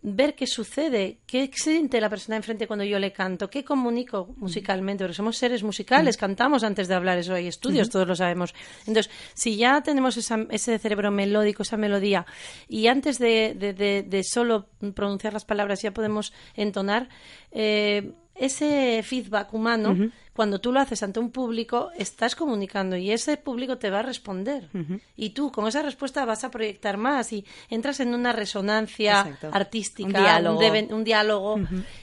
ver 0.09 0.37
qué 0.37 0.47
sucede, 0.47 1.19
qué 1.27 1.51
siente 1.53 2.01
la 2.01 2.09
persona 2.09 2.37
enfrente 2.37 2.69
cuando 2.69 2.85
yo 2.85 3.01
le 3.01 3.13
canto, 3.13 3.51
qué 3.51 3.65
comunico 3.65 4.33
musicalmente, 4.37 5.03
porque 5.03 5.17
somos 5.17 5.37
seres 5.37 5.65
musicales, 5.65 6.17
cantamos 6.17 6.63
antes 6.63 6.87
de 6.87 6.95
hablar, 6.95 7.19
eso 7.19 7.35
hay 7.35 7.49
estudios, 7.49 7.91
todos 7.91 8.07
lo 8.07 8.15
sabemos. 8.15 8.55
Entonces, 8.87 9.11
si 9.35 9.57
ya 9.57 9.81
tenemos 9.83 10.17
esa- 10.17 10.47
ese 10.51 10.79
cerebro 10.79 11.11
melódico, 11.11 11.65
esa 11.65 11.77
melodía, 11.77 12.25
y 12.69 12.87
antes 12.87 13.19
de, 13.19 13.55
de- 13.59 13.73
de- 13.73 14.05
de 14.05 14.23
solo 14.23 14.69
pronunciar 14.95 15.33
las 15.33 15.45
palabras 15.45 15.83
ya 15.83 15.91
podemos 15.91 16.33
entonar, 16.55 17.09
eh, 17.51 18.13
ese 18.39 19.03
feedback 19.03 19.53
humano, 19.55 19.97
cuando 20.33 20.59
tú 20.61 20.71
lo 20.73 20.81
haces 20.81 21.03
ante 21.03 21.19
un 21.19 21.31
público, 21.31 21.91
estás 21.97 22.35
comunicando 22.37 22.97
y 22.97 23.11
ese 23.11 23.37
público 23.39 23.79
te 23.79 23.89
va 23.91 24.01
a 24.01 24.03
responder. 24.03 24.69
Y 25.17 25.31
tú 25.31 25.51
con 25.51 25.67
esa 25.67 25.83
respuesta 25.83 26.25
vas 26.27 26.45
a 26.45 26.51
proyectar 26.51 26.97
más 26.99 27.33
y 27.33 27.45
entras 27.71 28.01
en 28.01 28.13
una 28.15 28.33
resonancia 28.33 29.21
Exacto. 29.21 29.51
artística, 29.53 30.07
Un 30.07 30.13
diálogo. 30.13 30.61
un 30.97 31.05
diálogo. 31.05 31.61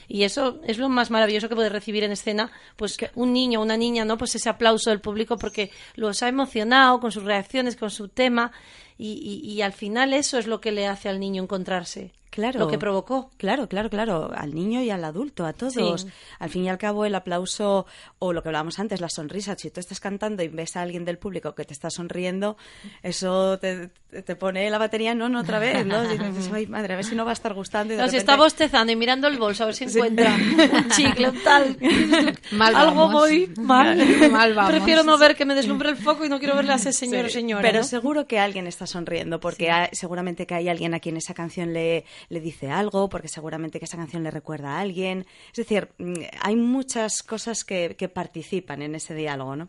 Y 0.08 0.24
eso 0.24 0.60
es 0.66 0.78
lo 0.78 0.88
más 0.88 1.10
maravilloso 1.10 1.48
que 1.48 1.54
puedes 1.54 1.70
recibir 1.72 2.02
en 2.04 2.12
escena, 2.12 2.50
pues 2.76 2.96
un 3.14 3.32
niño, 3.32 3.60
una 3.62 3.76
niña, 3.76 4.04
¿no? 4.04 4.18
Pues 4.18 4.34
ese 4.34 4.48
aplauso 4.48 4.90
del 4.90 5.00
público 5.00 5.36
porque 5.36 5.70
los 5.94 6.22
ha 6.22 6.28
emocionado 6.28 6.98
con 7.00 7.12
sus 7.12 7.22
reacciones, 7.22 7.76
con 7.76 7.90
su 7.90 8.08
tema. 8.08 8.50
Y, 8.96 9.12
y- 9.44 9.50
y 9.50 9.62
al 9.62 9.72
final 9.72 10.12
eso 10.12 10.38
es 10.38 10.46
lo 10.46 10.60
que 10.60 10.70
le 10.70 10.86
hace 10.86 11.08
al 11.08 11.18
niño 11.18 11.42
encontrarse. 11.42 12.12
Claro. 12.34 12.58
Lo 12.58 12.66
que 12.68 12.78
provocó. 12.78 13.30
Claro, 13.36 13.68
claro, 13.68 13.88
claro. 13.88 14.32
Al 14.34 14.54
niño 14.56 14.82
y 14.82 14.90
al 14.90 15.04
adulto, 15.04 15.46
a 15.46 15.52
todos. 15.52 16.00
Sí. 16.02 16.08
Al 16.40 16.50
fin 16.50 16.64
y 16.64 16.68
al 16.68 16.78
cabo, 16.78 17.04
el 17.04 17.14
aplauso 17.14 17.86
o 18.18 18.32
lo 18.32 18.42
que 18.42 18.48
hablábamos 18.48 18.80
antes, 18.80 19.00
la 19.00 19.08
sonrisa. 19.08 19.54
Si 19.56 19.70
tú 19.70 19.78
estás 19.78 20.00
cantando 20.00 20.42
y 20.42 20.48
ves 20.48 20.74
a 20.76 20.82
alguien 20.82 21.04
del 21.04 21.16
público 21.18 21.54
que 21.54 21.64
te 21.64 21.72
está 21.72 21.90
sonriendo, 21.90 22.56
eso 23.04 23.58
te, 23.60 23.88
te 24.24 24.34
pone 24.34 24.68
la 24.68 24.78
batería, 24.78 25.14
no, 25.14 25.28
no, 25.28 25.40
otra 25.42 25.60
vez, 25.60 25.86
¿no? 25.86 26.02
Y 26.12 26.18
dices, 26.18 26.50
ay, 26.52 26.66
madre, 26.66 26.94
a 26.94 26.96
ver 26.96 27.04
si 27.04 27.14
no 27.14 27.24
va 27.24 27.30
a 27.30 27.34
estar 27.34 27.54
gustando. 27.54 27.94
Y 27.94 27.96
de 27.96 28.02
No, 28.02 28.08
si 28.08 28.16
repente- 28.16 28.32
está 28.32 28.36
bostezando 28.36 28.92
y 28.92 28.96
mirando 28.96 29.28
el 29.28 29.38
bolso 29.38 29.62
a 29.62 29.66
ver 29.66 29.74
si 29.76 29.84
encuentra 29.84 30.34
un 30.34 30.88
chicle, 30.90 31.28
un 31.30 31.42
tal. 31.44 31.76
Mal 32.52 32.74
Algo 32.74 33.08
muy 33.10 33.52
mal. 33.58 33.96
Mal 34.30 34.54
vamos. 34.54 34.70
Prefiero 34.72 35.02
no 35.04 35.18
ver 35.18 35.36
que 35.36 35.44
me 35.44 35.54
deslumbre 35.54 35.90
el 35.90 35.96
foco 35.96 36.24
y 36.24 36.28
no 36.28 36.38
quiero 36.38 36.56
verle 36.56 36.72
a 36.72 36.76
ese 36.76 36.92
señor 36.92 37.26
o 37.26 37.28
señora. 37.28 37.62
Pero 37.62 37.78
¿no? 37.78 37.84
seguro 37.84 38.26
que 38.26 38.38
alguien 38.38 38.66
está 38.66 38.86
sonriendo, 38.86 39.38
porque 39.40 39.70
hay- 39.70 39.88
seguramente 39.92 40.46
que 40.46 40.54
hay 40.54 40.68
alguien 40.68 40.94
a 40.94 41.00
quien 41.00 41.16
esa 41.16 41.34
canción 41.34 41.72
le, 41.72 42.04
le 42.28 42.40
dice 42.40 42.70
algo, 42.70 43.08
porque 43.08 43.28
seguramente 43.28 43.78
que 43.78 43.84
esa 43.84 43.96
canción 43.96 44.22
le 44.22 44.30
recuerda 44.30 44.76
a 44.76 44.80
alguien. 44.80 45.26
Es 45.50 45.56
decir, 45.56 45.88
mm, 45.98 46.14
hay 46.42 46.56
muchas 46.56 47.22
cosas 47.22 47.64
que, 47.64 47.94
que 47.98 48.08
participan 48.08 48.82
en 48.82 48.94
ese 48.94 49.14
diálogo, 49.14 49.56
¿no? 49.56 49.68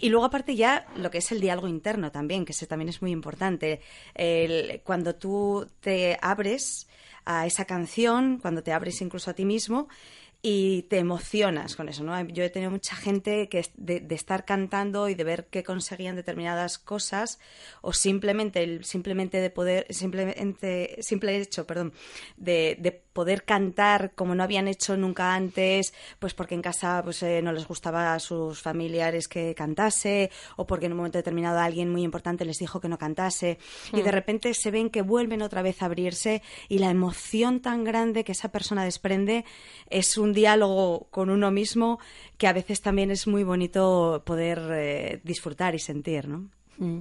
Y 0.00 0.08
luego, 0.08 0.24
aparte, 0.26 0.56
ya 0.56 0.86
lo 0.96 1.10
que 1.10 1.18
es 1.18 1.32
el 1.32 1.40
diálogo 1.40 1.68
interno 1.68 2.10
también, 2.12 2.44
que 2.44 2.52
ese 2.52 2.66
también 2.66 2.88
es 2.88 3.00
muy 3.02 3.10
importante. 3.12 3.80
El- 4.14 4.80
cuando 4.84 5.14
tú 5.14 5.66
te 5.80 6.18
abres 6.20 6.86
a 7.26 7.46
esa 7.46 7.64
canción, 7.64 8.38
cuando 8.40 8.62
te 8.62 8.72
abres 8.72 9.00
incluso 9.00 9.30
a 9.30 9.34
ti 9.34 9.44
mismo, 9.46 9.88
y 10.46 10.82
te 10.82 10.98
emocionas 10.98 11.74
con 11.74 11.88
eso, 11.88 12.04
¿no? 12.04 12.20
Yo 12.28 12.44
he 12.44 12.50
tenido 12.50 12.70
mucha 12.70 12.94
gente 12.94 13.48
que 13.48 13.64
de, 13.76 14.00
de 14.00 14.14
estar 14.14 14.44
cantando 14.44 15.08
y 15.08 15.14
de 15.14 15.24
ver 15.24 15.46
que 15.46 15.64
conseguían 15.64 16.16
determinadas 16.16 16.76
cosas 16.76 17.40
o 17.80 17.94
simplemente 17.94 18.84
simplemente 18.84 19.38
de 19.38 19.48
poder 19.48 19.86
simplemente 19.88 20.98
simple 21.00 21.38
hecho, 21.38 21.66
perdón, 21.66 21.94
de, 22.36 22.76
de 22.78 23.03
poder 23.14 23.44
cantar 23.44 24.12
como 24.14 24.34
no 24.34 24.42
habían 24.42 24.68
hecho 24.68 24.96
nunca 24.98 25.34
antes, 25.34 25.94
pues 26.18 26.34
porque 26.34 26.54
en 26.54 26.60
casa 26.60 27.00
pues 27.02 27.22
eh, 27.22 27.40
no 27.40 27.52
les 27.52 27.66
gustaba 27.66 28.12
a 28.12 28.18
sus 28.18 28.60
familiares 28.60 29.28
que 29.28 29.54
cantase 29.54 30.30
o 30.56 30.66
porque 30.66 30.86
en 30.86 30.92
un 30.92 30.98
momento 30.98 31.16
determinado 31.16 31.60
alguien 31.60 31.90
muy 31.90 32.02
importante 32.02 32.44
les 32.44 32.58
dijo 32.58 32.80
que 32.80 32.88
no 32.88 32.98
cantase 32.98 33.58
y 33.92 34.02
de 34.02 34.10
repente 34.10 34.52
se 34.52 34.70
ven 34.70 34.90
que 34.90 35.00
vuelven 35.00 35.40
otra 35.40 35.62
vez 35.62 35.80
a 35.80 35.86
abrirse 35.86 36.42
y 36.68 36.78
la 36.78 36.90
emoción 36.90 37.60
tan 37.60 37.84
grande 37.84 38.24
que 38.24 38.32
esa 38.32 38.50
persona 38.50 38.84
desprende 38.84 39.44
es 39.88 40.18
un 40.18 40.32
diálogo 40.32 41.06
con 41.10 41.30
uno 41.30 41.50
mismo 41.50 42.00
que 42.36 42.48
a 42.48 42.52
veces 42.52 42.82
también 42.82 43.10
es 43.12 43.26
muy 43.26 43.44
bonito 43.44 44.22
poder 44.26 44.58
eh, 44.72 45.20
disfrutar 45.22 45.74
y 45.74 45.78
sentir, 45.78 46.28
¿no? 46.28 46.50
Mm. 46.78 46.98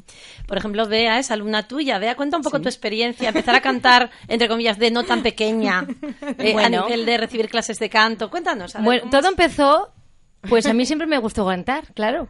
Por 0.48 0.58
ejemplo, 0.58 0.88
Bea 0.88 1.20
es 1.20 1.32
alumna 1.32 1.68
tuya. 1.68 2.00
Bea, 2.00 2.16
cuenta 2.16 2.38
un 2.38 2.44
poco 2.44 2.62
tu 2.62 2.68
experiencia. 2.68 3.30
Empezar 3.30 3.56
a 3.56 3.62
cantar, 3.62 4.12
entre 4.28 4.48
comillas, 4.48 4.78
de 4.80 4.92
no 4.92 5.04
tan 5.04 5.24
pequeña, 5.24 5.88
eh, 6.38 6.56
a 6.58 6.70
nivel 6.70 7.06
de 7.06 7.18
recibir 7.18 7.50
clases 7.50 7.80
de 7.80 7.90
canto. 7.90 8.30
Cuéntanos. 8.30 8.74
ver, 8.74 8.84
Bueno, 8.84 9.02
¿cómo 9.02 9.12
todo 9.12 9.22
es? 9.22 9.28
empezó, 9.28 9.92
pues 10.50 10.66
a 10.66 10.74
mí 10.74 10.86
siempre 10.86 11.08
me 11.08 11.18
gustó 11.18 11.46
cantar, 11.46 11.94
claro. 11.94 12.30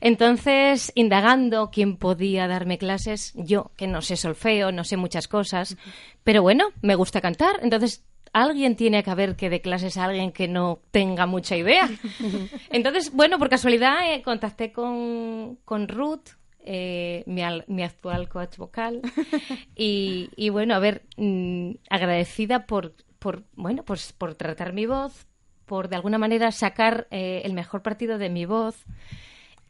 Entonces, 0.00 0.92
indagando 0.94 1.70
quién 1.70 1.96
podía 1.96 2.46
darme 2.46 2.78
clases, 2.78 3.32
yo, 3.34 3.70
que 3.76 3.86
no 3.86 4.02
sé 4.02 4.16
solfeo, 4.16 4.72
no 4.72 4.84
sé 4.84 4.96
muchas 4.96 5.26
cosas, 5.26 5.76
pero 6.22 6.42
bueno, 6.42 6.66
me 6.82 6.94
gusta 6.94 7.20
cantar, 7.20 7.60
entonces 7.62 8.04
alguien 8.32 8.76
tiene 8.76 9.02
que 9.02 9.10
haber 9.10 9.34
que 9.36 9.48
dé 9.48 9.62
clases 9.62 9.96
a 9.96 10.04
alguien 10.04 10.32
que 10.32 10.48
no 10.48 10.80
tenga 10.90 11.24
mucha 11.24 11.56
idea. 11.56 11.88
Entonces, 12.70 13.10
bueno, 13.12 13.38
por 13.38 13.48
casualidad 13.48 14.12
eh, 14.12 14.22
contacté 14.22 14.72
con, 14.72 15.56
con 15.64 15.88
Ruth, 15.88 16.28
eh, 16.66 17.22
mi, 17.26 17.42
al- 17.42 17.64
mi 17.68 17.82
actual 17.82 18.28
coach 18.28 18.56
vocal, 18.58 19.00
y, 19.76 20.30
y 20.36 20.50
bueno, 20.50 20.74
a 20.74 20.78
ver, 20.78 21.02
mm, 21.16 21.70
agradecida 21.88 22.66
por, 22.66 22.94
por, 23.18 23.44
bueno, 23.54 23.82
pues 23.84 24.12
por 24.12 24.34
tratar 24.34 24.72
mi 24.72 24.86
voz, 24.86 25.26
por 25.64 25.88
de 25.88 25.96
alguna 25.96 26.18
manera 26.18 26.52
sacar 26.52 27.08
eh, 27.10 27.42
el 27.44 27.52
mejor 27.54 27.82
partido 27.82 28.18
de 28.18 28.28
mi 28.30 28.44
voz 28.46 28.84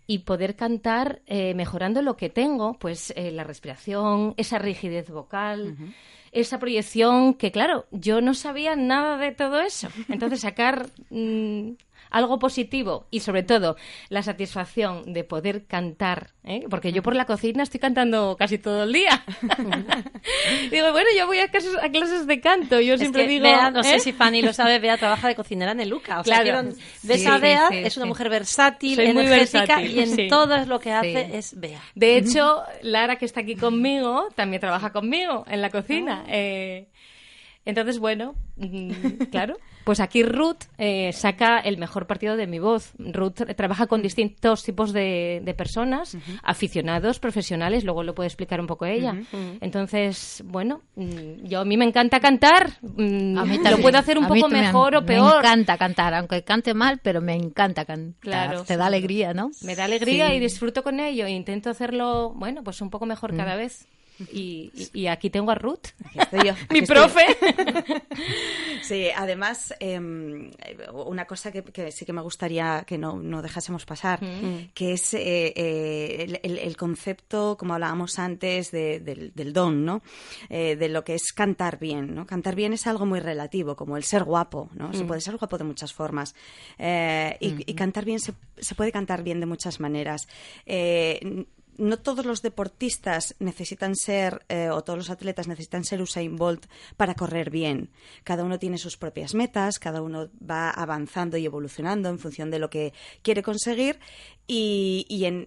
y 0.07 0.21
poder 0.21 0.55
cantar 0.55 1.21
eh, 1.27 1.55
mejorando 1.55 2.01
lo 2.03 2.17
que 2.17 2.29
tengo, 2.31 2.75
pues 2.79 3.13
eh, 3.17 3.33
la 3.33 3.45
respiración, 3.45 4.35
esa 4.37 4.59
rigidez 4.59 5.11
vocal, 5.11 5.77
esa 6.31 6.59
proyección 6.61 7.35
que, 7.35 7.51
claro, 7.51 7.87
yo 7.91 8.21
no 8.21 8.35
sabía 8.35 8.77
nada 8.77 9.17
de 9.17 9.33
todo 9.33 9.61
eso. 9.61 9.89
Entonces, 10.09 10.41
sacar 10.41 10.87
mm, 11.11 11.71
algo 12.11 12.39
positivo 12.39 13.07
y, 13.11 13.21
sobre 13.21 13.43
todo, 13.43 13.77
la 14.09 14.23
satisfacción 14.23 15.13
de 15.13 15.25
poder 15.25 15.67
cantar, 15.67 16.31
¿eh? 16.45 16.65
porque 16.71 16.93
yo 16.93 17.03
por 17.03 17.15
la 17.15 17.25
cocina 17.27 17.63
estoy 17.63 17.81
cantando 17.81 18.37
casi 18.39 18.59
todo 18.59 18.85
el 18.85 18.93
día. 18.93 19.25
digo, 20.71 20.93
bueno, 20.93 21.09
yo 21.17 21.27
voy 21.27 21.39
a 21.39 21.49
clases, 21.49 21.77
a 21.81 21.89
clases 21.91 22.27
de 22.27 22.41
canto, 22.41 22.81
yo 22.81 22.95
Es 22.95 23.01
siempre 23.01 23.23
que 23.23 23.29
digo... 23.29 23.45
Bea, 23.45 23.71
no 23.71 23.83
sé 23.83 23.97
¿eh? 23.97 24.01
si 24.01 24.13
Fanny 24.13 24.43
lo 24.43 24.53
sabe, 24.53 24.79
Bea 24.79 24.97
trabaja 24.97 25.29
de 25.29 25.35
cocinera 25.35 25.73
en 25.73 25.81
el 25.81 25.89
Luca. 25.89 26.21
O 26.21 26.25
sea, 26.25 26.43
que 26.43 26.53
ves 26.53 27.23
Sí, 27.23 27.27
a 27.27 27.37
sí, 27.37 27.41
Bea, 27.41 27.69
sí, 27.69 27.77
es 27.79 27.97
una 27.97 28.07
mujer 28.07 28.29
versátil, 28.29 28.97
Soy 28.97 29.07
energética 29.07 29.79
versátil, 29.79 29.97
y 29.97 30.23
en 30.23 30.29
todo 30.29 30.65
lo 30.67 30.81
que 30.81 30.93
hace 30.93 31.37
es 31.37 31.59
Bea. 31.59 31.81
De 31.95 32.17
hecho, 32.17 32.63
Lara, 32.83 33.17
que 33.17 33.25
está 33.25 33.41
aquí 33.41 33.57
conmigo, 33.57 34.29
también 34.35 34.61
trabaja 34.61 34.93
conmigo 34.93 35.45
en 35.49 35.63
la 35.63 35.71
cocina. 35.71 36.25
Eh, 36.29 36.89
entonces, 37.65 37.99
bueno, 37.99 38.35
mm, 38.57 38.91
claro. 39.31 39.57
Pues 39.87 40.01
aquí 40.01 40.24
Ruth 40.24 40.64
eh, 40.78 41.12
saca 41.12 41.61
el 41.61 41.78
mejor 41.78 42.09
partido 42.09 42.37
de 42.37 42.49
mi 42.49 42.59
voz. 42.59 42.93
Ruth 42.99 43.43
trabaja 43.57 43.87
con 43.87 44.03
distintos 44.03 44.64
tipos 44.64 44.93
de, 44.93 45.41
de 45.45 45.55
personas, 45.55 46.16
aficionados, 46.43 47.20
profesionales, 47.20 47.84
luego 47.84 48.03
lo 48.03 48.12
puede 48.12 48.26
explicar 48.26 48.61
un 48.61 48.66
poco 48.66 48.84
ella. 48.87 49.14
Entonces, 49.61 50.43
bueno, 50.45 50.82
mm, 50.97 51.45
yo 51.45 51.61
a 51.61 51.64
mí 51.64 51.76
me 51.76 51.84
encanta 51.84 52.18
cantar. 52.18 52.72
mm, 52.82 53.39
A 53.39 53.45
mí 53.45 53.59
lo 53.59 53.78
puedo 53.78 53.97
hacer 53.97 54.18
un 54.18 54.24
A 54.24 54.28
poco 54.28 54.49
mejor 54.49 54.97
o 54.97 55.03
Me 55.03 55.07
peor. 55.07 55.39
encanta 55.39 55.78
cantar, 55.78 56.14
aunque 56.14 56.43
cante 56.43 56.74
mal, 56.74 56.99
pero 57.01 57.20
me 57.20 57.34
encanta 57.34 57.84
cantar. 57.84 58.18
Claro. 58.20 58.64
Te 58.64 58.76
da 58.76 58.87
alegría, 58.87 59.34
¿no? 59.34 59.51
Me 59.62 59.76
da 59.76 59.84
alegría 59.84 60.30
Sí. 60.30 60.34
y 60.34 60.41
disfruto 60.41 60.82
con 60.82 60.99
ello. 60.99 61.26
E 61.26 61.30
intento 61.30 61.70
hacerlo, 61.70 62.32
bueno, 62.34 62.64
pues 62.64 62.80
un 62.80 62.91
poco 62.91 63.07
mejor 63.07 63.37
cada 63.37 63.55
vez. 63.55 63.87
Y, 64.33 64.71
y- 64.75 65.01
y 65.03 65.07
aquí 65.09 65.29
tengo 65.31 65.51
a 65.51 65.55
Ruth, 65.55 65.89
Aquí 66.07 66.19
estoy 66.19 66.47
yo. 66.47 66.55
mi 66.71 66.81
yo. 66.81 66.87
profe. 66.87 67.27
Sí, 68.83 69.09
además, 69.14 69.75
em, 69.81 70.51
una 70.93 71.25
cosa 71.25 71.51
que, 71.51 71.62
que 71.64 71.91
sí 71.91 72.05
que 72.05 72.12
me 72.12 72.21
gustaría 72.23 72.85
que 72.87 72.99
no, 72.99 73.17
no 73.19 73.43
dejásemos 73.43 73.85
pasar, 73.85 74.21
que 74.75 74.93
es 74.93 75.12
eh, 75.14 75.53
eh, 75.57 76.17
el, 76.25 76.41
el- 76.43 76.59
el 76.59 76.77
concepto, 76.77 77.57
como 77.59 77.75
hablábamos 77.75 78.19
antes, 78.21 78.71
de- 78.71 79.01
del, 79.01 79.33
del 79.35 79.53
don, 79.53 79.85
¿no? 79.85 80.03
Eh, 80.49 80.77
de 80.77 80.89
lo 80.89 81.03
que 81.03 81.14
es 81.14 81.33
cantar 81.33 81.79
bien, 81.81 82.14
¿no? 82.14 82.27
Cantar 82.27 82.55
bien 82.55 82.73
es 82.75 82.87
algo 82.87 83.07
muy 83.07 83.19
relativo, 83.19 83.75
como 83.77 83.97
el 83.97 84.05
ser 84.05 84.23
guapo, 84.25 84.71
¿no? 84.75 84.93
Se 84.93 85.05
puede 85.05 85.21
ser 85.21 85.37
guapo 85.37 85.59
de 85.59 85.64
muchas 85.64 85.93
formas. 85.93 86.35
Eh, 86.79 87.37
y, 87.41 87.71
y 87.71 87.75
cantar 87.75 88.05
bien 88.05 88.21
se, 88.21 88.35
se 88.59 88.75
puede 88.77 88.93
cantar 88.93 89.23
bien 89.25 89.41
de 89.41 89.47
muchas 89.47 89.81
maneras. 89.81 90.29
No 91.79 91.99
todos 91.99 92.24
los 92.24 92.43
deportistas 92.43 93.35
necesitan 93.39 93.97
ser, 93.97 94.45
eh, 94.49 94.70
o 94.70 94.83
todos 94.83 94.99
los 94.99 95.11
atletas 95.11 95.49
necesitan 95.49 95.85
ser 95.85 96.03
Usain 96.03 96.37
Bolt 96.37 96.66
para 96.97 97.14
correr 97.14 97.51
bien. 97.51 97.91
Cada 98.24 98.45
uno 98.45 98.59
tiene 98.59 98.79
sus 98.79 98.97
propias 98.97 99.35
metas, 99.35 99.79
cada 99.79 100.03
uno 100.03 100.29
va 100.39 100.70
avanzando 100.70 101.37
y 101.37 101.45
evolucionando 101.45 102.09
en 102.09 102.18
función 102.18 102.51
de 102.51 102.59
lo 102.59 102.70
que 102.70 102.93
quiere 103.22 103.43
conseguir 103.43 103.99
y, 104.49 105.24
en, 105.24 105.47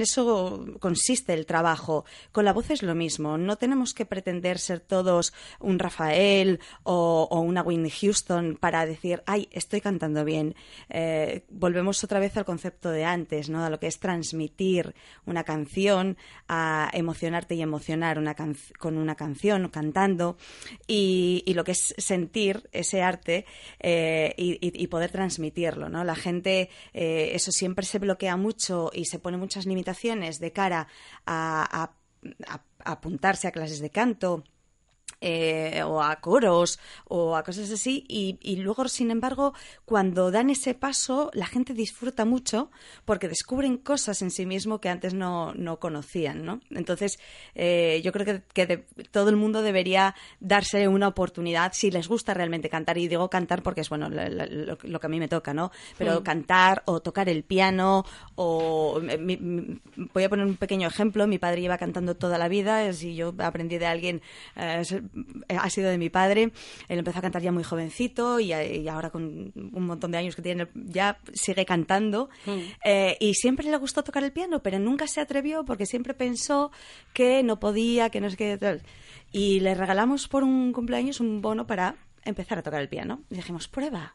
eso 0.00 0.64
consiste 0.80 1.34
el 1.34 1.44
trabajo. 1.44 2.04
Con 2.32 2.44
la 2.44 2.52
voz 2.52 2.70
es 2.70 2.82
lo 2.82 2.94
mismo. 2.94 3.36
No 3.36 3.56
tenemos 3.56 3.92
que 3.92 4.06
pretender 4.06 4.58
ser 4.58 4.80
todos 4.80 5.34
un 5.60 5.78
Rafael 5.78 6.60
o, 6.82 7.28
o 7.30 7.40
una 7.40 7.62
Whitney 7.62 7.90
Houston 7.90 8.56
para 8.58 8.86
decir, 8.86 9.22
ay, 9.26 9.48
estoy 9.52 9.80
cantando 9.80 10.24
bien. 10.24 10.54
Eh, 10.88 11.44
volvemos 11.50 12.02
otra 12.04 12.20
vez 12.20 12.36
al 12.36 12.44
concepto 12.44 12.90
de 12.90 13.04
antes, 13.04 13.50
¿no? 13.50 13.64
A 13.64 13.70
lo 13.70 13.78
que 13.78 13.86
es 13.86 13.98
transmitir 13.98 14.94
una 15.26 15.44
canción, 15.44 15.51
a 16.48 16.90
emocionarte 16.92 17.54
y 17.54 17.62
emocionar 17.62 18.18
una 18.18 18.34
can- 18.34 18.56
con 18.78 18.96
una 18.98 19.14
canción, 19.14 19.68
cantando, 19.68 20.36
y, 20.86 21.42
y 21.46 21.54
lo 21.54 21.64
que 21.64 21.72
es 21.72 21.94
sentir 21.98 22.68
ese 22.72 23.02
arte 23.02 23.46
eh, 23.80 24.34
y, 24.36 24.58
y- 24.62 24.86
poder 24.88 25.10
transmitirlo, 25.10 25.88
¿no? 25.88 26.04
La 26.04 26.14
gente, 26.14 26.68
eh, 26.92 27.30
eso 27.34 27.50
siempre 27.52 27.84
se 27.86 27.98
bloquea 27.98 28.36
mucho 28.36 28.90
y 28.92 29.06
se 29.06 29.18
pone 29.18 29.36
muchas 29.38 29.66
limitaciones 29.66 30.38
de 30.40 30.52
cara 30.52 30.88
a- 31.26 31.90
a 32.44 32.62
apuntarse 32.84 33.48
a 33.48 33.52
clases 33.52 33.80
de 33.80 33.90
canto 33.90 34.44
eh, 35.20 35.82
o 35.84 36.02
a 36.02 36.16
coros 36.20 36.78
o 37.04 37.36
a 37.36 37.42
cosas 37.44 37.70
así 37.70 38.04
y, 38.08 38.38
y 38.42 38.56
luego 38.56 38.88
sin 38.88 39.10
embargo 39.10 39.54
cuando 39.84 40.30
dan 40.30 40.50
ese 40.50 40.74
paso 40.74 41.30
la 41.34 41.46
gente 41.46 41.74
disfruta 41.74 42.24
mucho 42.24 42.70
porque 43.04 43.28
descubren 43.28 43.76
cosas 43.76 44.22
en 44.22 44.30
sí 44.30 44.46
mismo 44.46 44.80
que 44.80 44.88
antes 44.88 45.14
no, 45.14 45.54
no 45.54 45.78
conocían 45.78 46.44
¿no? 46.44 46.60
entonces 46.70 47.18
eh, 47.54 48.00
yo 48.04 48.12
creo 48.12 48.26
que, 48.26 48.42
que 48.52 48.66
de- 48.66 48.78
todo 49.10 49.28
el 49.30 49.36
mundo 49.36 49.62
debería 49.62 50.14
darse 50.40 50.88
una 50.88 51.08
oportunidad 51.08 51.72
si 51.74 51.90
les 51.90 52.08
gusta 52.08 52.34
realmente 52.34 52.68
cantar 52.68 52.98
y 52.98 53.08
digo 53.08 53.28
cantar 53.30 53.62
porque 53.62 53.82
es 53.82 53.88
bueno 53.88 54.08
la- 54.08 54.28
lo, 54.28 54.78
lo 54.82 55.00
que 55.00 55.06
a 55.06 55.10
mí 55.10 55.18
me 55.20 55.28
toca 55.28 55.54
¿no? 55.54 55.70
pero 55.98 56.22
cantar 56.24 56.82
o 56.86 57.00
tocar 57.00 57.28
el 57.28 57.44
piano 57.44 58.04
o 58.34 59.00
mi- 59.00 59.36
mi- 59.36 59.80
voy 60.12 60.24
a 60.24 60.28
poner 60.28 60.46
un 60.46 60.56
pequeño 60.56 60.88
ejemplo 60.88 61.26
mi 61.26 61.38
padre 61.38 61.60
lleva 61.60 61.78
cantando 61.78 62.16
toda 62.16 62.38
la 62.38 62.48
vida 62.48 62.92
si 62.92 63.14
yo 63.14 63.34
aprendí 63.38 63.78
de 63.78 63.86
alguien 63.86 64.22
eh, 64.56 64.82
es- 65.48 65.58
ha 65.58 65.70
sido 65.70 65.90
de 65.90 65.98
mi 65.98 66.10
padre. 66.10 66.52
Él 66.88 66.98
empezó 66.98 67.18
a 67.18 67.22
cantar 67.22 67.42
ya 67.42 67.52
muy 67.52 67.64
jovencito 67.64 68.40
y, 68.40 68.52
y 68.52 68.88
ahora 68.88 69.10
con 69.10 69.52
un 69.54 69.86
montón 69.86 70.10
de 70.12 70.18
años 70.18 70.36
que 70.36 70.42
tiene 70.42 70.68
ya 70.74 71.18
sigue 71.32 71.64
cantando. 71.64 72.28
Eh, 72.84 73.16
y 73.20 73.34
siempre 73.34 73.68
le 73.70 73.76
gustó 73.76 74.02
tocar 74.02 74.24
el 74.24 74.32
piano 74.32 74.62
pero 74.62 74.78
nunca 74.78 75.06
se 75.06 75.20
atrevió 75.20 75.64
porque 75.64 75.86
siempre 75.86 76.14
pensó 76.14 76.70
que 77.12 77.42
no 77.42 77.58
podía 77.60 78.10
que 78.10 78.20
no 78.20 78.30
sé 78.30 78.36
qué 78.36 78.58
tal. 78.58 78.82
Y 79.30 79.60
le 79.60 79.74
regalamos 79.74 80.28
por 80.28 80.44
un 80.44 80.72
cumpleaños 80.72 81.20
un 81.20 81.40
bono 81.40 81.66
para 81.66 81.96
empezar 82.24 82.58
a 82.58 82.62
tocar 82.62 82.80
el 82.80 82.88
piano. 82.88 83.22
Y 83.30 83.36
dijimos 83.36 83.68
prueba 83.68 84.14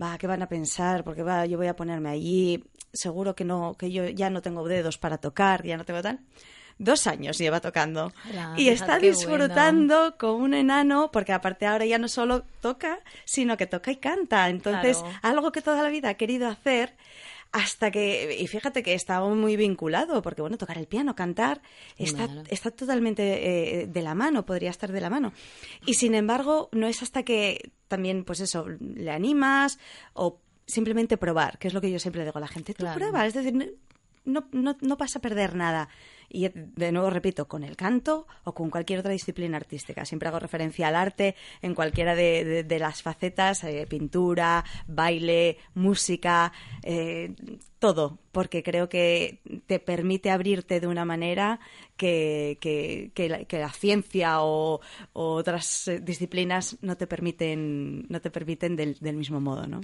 va, 0.00 0.18
¿qué 0.18 0.26
van 0.26 0.42
a 0.42 0.48
pensar? 0.48 1.04
Porque 1.04 1.22
va, 1.22 1.46
yo 1.46 1.56
voy 1.56 1.68
a 1.68 1.76
ponerme 1.76 2.08
allí, 2.10 2.64
seguro 2.92 3.34
que 3.34 3.44
no, 3.44 3.74
que 3.78 3.92
yo 3.92 4.08
ya 4.08 4.28
no 4.28 4.42
tengo 4.42 4.66
dedos 4.66 4.98
para 4.98 5.18
tocar, 5.18 5.64
ya 5.64 5.76
no 5.76 5.84
tengo 5.84 6.02
tal. 6.02 6.20
Dos 6.78 7.06
años 7.06 7.38
lleva 7.38 7.60
tocando 7.60 8.12
Hola, 8.30 8.54
y 8.56 8.68
está 8.68 8.98
disfrutando 8.98 10.16
con 10.18 10.40
un 10.42 10.54
enano, 10.54 11.10
porque 11.12 11.32
aparte 11.32 11.66
ahora 11.66 11.86
ya 11.86 11.98
no 11.98 12.08
solo 12.08 12.44
toca, 12.60 12.98
sino 13.24 13.56
que 13.56 13.66
toca 13.66 13.90
y 13.92 13.96
canta. 13.96 14.48
Entonces, 14.48 14.98
Claro. 14.98 15.18
algo 15.22 15.52
que 15.52 15.62
toda 15.62 15.82
la 15.82 15.88
vida 15.88 16.08
ha 16.10 16.14
querido 16.14 16.48
hacer 16.48 16.94
hasta 17.52 17.92
que, 17.92 18.36
y 18.40 18.48
fíjate 18.48 18.82
que 18.82 18.94
estaba 18.94 19.28
muy 19.32 19.56
vinculado, 19.56 20.20
porque 20.22 20.40
bueno, 20.42 20.58
tocar 20.58 20.76
el 20.76 20.88
piano, 20.88 21.14
cantar, 21.14 21.62
está, 21.96 22.28
está 22.48 22.72
totalmente 22.72 23.82
eh, 23.82 23.86
de 23.86 24.02
la 24.02 24.16
mano, 24.16 24.44
podría 24.44 24.70
estar 24.70 24.90
de 24.90 25.00
la 25.00 25.08
mano. 25.08 25.32
Y 25.86 25.94
sin 25.94 26.16
embargo, 26.16 26.68
no 26.72 26.88
es 26.88 27.00
hasta 27.04 27.22
que 27.22 27.70
también, 27.86 28.24
pues 28.24 28.40
eso, 28.40 28.66
le 28.68 29.12
animas 29.12 29.78
o 30.14 30.40
simplemente 30.66 31.16
probar, 31.16 31.58
que 31.58 31.68
es 31.68 31.74
lo 31.74 31.80
que 31.80 31.92
yo 31.92 32.00
siempre 32.00 32.24
digo 32.24 32.38
a 32.38 32.40
la 32.40 32.48
gente, 32.48 32.74
tú 32.74 32.82
Claro. 32.82 32.98
prueba, 32.98 33.24
es 33.24 33.34
decir, 33.34 33.76
no, 34.24 34.48
no, 34.52 34.76
no 34.80 34.96
vas 34.96 35.16
a 35.16 35.20
perder 35.20 35.54
nada. 35.54 35.88
Y 36.28 36.48
de 36.48 36.90
nuevo 36.90 37.10
repito, 37.10 37.46
con 37.46 37.62
el 37.62 37.76
canto 37.76 38.26
o 38.44 38.54
con 38.54 38.70
cualquier 38.70 38.98
otra 39.00 39.12
disciplina 39.12 39.56
artística. 39.56 40.04
Siempre 40.04 40.28
hago 40.28 40.38
referencia 40.40 40.88
al 40.88 40.96
arte 40.96 41.36
en 41.62 41.74
cualquiera 41.74 42.14
de, 42.16 42.44
de- 42.44 42.64
de 42.64 42.78
las 42.78 43.02
facetas, 43.02 43.62
eh, 43.64 43.86
pintura, 43.88 44.64
baile, 44.88 45.58
música, 45.74 46.52
eh, 46.82 47.34
todo, 47.78 48.18
porque 48.32 48.62
creo 48.62 48.88
que 48.88 49.40
te 49.66 49.78
permite 49.78 50.30
abrirte 50.30 50.80
de 50.80 50.86
una 50.86 51.04
manera 51.04 51.60
que, 51.96 52.58
que- 52.60 53.12
que 53.14 53.28
la, 53.28 53.44
que 53.44 53.58
la 53.58 53.70
ciencia 53.70 54.40
o, 54.42 54.80
o 55.12 55.34
otras 55.34 55.86
eh, 55.88 56.00
disciplinas 56.00 56.78
no 56.80 56.96
te 56.96 57.06
permiten, 57.06 58.06
no 58.08 58.20
te 58.20 58.30
permiten 58.30 58.74
del, 58.76 58.94
del 59.00 59.16
mismo 59.16 59.40
modo, 59.40 59.66
¿no? 59.66 59.82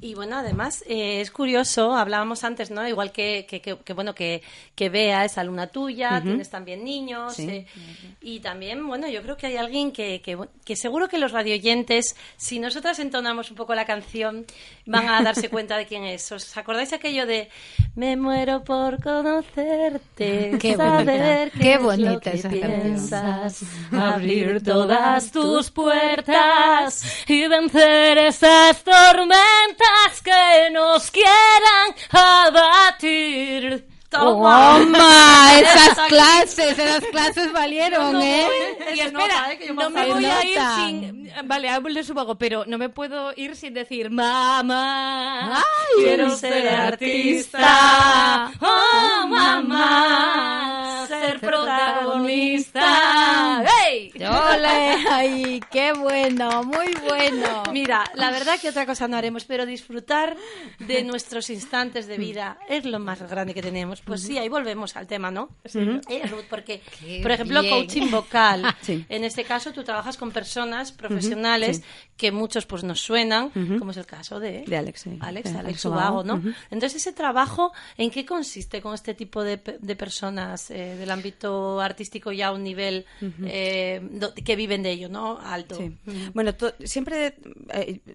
Y 0.00 0.14
bueno, 0.14 0.36
además 0.38 0.84
eh, 0.86 1.20
es 1.20 1.32
curioso, 1.32 1.96
hablábamos 1.96 2.44
antes, 2.44 2.70
¿no? 2.70 2.86
Igual 2.86 3.10
que, 3.10 3.46
que, 3.50 3.60
que- 3.60 3.76
que, 3.78 3.92
bueno, 3.94 4.14
que, 4.14 4.42
que 4.76 4.90
Bea 4.90 5.24
es 5.24 5.36
alumna 5.38 5.66
tuya, 5.66 6.20
tienes 6.22 6.50
también 6.50 6.84
niños. 6.84 7.34
Sí. 7.34 7.48
eh, 7.48 7.66
y 8.20 8.38
también, 8.38 8.86
bueno, 8.86 9.08
yo 9.08 9.22
creo 9.22 9.36
que 9.36 9.48
hay 9.48 9.56
alguien 9.56 9.90
que, 9.90 10.22
que, 10.64 10.76
seguro 10.76 11.08
que 11.08 11.18
los 11.18 11.32
radioyentes, 11.32 12.14
si 12.36 12.60
nosotras 12.60 13.00
entonamos 13.00 13.50
un 13.50 13.56
poco 13.56 13.74
la 13.74 13.86
canción, 13.86 14.46
van 14.86 15.08
a 15.08 15.20
darse 15.22 15.48
cuenta 15.50 15.76
de 15.76 15.86
quién 15.86 16.04
es. 16.04 16.30
¿Os 16.30 16.56
acordáis 16.56 16.92
aquello 16.92 17.26
de 17.26 17.48
Me 17.96 18.16
muero 18.16 18.62
por 18.62 19.02
conocerte, 19.02 20.56
Qué 20.60 20.76
saber 20.76 21.50
bonita, 21.50 21.58
qué, 21.60 21.74
lo 21.74 21.82
bonita 21.82 22.30
que 22.30 22.36
esa 22.36 22.48
canción. 22.50 22.80
piensas, 22.82 23.62
abrir 23.92 24.62
todas 24.62 25.32
tus 25.32 25.72
puertas 25.72 27.02
y 27.26 27.48
vencer 27.48 28.18
esas 28.18 28.84
tormentas 28.84 29.87
que 30.22 30.70
nos 30.70 31.10
quieran 31.10 31.94
abatir. 32.10 33.97
¡Toma! 34.08 35.50
Esas 35.58 35.98
clases, 36.08 36.78
esas 36.78 37.04
clases 37.06 37.52
valieron, 37.52 38.22
¿eh? 38.22 38.46
Y 38.94 39.00
espera, 39.00 39.26
nota, 39.26 39.52
¿eh? 39.52 39.58
que 39.58 39.66
yo 39.66 39.74
me 39.74 39.82
no 39.82 39.90
me 39.90 40.06
voy 40.06 40.24
a 40.24 40.44
ir 40.44 40.58
sin... 40.76 41.30
Vale, 41.44 41.68
hablo 41.68 41.92
de 41.92 42.02
su 42.02 42.14
vago, 42.14 42.36
pero 42.36 42.64
no 42.66 42.78
me 42.78 42.88
puedo 42.88 43.32
ir 43.36 43.54
sin 43.54 43.74
decir 43.74 44.10
Mamá, 44.10 45.58
Ay, 45.58 45.62
quiero 45.98 46.30
ser 46.36 46.68
artista. 46.68 48.50
Oh, 48.60 49.26
mamá, 49.26 51.04
ser 51.06 51.38
protagonista. 51.40 52.82
¡Hey! 53.66 54.10
¡Ole! 54.16 55.04
¡Ay, 55.10 55.60
qué 55.70 55.92
bueno! 55.92 56.62
Muy 56.64 56.94
bueno. 57.06 57.64
Mira, 57.72 58.04
la 58.14 58.30
verdad 58.30 58.58
que 58.60 58.70
otra 58.70 58.86
cosa 58.86 59.06
no 59.06 59.16
haremos, 59.16 59.44
pero 59.44 59.66
disfrutar 59.66 60.36
de 60.78 61.02
nuestros 61.04 61.50
instantes 61.50 62.06
de 62.06 62.16
vida 62.16 62.58
es 62.68 62.84
lo 62.84 62.98
más 62.98 63.20
grande 63.28 63.52
que 63.54 63.62
tenemos. 63.62 63.97
Pues 64.04 64.22
sí, 64.22 64.38
ahí 64.38 64.48
volvemos 64.48 64.96
al 64.96 65.06
tema, 65.06 65.30
¿no? 65.30 65.48
Eh, 65.64 66.26
Ruth, 66.28 66.44
porque, 66.48 66.80
Qué 67.00 67.20
por 67.22 67.30
ejemplo, 67.30 67.62
bien. 67.62 67.74
coaching 67.74 68.10
vocal. 68.10 68.62
Sí. 68.82 69.04
En 69.08 69.24
este 69.24 69.44
caso, 69.44 69.72
tú 69.72 69.82
trabajas 69.82 70.16
con 70.16 70.30
personas 70.30 70.92
profesionales 70.92 71.82
que 72.16 72.32
muchos 72.32 72.64
pues 72.64 72.84
nos 72.84 73.00
suenan, 73.00 73.50
como 73.78 73.90
es 73.90 73.96
el 73.96 74.06
caso 74.06 74.40
de, 74.40 74.62
De 74.64 74.76
Alex. 74.76 75.06
Alex, 75.06 75.20
Alex 75.20 75.54
Alex 75.54 75.84
Ubago. 75.84 76.24
¿no? 76.24 76.42
Entonces, 76.70 76.96
ese 76.96 77.12
trabajo, 77.12 77.72
¿en 77.96 78.10
qué 78.10 78.24
consiste 78.24 78.80
con 78.80 78.94
este 78.94 79.14
tipo 79.14 79.42
de, 79.42 79.60
de 79.80 79.96
personas 79.96 80.70
eh, 80.70 80.96
del 80.96 81.10
ámbito 81.10 81.80
artístico 81.80 82.32
ya 82.32 82.48
a 82.48 82.52
un 82.52 82.62
nivel 82.62 83.04
eh, 83.44 84.00
que 84.44 84.56
viven 84.56 84.82
de 84.82 84.90
ello, 84.92 85.08
¿no? 85.08 85.38
Alto. 85.40 85.78
Bueno, 86.34 86.54
siempre, 86.84 87.34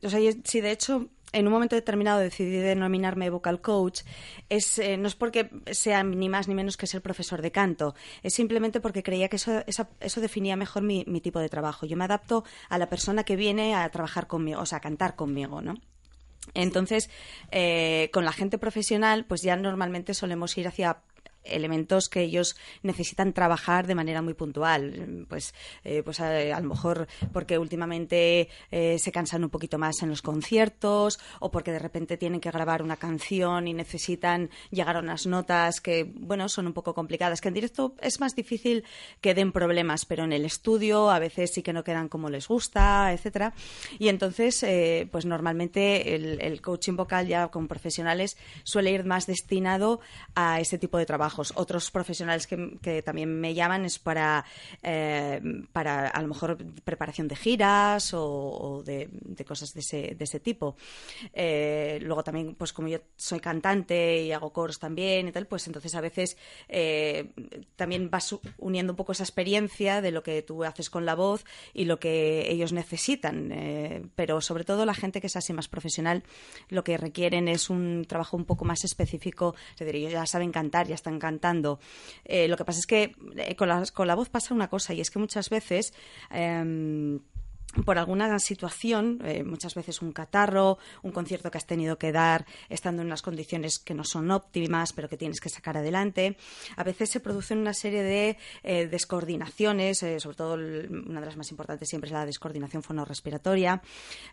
o 0.01 0.09
sea, 0.09 0.19
si 0.43 0.61
de 0.61 0.71
hecho 0.71 1.09
en 1.34 1.47
un 1.47 1.53
momento 1.53 1.75
determinado 1.75 2.19
decidí 2.19 2.57
denominarme 2.57 3.29
vocal 3.29 3.59
coach, 3.61 4.01
eh, 4.49 4.97
no 4.97 5.07
es 5.07 5.15
porque 5.15 5.49
sea 5.71 6.03
ni 6.03 6.29
más 6.29 6.47
ni 6.47 6.55
menos 6.55 6.77
que 6.77 6.88
ser 6.88 7.01
profesor 7.01 7.41
de 7.41 7.51
canto, 7.51 7.95
es 8.21 8.34
simplemente 8.34 8.79
porque 8.79 9.03
creía 9.03 9.27
que 9.27 9.36
eso, 9.36 9.63
esa- 9.67 9.89
eso 9.99 10.21
definía 10.21 10.55
mejor 10.55 10.84
mi, 10.84 11.03
mi 11.07 11.19
tipo 11.19 11.39
de 11.39 11.49
trabajo. 11.49 11.86
Yo 11.86 11.97
me 11.97 12.05
adapto 12.05 12.43
a 12.69 12.77
la 12.77 12.88
persona 12.89 13.23
que 13.23 13.36
viene 13.36 13.75
a 13.75 13.89
trabajar 13.89 14.27
conmigo, 14.27 14.61
o 14.61 14.65
sea, 14.65 14.77
a 14.77 14.81
cantar 14.81 15.15
conmigo, 15.15 15.61
¿no? 15.61 15.75
Entonces, 16.53 17.09
eh, 17.51 18.09
con 18.13 18.25
la 18.25 18.34
gente 18.34 18.57
profesional, 18.57 19.25
pues 19.25 19.41
ya 19.41 19.55
normalmente 19.55 20.13
solemos 20.13 20.57
ir 20.57 20.67
hacia 20.67 20.97
elementos 21.44 22.10
que 22.10 22.22
ellos 22.22 22.56
necesitan 22.82 23.34
trabajar 23.34 23.88
de 23.88 23.96
manera 23.96 24.22
muy 24.22 24.34
puntual. 24.34 25.26
Pues, 25.28 25.54
eh, 25.84 26.04
pues 26.04 26.20
a, 26.20 26.60
lo 26.60 26.68
mejor 26.68 27.08
porque 27.32 27.58
últimamente 27.58 28.50
eh, 28.72 28.98
se 29.00 29.12
cansan 29.12 29.44
un 29.44 29.50
poquito 29.50 29.78
más 29.78 30.02
en 30.02 30.10
los 30.10 30.22
conciertos 30.22 31.20
o 31.39 31.52
porque 31.52 31.72
de 31.72 31.80
repente 31.80 32.18
tienen 32.18 32.39
que 32.39 32.52
grabar 32.52 32.82
una 32.82 32.98
canción 32.98 33.68
y 33.68 33.74
necesitan 33.74 34.50
llegar 34.72 34.98
a 34.98 35.00
unas 35.00 35.26
notas 35.26 35.82
que, 35.82 36.12
bueno, 36.16 36.50
son 36.50 36.68
un 36.68 36.74
poco 36.74 36.94
complicadas. 36.94 37.41
Que 37.41 37.50
en 37.50 37.54
directo 37.54 37.96
es 38.02 38.20
más 38.20 38.36
difícil 38.36 38.84
que 39.22 39.34
den 39.34 39.52
problemas, 39.52 40.06
pero 40.06 40.24
en 40.24 40.34
el 40.34 40.46
estudio 40.46 41.10
a 41.10 41.20
veces 41.20 41.52
sí 41.54 41.62
que 41.62 41.74
no 41.74 41.84
quedan 41.84 42.10
como 42.10 42.30
les 42.30 42.48
gusta, 42.48 43.12
etcétera. 43.12 43.54
Y 44.00 44.08
entonces, 44.08 44.64
eh, 44.64 45.08
pues 45.12 45.26
normalmente 45.26 46.16
el, 46.16 46.41
el 46.41 46.62
coaching 46.62 46.96
vocal 46.96 47.28
ya 47.28 47.48
con 47.50 47.68
profesionales 47.68 48.38
suele 48.64 48.91
ir 48.91 49.04
más 49.04 49.28
destinado 49.28 50.00
a 50.36 50.60
ese 50.60 50.78
tipo 50.78 50.98
de 50.98 51.06
trabajo 51.06 51.32
Otros 51.55 51.91
profesionales 51.91 52.47
que, 52.47 53.01
también 53.03 53.39
me 53.39 53.53
llaman 53.53 53.86
es 53.86 53.99
para, 53.99 54.45
eh, 54.81 55.41
para 55.71 56.07
a 56.07 56.21
lo 56.21 56.27
mejor 56.27 56.57
preparación 56.84 57.27
de 57.27 57.36
giras 57.36 58.13
o, 58.13 58.84
de, 58.86 59.09
cosas 59.45 59.73
de 59.73 59.79
ese, 59.81 60.15
de 60.15 60.23
ese 60.23 60.39
tipo. 60.39 60.75
Eh, 61.34 61.99
luego 62.01 62.23
también, 62.23 62.55
pues 62.55 62.73
como 62.73 62.88
yo 62.88 62.99
soy 63.15 63.39
cantante 63.39 64.23
y 64.23 64.31
hago 64.31 64.53
coros 64.53 64.79
también 64.79 65.27
y 65.27 65.31
tal, 65.31 65.47
pues 65.47 65.67
entonces 65.67 65.95
a 65.95 66.01
veces 66.01 66.38
eh, 66.67 67.31
también 67.75 68.09
vas 68.09 68.36
uniendo 68.57 68.93
un 68.93 68.97
poco 68.97 69.11
esa 69.11 69.23
experiencia 69.23 70.01
de 70.01 70.11
lo 70.11 70.23
que 70.23 70.41
tú 70.41 70.63
haces 70.63 70.89
con 70.89 71.05
la 71.05 71.15
voz 71.15 71.45
y 71.73 71.86
lo 71.86 71.99
que 71.99 72.51
ellos 72.51 72.73
necesitan. 72.73 74.11
pero 74.15 74.41
sobre 74.41 74.63
todo 74.63 74.86
la 74.86 74.93
gente 74.93 75.21
que 75.21 75.27
es 75.27 75.36
así 75.36 75.53
más 75.53 75.67
profesional, 75.67 76.23
lo 76.69 76.84
que 76.84 76.97
requieren 76.97 77.47
es 77.47 77.69
un 77.69 78.05
trabajo 78.07 78.38
un 78.38 78.45
poco 78.45 78.65
más 78.65 78.84
específico. 78.84 79.55
Es 79.71 79.79
decir, 79.79 79.95
ellos 79.95 80.11
ya 80.11 80.25
saben 80.25 80.51
cantar, 80.51 80.88
ya 80.88 80.95
están 80.95 81.19
cantando. 81.24 81.80
Eh, 82.26 82.47
lo 82.49 82.57
que 82.57 82.65
pasa 82.65 82.80
es 82.80 82.86
que 82.86 83.15
eh, 83.38 83.55
con, 83.55 83.69
la, 83.69 83.82
con 83.93 84.07
la 84.07 84.15
voz 84.15 84.30
pasa 84.30 84.53
una 84.53 84.69
cosa 84.69 84.93
y 84.93 84.99
es 84.99 85.09
que 85.09 85.19
muchas 85.19 85.49
veces... 85.49 85.93
em, 86.30 87.19
por 87.86 87.97
alguna 87.97 88.38
situación, 88.39 89.19
eh, 89.26 89.43
muchas 89.43 89.76
veces 89.76 90.01
un 90.01 90.11
catarro, 90.11 90.78
un 91.01 91.11
concierto 91.11 91.49
que 91.49 91.57
has 91.57 91.65
tenido 91.65 91.97
que 91.97 92.11
dar 92.11 92.45
estando 92.69 93.01
en 93.01 93.07
unas 93.07 93.21
condiciones 93.21 93.80
que 93.80 93.93
no 93.93 94.03
son 94.03 94.30
óptimas, 94.32 94.93
pero 94.93 95.09
que 95.09 95.17
tienes 95.17 95.39
que 95.39 95.49
sacar 95.49 95.78
adelante. 95.78 96.38
A 96.76 96.84
veces 96.84 97.09
se 97.09 97.19
producen 97.19 97.57
una 97.57 97.74
serie 97.74 98.03
de 98.03 98.38
eh, 98.63 98.88
descoordinaciones, 98.88 100.03
eh, 100.03 100.19
sobre 100.19 100.38
todo 100.38 100.53
una 100.53 101.19
de 101.19 101.26
las 101.26 101.38
más 101.38 101.49
importantes 101.51 101.89
siempre 101.89 102.07
es 102.07 102.13
la 102.13 102.26
descoordinación 102.26 102.84
fonorrespiratoria, 102.84 103.82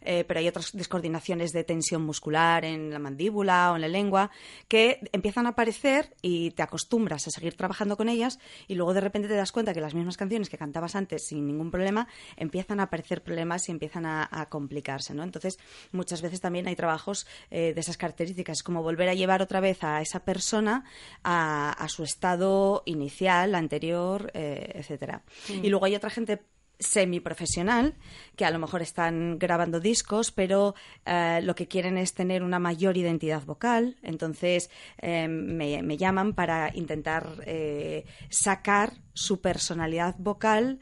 pero 0.00 0.40
hay 0.40 0.48
otras 0.48 0.72
descoordinaciones 0.72 1.52
de 1.52 1.64
tensión 1.64 2.02
muscular 2.02 2.64
en 2.64 2.90
la 2.90 2.98
mandíbula 2.98 3.72
o 3.72 3.76
en 3.76 3.82
la 3.82 3.88
lengua 3.88 4.30
que 4.68 5.00
empiezan 5.12 5.46
a 5.46 5.50
aparecer 5.50 6.14
y 6.22 6.50
te 6.52 6.62
acostumbras 6.62 7.26
a 7.26 7.30
seguir 7.30 7.54
trabajando 7.54 7.96
con 7.96 8.08
ellas 8.08 8.38
y 8.68 8.74
luego 8.74 8.94
de 8.94 9.00
repente 9.00 9.28
te 9.28 9.34
das 9.34 9.52
cuenta 9.52 9.74
que 9.74 9.80
las 9.80 9.94
mismas 9.94 10.16
canciones 10.16 10.48
que 10.48 10.58
cantabas 10.58 10.94
antes 10.94 11.26
sin 11.26 11.46
ningún 11.46 11.70
problema 11.70 12.08
empiezan 12.36 12.80
a 12.80 12.84
aparecer 12.84 13.22
problemas 13.30 13.68
y 13.68 13.70
empiezan 13.70 14.06
a, 14.06 14.28
a 14.28 14.48
complicarse, 14.48 15.14
¿no? 15.14 15.22
Entonces, 15.22 15.56
muchas 15.92 16.20
veces 16.20 16.40
también 16.40 16.66
hay 16.66 16.74
trabajos 16.74 17.28
eh, 17.52 17.72
de 17.74 17.80
esas 17.80 17.96
características, 17.96 18.58
es 18.58 18.62
como 18.64 18.82
volver 18.82 19.08
a 19.08 19.14
llevar 19.14 19.40
otra 19.40 19.60
vez 19.60 19.84
a 19.84 20.00
esa 20.00 20.24
persona 20.24 20.82
a, 21.22 21.70
a 21.70 21.88
su 21.88 22.02
estado 22.02 22.82
inicial, 22.86 23.54
anterior, 23.54 24.32
eh, 24.34 24.72
etcétera. 24.74 25.22
Y 25.48 25.68
luego 25.68 25.84
hay 25.84 25.94
otra 25.94 26.10
gente 26.10 26.42
semiprofesional 26.80 27.94
que 28.36 28.44
a 28.44 28.50
lo 28.50 28.58
mejor 28.58 28.82
están 28.82 29.38
grabando 29.38 29.80
discos 29.80 30.32
pero 30.32 30.74
eh, 31.06 31.40
lo 31.42 31.54
que 31.54 31.68
quieren 31.68 31.98
es 31.98 32.14
tener 32.14 32.42
una 32.42 32.58
mayor 32.58 32.96
identidad 32.96 33.42
vocal 33.44 33.96
entonces 34.02 34.70
eh, 34.98 35.28
me, 35.28 35.82
me 35.82 35.96
llaman 35.96 36.32
para 36.34 36.70
intentar 36.74 37.28
eh, 37.46 38.04
sacar 38.30 38.94
su 39.12 39.40
personalidad 39.40 40.14
vocal 40.18 40.78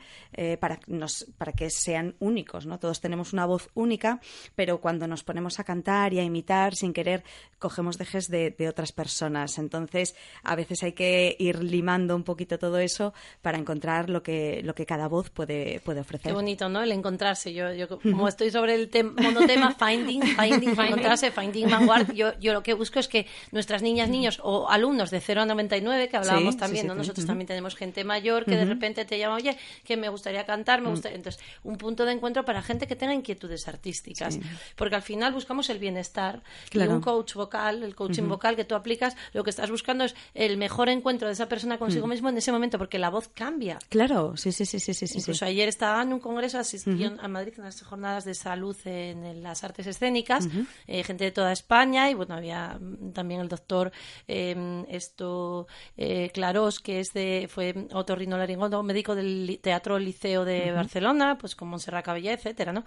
para, 0.60 0.78
nos- 0.86 1.26
para 1.38 1.52
que 1.52 1.70
sean 1.70 2.14
únicos 2.20 2.66
¿no? 2.66 2.78
todos 2.78 3.00
tenemos 3.00 3.32
una 3.32 3.46
voz 3.46 3.68
única 3.74 4.20
pero 4.54 4.80
cuando 4.80 5.08
nos 5.08 5.24
ponemos 5.24 5.58
a 5.58 5.64
cantar 5.64 6.12
y 6.14 6.20
a 6.20 6.22
imitar 6.22 6.76
sin 6.76 6.92
querer 6.92 7.24
cogemos 7.58 7.98
dejes 7.98 8.28
de, 8.28 8.50
de 8.50 8.68
otras 8.68 8.92
personas 8.92 9.58
entonces 9.58 10.14
a 10.44 10.54
veces 10.54 10.84
hay 10.84 10.92
que 10.92 11.34
ir 11.40 11.64
limando 11.64 12.14
un 12.14 12.22
poquito 12.22 12.58
todo 12.60 12.78
eso 12.78 13.12
para 13.42 13.58
encontrar 13.58 14.08
lo 14.10 14.22
que, 14.22 14.60
lo 14.62 14.74
que 14.74 14.86
cada 14.86 15.08
voz 15.08 15.30
puede, 15.30 15.80
puede 15.88 16.00
ofrecer. 16.00 16.28
Qué 16.30 16.32
bonito, 16.34 16.68
¿no? 16.68 16.82
El 16.82 16.92
encontrarse. 16.92 17.52
Yo, 17.54 17.72
yo 17.72 17.88
como 18.02 18.28
estoy 18.28 18.50
sobre 18.50 18.74
el 18.74 18.90
tem- 18.90 19.14
monotema 19.22 19.74
finding, 19.74 20.22
finding, 20.22 20.70
encontrarse, 20.78 21.30
finding 21.30 21.70
vanguard, 21.70 22.12
yo, 22.12 22.38
yo 22.38 22.52
lo 22.52 22.62
que 22.62 22.74
busco 22.74 22.98
es 22.98 23.08
que 23.08 23.26
nuestras 23.52 23.80
niñas, 23.80 24.10
niños 24.10 24.38
o 24.42 24.68
alumnos 24.68 25.10
de 25.10 25.20
0 25.20 25.42
a 25.42 25.46
99, 25.46 26.08
que 26.08 26.16
hablábamos 26.18 26.54
Sí, 26.54 26.60
también, 26.60 26.82
sí, 26.82 26.88
¿no? 26.88 26.94
sí, 26.94 26.98
Nosotros 26.98 27.24
ujú. 27.24 27.28
también 27.28 27.46
tenemos 27.46 27.74
gente 27.74 28.04
mayor 28.04 28.44
que 28.44 28.56
de 28.56 28.64
repente 28.66 29.04
te 29.06 29.18
llama, 29.18 29.36
oye, 29.36 29.56
que 29.84 29.96
me 29.96 30.08
gustaría 30.10 30.44
cantar, 30.44 30.82
me 30.82 30.90
gustaría... 30.90 31.16
Entonces, 31.16 31.40
un 31.64 31.78
punto 31.78 32.04
de 32.04 32.12
encuentro 32.12 32.44
para 32.44 32.60
gente 32.62 32.86
que 32.86 32.96
tenga 32.96 33.14
inquietudes 33.14 33.66
artísticas. 33.68 34.38
Porque 34.76 34.94
al 34.94 35.02
final 35.02 35.32
buscamos 35.32 35.70
el 35.70 35.78
bienestar 35.78 36.42
y 36.66 36.70
Claro. 36.70 36.92
un 36.94 37.00
coach 37.00 37.34
vocal, 37.34 37.82
el 37.82 37.94
coaching 37.94 38.28
vocal 38.28 38.56
que 38.56 38.64
tú 38.64 38.74
aplicas, 38.74 39.16
lo 39.32 39.42
que 39.44 39.50
estás 39.50 39.70
buscando 39.70 40.04
es 40.04 40.14
el 40.34 40.56
mejor 40.58 40.88
encuentro 40.88 41.28
de 41.28 41.32
esa 41.34 41.48
persona 41.48 41.78
consigo 41.78 42.06
mismo 42.06 42.28
en 42.28 42.36
ese 42.36 42.52
momento, 42.52 42.78
porque 42.78 42.98
la 42.98 43.08
voz 43.10 43.28
cambia. 43.28 43.78
Claro, 43.88 44.36
sí, 44.36 44.52
sí, 44.52 44.66
sí, 44.66 44.78
sí, 44.80 44.92
sí, 44.94 45.06
sí. 45.06 45.18
Incluso 45.18 45.44
ayer 45.44 45.68
estaba 45.78 46.02
en 46.02 46.12
un 46.12 46.18
congreso, 46.18 46.58
asistí 46.58 47.04
a 47.04 47.28
Madrid 47.28 47.54
en 47.54 47.60
unas 47.60 47.80
jornadas 47.82 48.24
de 48.24 48.34
salud 48.34 48.76
en, 48.84 49.24
en 49.24 49.44
las 49.44 49.62
artes 49.62 49.86
escénicas, 49.86 50.48
eh, 50.88 51.04
gente 51.04 51.22
de 51.22 51.30
toda 51.30 51.52
España 51.52 52.10
y 52.10 52.14
bueno, 52.14 52.34
había 52.34 52.80
también 53.14 53.40
el 53.40 53.48
doctor 53.48 53.92
eh, 54.26 54.84
esto 54.88 55.68
eh, 55.96 56.30
Clarós, 56.34 56.80
que 56.80 56.98
es 56.98 57.12
de, 57.12 57.46
fue 57.48 57.86
otorrinolaringólogo, 57.92 58.82
médico 58.82 59.14
del 59.14 59.60
Teatro 59.62 60.00
Liceo 60.00 60.44
de 60.44 60.72
Barcelona, 60.72 61.38
pues 61.38 61.54
con 61.54 61.68
Montserrat 61.68 62.04
Cabellé, 62.04 62.32
etcétera, 62.32 62.72
¿no? 62.72 62.84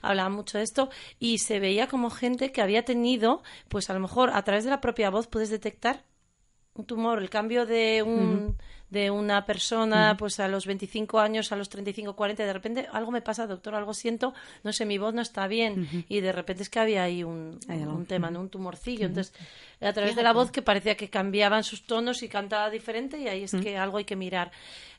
Hablaba 0.00 0.28
mucho 0.28 0.58
de 0.58 0.64
esto 0.64 0.90
y 1.18 1.38
se 1.38 1.58
veía 1.58 1.88
como 1.88 2.08
gente 2.08 2.52
que 2.52 2.62
había 2.62 2.84
tenido, 2.84 3.42
pues 3.68 3.90
a 3.90 3.94
lo 3.94 4.00
mejor 4.00 4.30
a 4.30 4.42
través 4.44 4.62
de 4.62 4.70
la 4.70 4.80
propia 4.80 5.10
voz 5.10 5.26
puedes 5.26 5.50
detectar 5.50 6.04
un 6.74 6.86
tumor, 6.86 7.18
el 7.18 7.30
cambio 7.30 7.66
de 7.66 8.04
un 8.04 8.56
de 8.90 9.10
una 9.10 9.44
persona 9.44 10.16
pues 10.18 10.40
a 10.40 10.48
los 10.48 10.66
25 10.66 11.20
años, 11.20 11.52
a 11.52 11.56
los 11.56 11.68
35, 11.68 12.16
40, 12.16 12.44
de 12.44 12.52
repente 12.52 12.88
algo 12.92 13.10
me 13.10 13.20
pasa, 13.20 13.46
doctor, 13.46 13.74
algo 13.74 13.94
siento, 13.94 14.34
no 14.64 14.72
sé, 14.72 14.86
mi 14.86 14.98
voz 14.98 15.14
no 15.14 15.22
está 15.22 15.46
bien. 15.46 16.04
Y 16.08 16.20
de 16.20 16.32
repente 16.32 16.62
es 16.62 16.70
que 16.70 16.80
había 16.80 17.02
ahí 17.02 17.22
un, 17.22 17.58
un 17.68 18.06
tema, 18.06 18.30
¿no? 18.30 18.40
un 18.40 18.48
tumorcillo. 18.48 19.06
Entonces, 19.06 19.34
a 19.80 19.92
través 19.92 20.16
de 20.16 20.22
la 20.22 20.32
voz 20.32 20.50
que 20.50 20.62
parecía 20.62 20.96
que 20.96 21.10
cambiaban 21.10 21.64
sus 21.64 21.82
tonos 21.82 22.22
y 22.22 22.28
cantaba 22.28 22.70
diferente 22.70 23.18
y 23.18 23.28
ahí 23.28 23.44
es 23.44 23.52
que 23.52 23.76
algo 23.76 23.98
hay 23.98 24.04
que 24.04 24.16
mirar. 24.16 24.50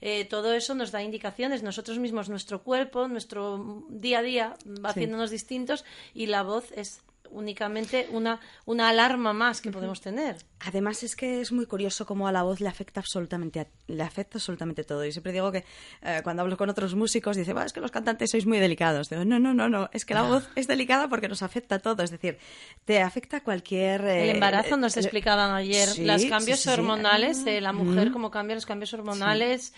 Eh, 0.02 0.26
todo 0.26 0.54
eso 0.54 0.76
nos 0.76 0.92
da 0.92 1.04
indicaciones, 1.04 1.64
nosotros 1.64 2.00
mismos, 2.00 2.30
nuestro 2.30 2.64
cuerpo, 2.64 3.08
nuestro 3.08 3.84
día 3.90 4.20
a 4.20 4.22
día 4.22 4.56
va 4.86 4.90
haciéndonos 4.90 5.30
distintos 5.32 5.84
y 6.14 6.28
la 6.28 6.44
voz 6.44 6.72
es 6.72 7.02
únicamente 7.32 8.08
una, 8.12 8.40
una 8.66 8.90
alarma 8.90 9.34
más 9.34 9.62
que 9.62 9.72
podemos 9.72 10.02
tener. 10.02 10.38
Además 10.62 11.04
es 11.04 11.16
que 11.16 11.40
es 11.42 11.52
muy 11.52 11.66
curioso 11.66 12.06
cómo 12.06 12.28
a 12.28 12.32
la 12.32 12.44
voz 12.44 12.60
le 12.60 12.68
afecta 12.68 13.00
absolutamente 13.00 13.62
a- 13.62 13.68
le 13.88 14.04
afecta 14.04 14.38
absolutamente 14.38 14.84
todo. 14.84 15.06
Y 15.06 15.12
siempre 15.12 15.32
digo 15.32 15.52
que 15.52 15.64
eh, 16.02 16.22
cuando 16.24 16.42
hablo 16.44 16.58
con 16.58 16.70
otros 16.70 16.96
músicos 16.96 17.38
dice, 17.38 17.54
"Bah, 17.54 17.66
es 17.66 17.74
que 17.74 17.80
los 17.80 17.92
cantantes 17.92 18.32
sois 18.32 18.46
muy 18.46 18.60
delicados. 18.60 19.10
Digo, 19.10 19.24
no, 19.26 19.40
no, 19.40 19.54
no, 19.54 19.70
no, 19.70 19.90
es 19.94 20.04
que 20.06 20.14
la 20.14 20.24
voz 20.24 20.50
es 20.56 20.68
delicada 20.68 21.08
porque 21.08 21.28
nos 21.30 21.42
afecta 21.42 21.76
a 21.76 21.80
todo. 21.80 22.04
Es 22.04 22.12
decir, 22.12 22.38
te 22.86 23.02
afecta 23.02 23.42
cualquier... 23.42 24.02
eh, 24.06 24.24
El 24.24 24.30
embarazo 24.36 24.76
nos 24.78 24.98
eh, 24.98 25.00
explicaban 25.02 25.52
ayer, 25.52 25.88
sí, 25.88 26.04
los 26.06 26.26
cambios 26.26 26.60
sí, 26.60 26.64
sí. 26.64 26.70
hormonales, 26.70 27.46
eh, 27.46 27.62
la 27.62 27.72
mujer 27.74 28.12
cómo 28.12 28.30
cambia 28.32 28.56
los 28.56 28.66
cambios 28.66 28.94
hormonales, 28.94 29.74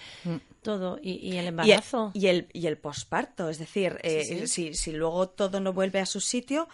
todo, 0.64 1.00
y, 1.02 1.14
y 1.28 1.38
el 1.38 1.48
embarazo. 1.48 2.12
Y, 2.14 2.26
y 2.26 2.28
el, 2.28 2.48
y 2.54 2.68
el 2.68 2.78
posparto, 2.78 3.50
es 3.50 3.60
decir, 3.60 3.98
eh, 4.04 4.48
Si, 4.48 4.74
si 4.74 4.92
luego 4.92 5.30
todo 5.30 5.60
no 5.60 5.74
vuelve 5.74 6.00
a 6.00 6.06
su 6.06 6.20
sitio, 6.22 6.68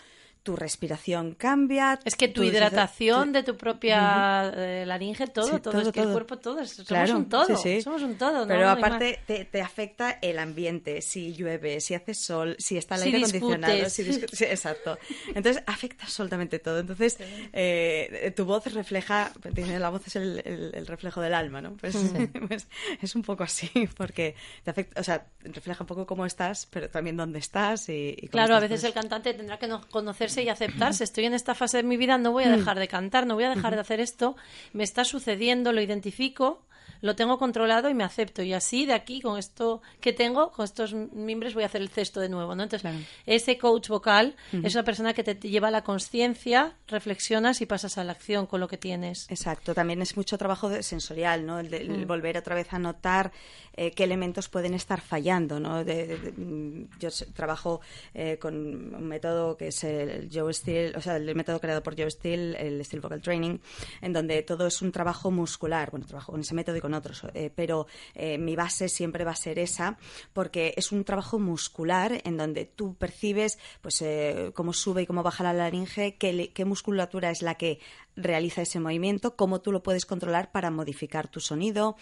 tu 0.48 0.56
respiración 0.56 1.34
cambia. 1.36 2.00
es 2.06 2.16
que 2.16 2.30
tu 2.30 2.36
tu- 2.40 2.44
hidratación 2.48 3.34
de 3.34 3.44
tu 3.44 3.58
propia 3.58 4.50
eh, 4.56 4.86
laringe, 4.86 5.28
todo, 5.28 5.44
Sí, 5.46 5.52
todo, 5.60 5.72
todo, 5.74 5.82
es 5.82 5.92
que 5.92 6.00
el 6.00 6.12
cuerpo 6.14 6.38
todo, 6.38 6.62
es- 6.62 6.70
somos 6.72 6.88
Claro, 6.88 7.18
un 7.18 7.28
todo, 7.28 7.46
sí, 7.48 7.56
sí. 7.62 7.82
somos 7.82 8.02
un 8.02 8.16
todo. 8.18 8.40
¿no? 8.46 8.48
Pero 8.48 8.70
aparte 8.70 9.20
te, 9.28 9.44
te 9.44 9.62
afecta 9.62 10.20
el 10.22 10.40
ambiente, 10.40 11.02
si 11.02 11.34
llueve, 11.34 11.82
si 11.82 11.96
hace 11.96 12.14
sol, 12.14 12.56
si 12.60 12.78
está 12.78 12.96
el 12.96 13.02
Si 13.02 13.08
aire 13.08 13.18
acondicionado, 13.26 13.90
si 13.90 14.04
exacto. 14.46 14.98
Entonces 15.36 15.62
afecta 15.68 16.06
absolutamente 16.06 16.60
todo. 16.60 16.80
Entonces 16.80 17.18
eh, 17.52 18.32
tu 18.36 18.46
voz 18.46 18.72
refleja, 18.74 19.34
la 19.80 19.90
voz 19.90 20.08
es 20.08 20.16
el, 20.16 20.42
el- 20.46 20.72
el 20.76 20.88
reflejo 20.88 21.20
del 21.20 21.34
alma, 21.34 21.62
¿no? 21.62 21.74
Pues, 21.76 21.94
pues 22.48 22.68
es 23.02 23.16
un 23.16 23.22
poco 23.24 23.44
así, 23.44 23.70
porque 23.98 24.36
te 24.64 24.72
afecta, 24.72 25.02
o 25.02 25.04
sea, 25.04 25.26
refleja 25.44 25.84
un 25.84 25.88
poco 25.88 26.06
cómo 26.06 26.26
estás, 26.26 26.68
pero 26.68 26.90
también 26.90 27.18
dónde 27.18 27.40
estás 27.40 27.90
y, 27.90 28.12
y 28.18 28.28
cómo 28.28 28.32
Claro, 28.32 28.56
a 28.56 28.60
veces 28.62 28.80
pues. 28.82 28.84
el 28.86 28.94
cantante 28.94 29.34
tendrá 29.34 29.58
que 29.60 29.68
no- 29.68 29.82
conocerse 29.90 30.37
y 30.44 30.50
aceptarse. 30.50 31.04
Estoy 31.04 31.26
en 31.26 31.34
esta 31.34 31.56
fase 31.56 31.78
de 31.78 31.84
mi 31.84 31.98
vida, 31.98 32.18
no 32.18 32.32
voy 32.32 32.46
a 32.46 32.52
dejar 32.52 32.80
de 32.80 32.88
cantar, 32.88 33.28
no 33.28 33.36
voy 33.36 33.46
a 33.46 33.50
dejar 33.50 33.76
de 33.76 33.82
hacer 33.82 34.00
esto. 34.00 34.36
Me 34.74 34.84
está 34.84 35.04
sucediendo, 35.04 35.72
lo 35.72 35.82
identifico, 35.82 36.64
lo 37.02 37.16
tengo 37.16 37.38
controlado 37.38 37.90
y 37.90 37.94
me 37.94 38.04
acepto. 38.04 38.42
Y 38.44 38.54
así, 38.54 38.86
de 38.86 38.94
aquí, 38.94 39.22
con 39.22 39.38
esto 39.38 39.82
que 40.02 40.14
tengo, 40.14 40.52
con 40.52 40.66
estos 40.66 40.94
mimbres, 40.94 41.54
voy 41.54 41.64
a 41.64 41.68
hacer 41.68 41.82
el 41.82 41.90
cesto 41.90 42.20
de 42.20 42.30
nuevo. 42.30 42.56
¿no? 42.56 42.64
Entonces, 42.64 42.82
Claro. 42.82 42.98
ese 43.26 43.58
coach 43.58 43.90
vocal 43.90 44.36
es 44.64 44.74
una 44.76 44.84
persona 44.84 45.14
que 45.14 45.24
te 45.24 45.36
lleva 45.50 45.68
a 45.70 45.72
la 45.72 45.84
conciencia, 45.84 46.76
reflexionas 46.88 47.62
y 47.62 47.66
pasas 47.66 47.98
a 47.98 48.04
la 48.04 48.14
acción 48.14 48.46
con 48.48 48.60
lo 48.60 48.68
que 48.68 48.78
tienes. 48.78 49.28
Exacto, 49.30 49.74
también 49.74 50.02
es 50.02 50.16
mucho 50.18 50.38
trabajo 50.38 50.70
de- 50.70 50.84
sensorial, 50.84 51.46
¿no? 51.46 51.60
El, 51.60 51.70
de, 51.70 51.78
el 51.82 52.06
volver 52.06 52.38
otra 52.38 52.56
vez 52.56 52.72
a 52.74 52.80
notar 52.80 53.32
eh, 53.80 53.92
qué 53.92 54.06
elementos 54.06 54.50
pueden 54.50 54.74
estar 54.74 55.02
fallando, 55.02 55.60
¿no? 55.60 55.84
De- 55.84 56.08
de- 56.08 56.18
de- 56.18 56.32
mm, 56.32 56.90
yo 57.00 57.10
trabajo 57.36 57.80
eh, 58.14 58.38
con 58.40 58.56
un 58.56 59.08
método 59.08 59.56
que 59.56 59.68
es 59.68 59.84
el 59.84 60.30
Joe 60.34 60.52
Steele, 60.54 60.98
o 60.98 61.02
sea, 61.02 61.18
el 61.18 61.36
método 61.36 61.60
creado 61.60 61.84
por 61.84 61.96
Joe 61.96 62.10
Steele, 62.10 62.58
el 62.60 62.84
Steel 62.84 63.02
Vocal 63.02 63.22
Training, 63.22 63.60
en 64.02 64.14
donde 64.14 64.42
todo 64.44 64.66
es 64.68 64.82
un 64.82 64.92
trabajo 64.92 65.30
muscular. 65.30 65.92
Bueno, 65.92 66.06
trabajo 66.08 66.32
con 66.32 66.42
ese 66.42 66.56
método 66.56 66.76
y 66.78 66.82
otros, 66.94 67.24
eh, 67.34 67.52
pero 67.54 67.88
eh, 68.16 68.38
mi 68.38 68.56
base 68.56 68.90
siempre 68.90 69.24
va 69.24 69.32
a 69.32 69.36
ser 69.36 69.60
esa, 69.60 69.98
porque 70.34 70.74
es 70.78 70.92
un 70.92 71.04
trabajo 71.04 71.40
muscular 71.40 72.22
en 72.24 72.38
donde 72.38 72.66
tú 72.66 72.96
percibes, 72.96 73.58
pues, 73.82 74.02
eh, 74.02 74.52
cómo 74.54 74.74
sube 74.74 75.04
y 75.04 75.06
cómo 75.06 75.24
baja 75.24 75.44
la 75.44 75.54
laringe, 75.54 76.18
qué 76.18 76.66
musculatura 76.66 77.30
es 77.30 77.42
la 77.42 77.56
que 77.56 77.80
realiza 78.18 78.64
ese 78.64 78.80
movimiento, 78.80 79.36
cómo 79.36 79.62
tú 79.62 79.72
lo 79.72 79.82
puedes 79.84 80.06
controlar 80.06 80.52
para 80.52 80.72
modificar 80.72 81.28
tu 81.30 81.40
sonido 81.40 81.96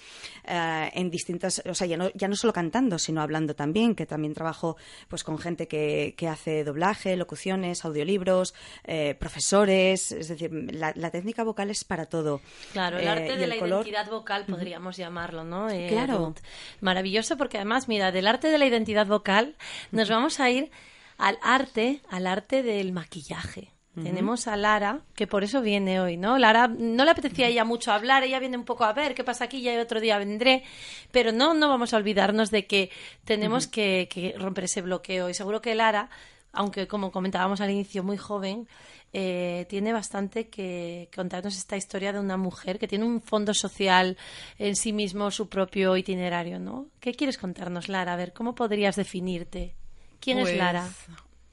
eh, 0.45 0.89
en 0.93 1.11
distintas, 1.11 1.61
o 1.69 1.75
sea, 1.75 1.85
ya 1.85 1.97
no, 1.97 2.09
ya 2.15 2.27
no 2.27 2.35
solo 2.35 2.53
cantando, 2.53 2.97
sino 2.97 3.21
hablando 3.21 3.53
también, 3.55 3.93
que 3.93 4.05
también 4.05 4.33
trabajo 4.33 4.77
pues 5.07 5.23
con 5.23 5.37
gente 5.37 5.67
que, 5.67 6.15
que 6.17 6.27
hace 6.27 6.63
doblaje, 6.63 7.15
locuciones, 7.17 7.85
audiolibros, 7.85 8.55
eh, 8.85 9.15
profesores, 9.19 10.11
es 10.13 10.29
decir, 10.29 10.49
la, 10.73 10.93
la 10.95 11.11
técnica 11.11 11.43
vocal 11.43 11.69
es 11.69 11.83
para 11.83 12.05
todo. 12.05 12.41
Claro, 12.73 12.97
el 12.97 13.03
Eh, 13.05 13.09
arte 13.09 13.35
de 13.37 13.43
el 13.43 13.49
la 13.49 13.57
color- 13.57 13.85
identidad 13.85 14.09
vocal 14.09 14.45
podríamos 14.45 14.97
llamarlo, 14.97 15.43
¿no? 15.43 15.67
Claro. 15.89 16.33
Maravilloso 16.81 17.37
porque 17.37 17.57
además, 17.57 17.87
mira, 17.87 18.11
del 18.11 18.27
arte 18.27 18.47
de 18.49 18.57
la 18.57 18.65
identidad 18.65 19.05
vocal 19.07 19.55
nos 19.91 20.09
vamos 20.09 20.39
a 20.39 20.49
ir 20.49 20.71
al 21.17 21.37
arte, 21.41 22.01
al 22.09 22.27
arte 22.27 22.63
del 22.63 22.91
maquillaje. 22.91 23.71
Tenemos 24.03 24.47
a 24.47 24.57
Lara, 24.57 25.01
que 25.15 25.25
por 25.25 25.43
eso 25.43 25.61
viene 25.61 26.01
hoy, 26.01 26.17
¿no? 26.17 26.37
Lara 26.37 26.67
no 26.67 27.05
le 27.05 27.11
apetecía 27.11 27.45
a 27.45 27.49
ella 27.49 27.63
mucho 27.63 27.93
hablar, 27.93 28.23
ella 28.23 28.39
viene 28.39 28.57
un 28.57 28.65
poco 28.65 28.83
a 28.83 28.91
ver 28.91 29.15
qué 29.15 29.23
pasa 29.23 29.45
aquí, 29.45 29.61
ya 29.61 29.79
otro 29.81 30.01
día 30.01 30.17
vendré, 30.17 30.63
pero 31.11 31.31
no, 31.31 31.53
no 31.53 31.69
vamos 31.69 31.93
a 31.93 31.97
olvidarnos 31.97 32.51
de 32.51 32.65
que 32.65 32.89
tenemos 33.23 33.67
que, 33.67 34.07
que 34.09 34.35
romper 34.37 34.65
ese 34.65 34.81
bloqueo. 34.81 35.29
Y 35.29 35.33
seguro 35.33 35.61
que 35.61 35.75
Lara, 35.75 36.09
aunque 36.51 36.87
como 36.87 37.11
comentábamos 37.11 37.61
al 37.61 37.71
inicio, 37.71 38.03
muy 38.03 38.17
joven, 38.17 38.67
eh, 39.13 39.65
tiene 39.69 39.93
bastante 39.93 40.49
que 40.49 41.09
contarnos 41.15 41.55
esta 41.55 41.77
historia 41.77 42.11
de 42.11 42.19
una 42.19 42.35
mujer 42.35 42.77
que 42.77 42.87
tiene 42.89 43.05
un 43.05 43.21
fondo 43.21 43.53
social 43.53 44.17
en 44.57 44.75
sí 44.75 44.91
mismo, 44.91 45.31
su 45.31 45.47
propio 45.47 45.95
itinerario, 45.95 46.59
¿no? 46.59 46.87
¿Qué 46.99 47.13
quieres 47.13 47.37
contarnos, 47.37 47.87
Lara? 47.87 48.11
A 48.11 48.17
ver, 48.17 48.33
¿cómo 48.33 48.55
podrías 48.55 48.97
definirte? 48.97 49.73
¿Quién 50.19 50.39
es 50.39 50.49
Pues, 50.49 50.57
Lara? 50.57 50.89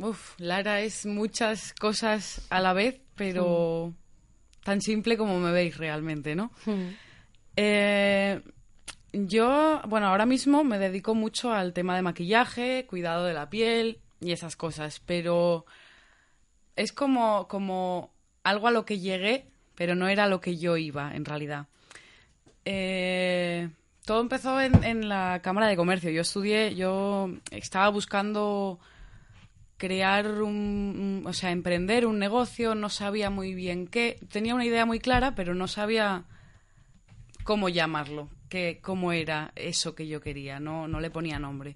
Uf, 0.03 0.35
Lara 0.39 0.81
es 0.81 1.07
muchas 1.07 1.75
cosas 1.75 2.45
a 2.51 2.61
la 2.61 2.73
vez, 2.73 3.01
pero 3.15 3.95
tan 4.65 4.81
simple 4.81 5.17
como 5.17 5.39
me 5.39 5.53
veis 5.53 5.77
realmente, 5.77 6.35
¿no? 6.35 6.51
Hmm. 6.67 6.89
Eh, 7.55 8.41
yo, 9.13 9.81
bueno, 9.87 10.09
ahora 10.09 10.27
mismo 10.27 10.65
me 10.65 10.81
dedico 10.81 11.15
mucho 11.15 11.53
al 11.53 11.73
tema 11.73 11.95
de 11.95 12.03
maquillaje, 12.03 12.85
cuidado 12.89 13.27
de 13.27 13.35
la 13.35 13.49
piel 13.49 14.01
y 14.21 14.33
esas 14.33 14.57
cosas, 14.57 15.01
pero 15.07 15.67
es 16.75 16.93
como, 16.93 17.47
como 17.47 18.11
algo 18.43 18.67
a 18.67 18.73
lo 18.73 18.85
que 18.85 18.99
llegué, 18.99 19.47
pero 19.77 19.95
no 19.95 20.09
era 20.09 20.27
lo 20.27 20.41
que 20.41 20.57
yo 20.57 20.77
iba 20.77 21.15
en 21.15 21.25
realidad. 21.25 21.67
Eh, 22.65 23.69
todo 24.05 24.21
empezó 24.21 24.61
en, 24.61 24.83
en 24.83 25.09
la 25.09 25.39
Cámara 25.45 25.69
de 25.69 25.77
Comercio. 25.77 26.11
Yo 26.11 26.23
estudié, 26.23 26.75
yo 26.75 27.31
estaba 27.53 27.89
buscando 27.89 28.81
crear 29.83 30.43
un, 30.43 31.25
o 31.27 31.33
sea, 31.33 31.51
emprender 31.51 32.07
un 32.07 32.21
negocio, 32.21 32.77
no 32.77 32.89
sabía 32.89 33.31
muy 33.31 33.53
bien 33.53 33.89
qué, 33.89 34.17
tenía 34.31 34.55
una 34.55 34.65
idea 34.65 34.87
muy 34.87 35.01
clara, 35.01 35.35
pero 35.35 35.57
no 35.57 35.67
sabía 35.67 36.23
cómo 37.43 37.69
llamarlo, 37.69 38.31
qué, 38.49 38.79
cómo 38.81 39.11
era 39.11 39.51
eso 39.57 39.97
que 39.97 40.07
yo 40.07 40.21
quería, 40.21 40.61
no, 40.61 40.87
no 40.87 41.01
le 41.01 41.11
ponía 41.11 41.41
nombre. 41.41 41.75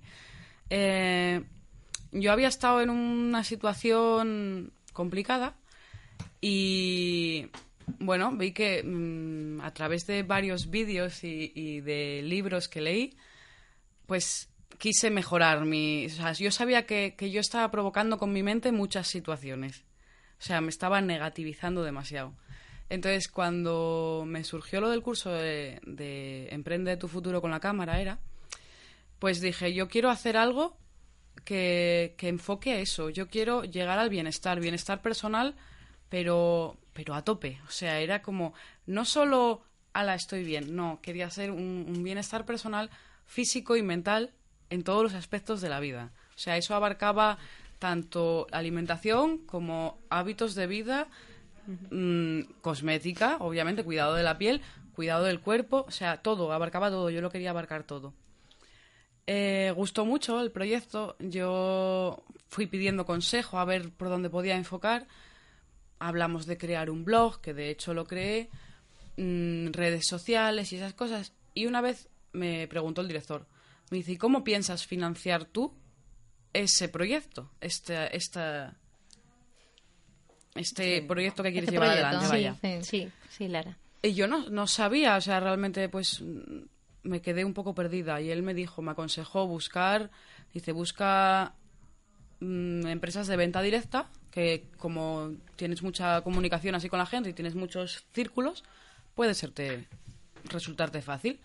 Eh, 0.70 1.42
yo 2.12 2.30
había 2.30 2.46
estado 2.46 2.80
en 2.80 2.90
una 2.90 3.42
situación 3.42 4.70
complicada 4.92 5.56
y 6.40 7.48
bueno, 7.98 8.30
vi 8.36 8.52
que 8.52 8.84
mm, 8.84 9.62
a 9.62 9.74
través 9.74 10.06
de 10.06 10.22
varios 10.22 10.70
vídeos 10.70 11.24
y 11.24 11.80
de 11.80 12.22
libros 12.22 12.68
que 12.68 12.82
leí, 12.82 13.16
pues 14.06 14.48
quise 14.78 15.10
mejorar 15.10 15.64
mi... 15.64 16.06
O 16.06 16.10
sea, 16.10 16.32
yo 16.32 16.50
sabía 16.50 16.86
que, 16.86 17.14
que 17.16 17.30
yo 17.30 17.40
estaba 17.40 17.70
provocando 17.70 18.18
con 18.18 18.32
mi 18.32 18.42
mente 18.42 18.72
muchas 18.72 19.08
situaciones. 19.08 19.84
O 20.38 20.42
sea, 20.42 20.60
me 20.60 20.68
estaba 20.68 21.00
negativizando 21.00 21.82
demasiado. 21.82 22.34
Entonces, 22.88 23.28
cuando 23.28 24.24
me 24.26 24.44
surgió 24.44 24.80
lo 24.80 24.90
del 24.90 25.02
curso 25.02 25.30
de, 25.30 25.80
de 25.84 26.48
Emprende 26.50 26.96
tu 26.96 27.08
futuro 27.08 27.40
con 27.40 27.50
la 27.50 27.60
cámara, 27.60 28.00
era, 28.00 28.20
pues 29.18 29.40
dije, 29.40 29.74
yo 29.74 29.88
quiero 29.88 30.10
hacer 30.10 30.36
algo 30.36 30.76
que, 31.44 32.14
que 32.16 32.28
enfoque 32.28 32.72
a 32.72 32.78
eso. 32.78 33.10
Yo 33.10 33.28
quiero 33.28 33.64
llegar 33.64 33.98
al 33.98 34.10
bienestar, 34.10 34.60
bienestar 34.60 35.02
personal, 35.02 35.56
pero, 36.08 36.76
pero 36.92 37.14
a 37.14 37.24
tope. 37.24 37.60
O 37.66 37.70
sea, 37.70 37.98
era 38.00 38.22
como, 38.22 38.54
no 38.86 39.04
solo, 39.04 39.62
ala, 39.92 40.14
estoy 40.14 40.44
bien, 40.44 40.76
no, 40.76 41.00
quería 41.02 41.26
hacer 41.26 41.50
un 41.50 42.02
bienestar 42.04 42.44
personal 42.46 42.90
físico 43.26 43.76
y 43.76 43.82
mental 43.82 44.32
en 44.70 44.84
todos 44.84 45.02
los 45.02 45.14
aspectos 45.14 45.60
de 45.60 45.68
la 45.68 45.80
vida. 45.80 46.12
O 46.34 46.38
sea, 46.38 46.56
eso 46.56 46.74
abarcaba 46.74 47.38
tanto 47.78 48.46
alimentación 48.52 49.38
como 49.38 49.98
hábitos 50.10 50.54
de 50.54 50.66
vida, 50.66 51.08
mm, 51.90 52.40
cosmética, 52.60 53.36
obviamente, 53.40 53.84
cuidado 53.84 54.14
de 54.14 54.22
la 54.22 54.38
piel, 54.38 54.62
cuidado 54.94 55.24
del 55.24 55.40
cuerpo, 55.40 55.84
o 55.86 55.90
sea, 55.90 56.22
todo, 56.22 56.52
abarcaba 56.52 56.90
todo, 56.90 57.10
yo 57.10 57.20
lo 57.20 57.30
quería 57.30 57.50
abarcar 57.50 57.84
todo. 57.84 58.14
Eh, 59.26 59.72
gustó 59.74 60.04
mucho 60.04 60.40
el 60.40 60.52
proyecto, 60.52 61.16
yo 61.18 62.22
fui 62.48 62.66
pidiendo 62.66 63.04
consejo 63.04 63.58
a 63.58 63.64
ver 63.64 63.90
por 63.90 64.08
dónde 64.08 64.30
podía 64.30 64.56
enfocar, 64.56 65.06
hablamos 65.98 66.46
de 66.46 66.56
crear 66.56 66.90
un 66.90 67.04
blog, 67.04 67.40
que 67.40 67.52
de 67.52 67.70
hecho 67.70 67.92
lo 67.92 68.06
creé, 68.06 68.48
mm, 69.16 69.72
redes 69.72 70.06
sociales 70.06 70.72
y 70.72 70.76
esas 70.76 70.94
cosas, 70.94 71.32
y 71.54 71.66
una 71.66 71.80
vez 71.80 72.08
me 72.32 72.68
preguntó 72.68 73.00
el 73.00 73.08
director, 73.08 73.46
me 73.90 73.98
dice, 73.98 74.12
¿y 74.12 74.16
cómo 74.16 74.44
piensas 74.44 74.86
financiar 74.86 75.44
tú 75.44 75.72
ese 76.52 76.88
proyecto, 76.88 77.50
este, 77.60 78.16
esta, 78.16 78.74
este 80.54 81.02
proyecto 81.02 81.42
que 81.42 81.52
quieres 81.52 81.68
Este 81.68 81.76
llevar 81.78 81.90
proyecto, 81.90 82.16
adelante? 82.18 82.58
sí. 82.60 82.64
Vaya. 82.64 82.82
Sí. 82.82 83.02
Sí, 83.04 83.12
sí, 83.30 83.48
Lara. 83.48 83.76
Y 84.02 84.14
yo 84.14 84.26
no, 84.26 84.48
no 84.50 84.66
sabía, 84.66 85.16
o 85.16 85.20
sea, 85.20 85.40
realmente 85.40 85.88
pues 85.88 86.22
me 87.02 87.20
quedé 87.20 87.44
un 87.44 87.54
poco 87.54 87.74
perdida 87.74 88.20
y 88.20 88.30
él 88.30 88.42
me 88.42 88.54
dijo, 88.54 88.82
me 88.82 88.92
aconsejó 88.92 89.46
buscar, 89.46 90.10
dice, 90.52 90.72
busca 90.72 91.54
mm, 92.40 92.86
empresas 92.86 93.26
de 93.26 93.36
venta 93.36 93.62
directa, 93.62 94.08
que 94.30 94.68
como 94.78 95.32
tienes 95.56 95.82
mucha 95.82 96.20
comunicación 96.22 96.74
así 96.74 96.88
con 96.88 96.98
la 96.98 97.06
gente 97.06 97.30
y 97.30 97.32
tienes 97.32 97.54
muchos 97.54 98.04
círculos, 98.12 98.64
puede 99.14 99.34
serte, 99.34 99.86
resultarte 100.44 101.00
fácil. 101.02 101.40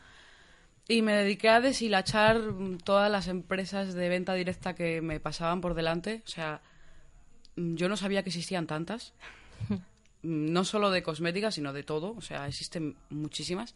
Y 0.92 1.04
me 1.04 1.14
dediqué 1.14 1.48
a 1.48 1.62
deshilachar 1.62 2.38
mm, 2.42 2.80
todas 2.80 3.10
las 3.10 3.30
empresas 3.30 3.94
de 3.94 4.10
venta 4.10 4.34
directa 4.34 4.76
que 4.76 5.00
me 5.02 5.22
pasaban 5.22 5.62
por 5.62 5.74
delante, 5.74 6.22
o 6.26 6.28
sea, 6.28 6.60
mm, 7.56 7.76
yo 7.76 7.88
no 7.88 7.96
sabía 7.96 8.24
que 8.24 8.30
existían 8.30 8.68
tantas 8.68 9.14
no 10.22 10.66
solo 10.66 10.92
de 10.92 11.02
cosmética, 11.02 11.50
sino 11.50 11.72
de 11.72 11.84
todo, 11.84 12.14
o 12.18 12.20
sea, 12.20 12.46
existen 12.46 12.98
muchísimas. 13.10 13.74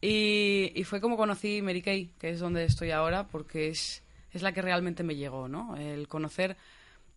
Y, 0.00 0.70
y 0.76 0.84
fue 0.84 1.00
como 1.00 1.16
conocí 1.16 1.62
Mary 1.62 1.82
Kay, 1.82 2.12
que 2.16 2.30
es 2.30 2.38
donde 2.38 2.64
estoy 2.64 2.92
ahora, 2.92 3.26
porque 3.26 3.66
es, 3.66 4.04
es 4.30 4.42
la 4.42 4.52
que 4.52 4.62
realmente 4.62 5.02
me 5.02 5.16
llegó, 5.16 5.48
¿no? 5.48 5.76
El 5.76 6.06
conocer... 6.06 6.56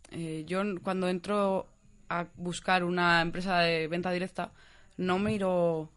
eh, 0.09 0.43
yo 0.47 0.63
cuando 0.81 1.07
entro 1.07 1.67
a 2.09 2.25
buscar 2.35 2.83
una 2.83 3.21
empresa 3.21 3.59
de 3.59 3.87
venta 3.87 4.09
directa, 4.11 4.51
no 4.97 5.19
miro 5.19 5.91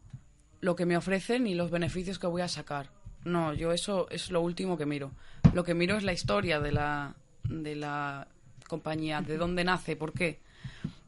lo 0.61 0.77
que 0.77 0.85
me 0.85 0.99
ofrecen 0.99 1.47
y 1.47 1.55
los 1.55 1.71
beneficios 1.71 2.19
que 2.19 2.27
voy 2.27 2.43
a 2.43 2.49
sacar. 2.49 2.96
No, 3.27 3.53
yo 3.53 3.73
eso 3.73 4.09
es 4.11 4.31
lo 4.31 4.41
último 4.41 4.79
que 4.79 4.87
miro. 4.87 5.11
Lo 5.53 5.65
que 5.65 5.75
miro 5.75 5.97
es 5.97 6.05
la 6.05 6.13
historia 6.13 6.61
de 6.61 6.71
la, 6.73 7.15
de 7.45 7.75
la 7.75 8.29
compañía, 8.69 9.21
de 9.21 9.37
dónde 9.37 9.65
nace, 9.65 9.97
por 9.97 10.13
qué. 10.13 10.39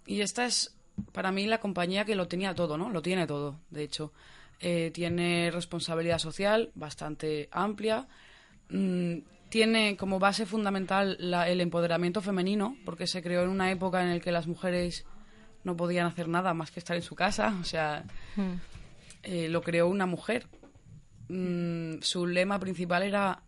Y 0.07 0.21
esta 0.21 0.45
es 0.45 0.75
para 1.13 1.31
mí 1.31 1.47
la 1.47 1.59
compañía 1.61 2.05
que 2.05 2.17
lo 2.17 2.27
tenía 2.27 2.55
todo, 2.55 2.77
¿no? 2.77 2.91
Lo 2.91 3.03
tiene 3.03 3.27
todo, 3.27 3.61
de 3.71 3.85
hecho. 3.85 4.13
Eh, 4.61 4.91
tiene 4.93 5.51
responsabilidad 5.53 6.19
social 6.19 6.71
bastante 6.75 7.49
amplia. 7.53 8.09
Mm, 8.71 9.19
tiene 9.49 9.97
como 9.97 10.19
base 10.19 10.45
fundamental 10.45 11.17
la- 11.21 11.49
el 11.49 11.61
empoderamiento 11.61 12.21
femenino, 12.21 12.77
porque 12.85 13.07
se 13.07 13.23
creó 13.23 13.45
en 13.45 13.51
una 13.51 13.71
época 13.71 14.03
en 14.03 14.11
la 14.15 14.21
que 14.21 14.33
las 14.33 14.47
mujeres 14.49 15.07
no 15.65 15.77
podían 15.77 16.07
hacer 16.07 16.27
nada 16.29 16.53
más 16.53 16.71
que 16.73 16.81
estar 16.81 16.97
en 16.97 17.03
su 17.03 17.15
casa. 17.15 17.55
O 17.61 17.65
sea, 17.65 18.03
eh, 19.23 19.49
lo 19.49 19.63
creó 19.63 19.87
una 19.89 20.07
mujer. 20.07 20.47
Mm, 21.29 22.01
su 22.01 22.27
lema 22.27 22.59
principal 22.59 23.03
era 23.03 23.43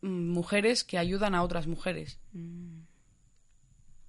mm, 0.00 0.28
mujeres 0.28 0.84
que 0.84 0.98
ayudan 0.98 1.34
a 1.34 1.42
otras 1.42 1.66
mujeres. 1.66 2.20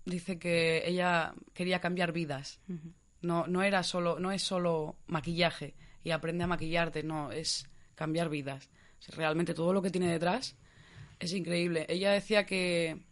Dice 0.05 0.39
que 0.39 0.87
ella 0.87 1.33
quería 1.53 1.79
cambiar 1.79 2.11
vidas. 2.11 2.59
No, 3.21 3.47
no 3.47 3.63
era 3.63 3.83
solo, 3.83 4.19
no 4.19 4.31
es 4.31 4.41
solo 4.41 4.97
maquillaje 5.07 5.75
y 6.03 6.11
aprende 6.11 6.43
a 6.43 6.47
maquillarte, 6.47 7.03
no, 7.03 7.31
es 7.31 7.67
cambiar 7.95 8.29
vidas. 8.29 8.69
O 8.99 9.01
sea, 9.01 9.15
realmente 9.15 9.53
todo 9.53 9.73
lo 9.73 9.81
que 9.81 9.91
tiene 9.91 10.11
detrás 10.11 10.55
es 11.19 11.33
increíble. 11.33 11.85
Ella 11.89 12.11
decía 12.11 12.45
que, 12.45 13.03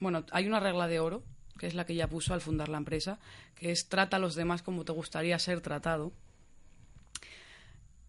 bueno, 0.00 0.24
hay 0.32 0.46
una 0.46 0.60
regla 0.60 0.88
de 0.88 1.00
oro, 1.00 1.22
que 1.58 1.66
es 1.66 1.74
la 1.74 1.86
que 1.86 1.92
ella 1.92 2.08
puso 2.08 2.34
al 2.34 2.40
fundar 2.40 2.68
la 2.68 2.78
empresa, 2.78 3.20
que 3.54 3.70
es 3.70 3.88
trata 3.88 4.16
a 4.16 4.20
los 4.20 4.34
demás 4.34 4.62
como 4.62 4.84
te 4.84 4.92
gustaría 4.92 5.38
ser 5.38 5.60
tratado. 5.60 6.12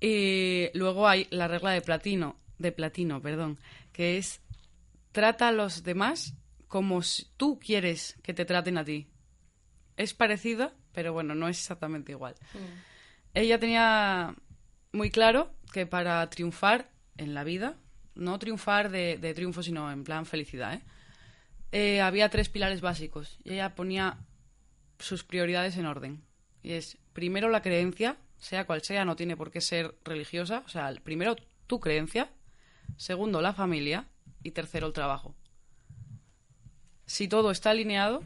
Y 0.06 0.68
luego 0.74 1.08
hay 1.08 1.28
la 1.30 1.48
regla 1.48 1.72
de 1.72 1.80
platino, 1.80 2.36
de 2.58 2.74
platino, 2.74 3.22
perdón, 3.22 3.58
que 3.94 4.18
es 4.18 4.42
trata 5.14 5.48
a 5.48 5.54
los 5.54 5.84
demás 5.84 6.34
como 6.68 7.02
si 7.02 7.26
tú 7.38 7.58
quieres 7.58 8.18
que 8.22 8.34
te 8.34 8.44
traten 8.44 8.78
a 8.78 8.84
ti. 8.84 9.08
es 9.96 10.14
parecida, 10.14 10.74
pero 10.92 11.14
bueno, 11.14 11.36
no 11.36 11.48
es 11.48 11.58
exactamente 11.58 12.12
igual. 12.12 12.36
Ella 13.34 13.58
tenía 13.60 14.36
muy 14.92 15.10
claro 15.10 15.54
que 15.72 15.86
para 15.86 16.30
triunfar 16.30 16.90
en 17.16 17.34
la 17.34 17.46
vida, 17.46 17.78
no 18.14 18.38
triunfar 18.40 18.92
de, 18.92 19.18
de 19.18 19.34
triunfo, 19.34 19.64
sino 19.64 19.90
en 19.90 20.04
plan 20.04 20.26
felicidad, 20.26 20.74
¿eh? 20.74 20.82
Eh, 21.72 22.02
había 22.02 22.30
tres 22.30 22.50
pilares 22.50 22.82
básicos 22.82 23.40
y 23.46 23.54
ella 23.54 23.74
ponía 23.74 24.18
sus 25.00 25.24
prioridades 25.24 25.78
en 25.78 25.86
orden. 25.86 26.26
Y 26.62 26.74
es, 26.74 26.98
primero 27.14 27.50
la 27.50 27.62
creencia, 27.62 28.18
sea 28.44 28.66
cual 28.66 28.82
sea, 28.82 29.06
no 29.06 29.16
tiene 29.16 29.38
por 29.38 29.52
qué 29.52 29.62
ser 29.62 29.96
religiosa, 30.04 30.64
o 30.66 30.70
sea, 30.70 30.94
primero 31.02 31.36
tu 31.66 31.80
creencia, 31.80 32.30
segundo 32.98 33.42
la 33.42 33.54
familia 33.54 34.06
y 34.44 34.52
tercero 34.52 34.88
el 34.88 34.94
trabajo. 34.94 35.34
Si 37.06 37.30
todo 37.30 37.52
está 37.52 37.70
alineado, 37.70 38.24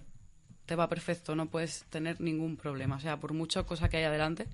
te 0.65 0.76
va 0.76 0.89
perfecto, 0.89 1.36
no 1.36 1.45
puedes 1.45 1.84
tener 1.86 2.20
ningún 2.20 2.57
problema. 2.57 2.95
O 2.95 2.99
sea, 2.99 3.18
por 3.18 3.34
mucha 3.34 3.63
cosa 3.63 3.89
que 3.89 3.97
haya 3.97 4.07
adelante, 4.07 4.47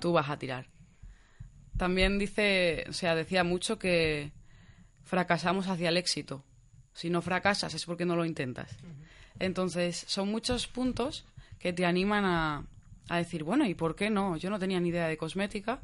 tú 0.00 0.12
vas 0.12 0.28
a 0.28 0.38
tirar. 0.38 0.66
También 1.76 2.18
dice, 2.18 2.84
o 2.88 2.92
sea, 2.92 3.14
decía 3.14 3.44
mucho 3.44 3.78
que 3.78 4.32
fracasamos 5.04 5.68
hacia 5.68 5.88
el 5.88 5.96
éxito. 5.96 6.44
Si 6.94 7.10
no 7.10 7.22
fracasas 7.22 7.74
es 7.74 7.86
porque 7.86 8.04
no 8.04 8.16
lo 8.16 8.24
intentas. 8.24 8.76
Entonces, 9.38 10.04
son 10.08 10.30
muchos 10.30 10.66
puntos 10.66 11.24
que 11.58 11.72
te 11.72 11.86
animan 11.86 12.24
a, 12.24 12.64
a 13.08 13.18
decir, 13.18 13.44
bueno, 13.44 13.66
¿y 13.66 13.74
por 13.74 13.96
qué 13.96 14.10
no? 14.10 14.36
Yo 14.36 14.50
no 14.50 14.58
tenía 14.58 14.80
ni 14.80 14.88
idea 14.88 15.08
de 15.08 15.16
cosmética, 15.16 15.82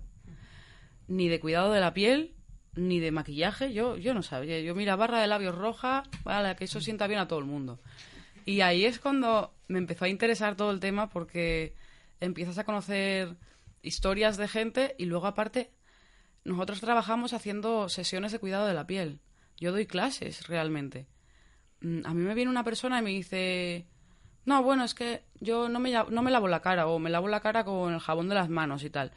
ni 1.08 1.28
de 1.28 1.40
cuidado 1.40 1.72
de 1.72 1.80
la 1.80 1.92
piel, 1.92 2.34
ni 2.74 3.00
de 3.00 3.10
maquillaje. 3.10 3.72
Yo, 3.72 3.96
yo 3.96 4.14
no 4.14 4.22
sabía. 4.22 4.60
Yo, 4.60 4.74
mira, 4.74 4.96
barra 4.96 5.20
de 5.20 5.26
labios 5.26 5.54
roja, 5.54 6.04
vale, 6.24 6.54
que 6.56 6.64
eso 6.64 6.80
sienta 6.80 7.06
bien 7.06 7.20
a 7.20 7.28
todo 7.28 7.38
el 7.38 7.44
mundo. 7.44 7.80
Y 8.46 8.62
ahí 8.62 8.84
es 8.84 8.98
cuando 8.98 9.54
me 9.68 9.78
empezó 9.78 10.04
a 10.04 10.08
interesar 10.08 10.56
todo 10.56 10.70
el 10.70 10.80
tema 10.80 11.10
porque 11.10 11.74
empiezas 12.20 12.58
a 12.58 12.64
conocer 12.64 13.36
historias 13.82 14.36
de 14.36 14.48
gente 14.48 14.94
y 14.98 15.06
luego 15.06 15.26
aparte 15.26 15.70
nosotros 16.44 16.80
trabajamos 16.80 17.32
haciendo 17.32 17.88
sesiones 17.88 18.32
de 18.32 18.38
cuidado 18.38 18.66
de 18.66 18.74
la 18.74 18.86
piel. 18.86 19.20
Yo 19.58 19.72
doy 19.72 19.86
clases 19.86 20.46
realmente. 20.48 21.06
Mm, 21.80 22.00
A 22.04 22.14
mí 22.14 22.22
me 22.22 22.34
viene 22.34 22.50
una 22.50 22.64
persona 22.64 22.98
y 22.98 23.02
me 23.02 23.10
dice, 23.10 23.86
no, 24.44 24.62
bueno, 24.62 24.84
es 24.84 24.94
que 24.94 25.22
yo 25.40 25.68
no 25.68 25.80
me, 25.80 25.92
no 25.92 26.22
me 26.22 26.30
lavo 26.30 26.48
la 26.48 26.60
cara 26.60 26.86
o 26.86 26.98
me 26.98 27.10
lavo 27.10 27.28
la 27.28 27.40
cara 27.40 27.64
con 27.64 27.92
el 27.92 28.00
jabón 28.00 28.28
de 28.28 28.34
las 28.34 28.48
manos 28.48 28.82
y 28.84 28.90
tal. 28.90 29.12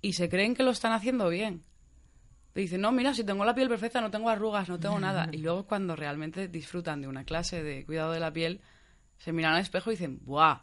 Y 0.00 0.14
se 0.14 0.28
creen 0.28 0.54
que 0.54 0.62
lo 0.62 0.70
están 0.70 0.92
haciendo 0.92 1.28
bien. 1.28 1.64
Te 2.52 2.60
dicen, 2.60 2.80
no, 2.80 2.90
mira, 2.90 3.14
si 3.14 3.22
tengo 3.24 3.44
la 3.44 3.54
piel 3.54 3.68
perfecta, 3.68 4.00
no 4.00 4.10
tengo 4.10 4.28
arrugas, 4.28 4.68
no 4.68 4.80
tengo 4.80 4.98
nada. 4.98 5.28
Y 5.32 5.38
luego 5.38 5.66
cuando 5.66 5.94
realmente 5.94 6.48
disfrutan 6.48 7.00
de 7.00 7.08
una 7.08 7.24
clase 7.24 7.62
de 7.62 7.84
cuidado 7.84 8.12
de 8.12 8.20
la 8.20 8.32
piel, 8.32 8.60
se 9.18 9.32
miran 9.32 9.54
al 9.54 9.60
espejo 9.60 9.90
y 9.90 9.94
dicen, 9.94 10.20
¡buah! 10.24 10.60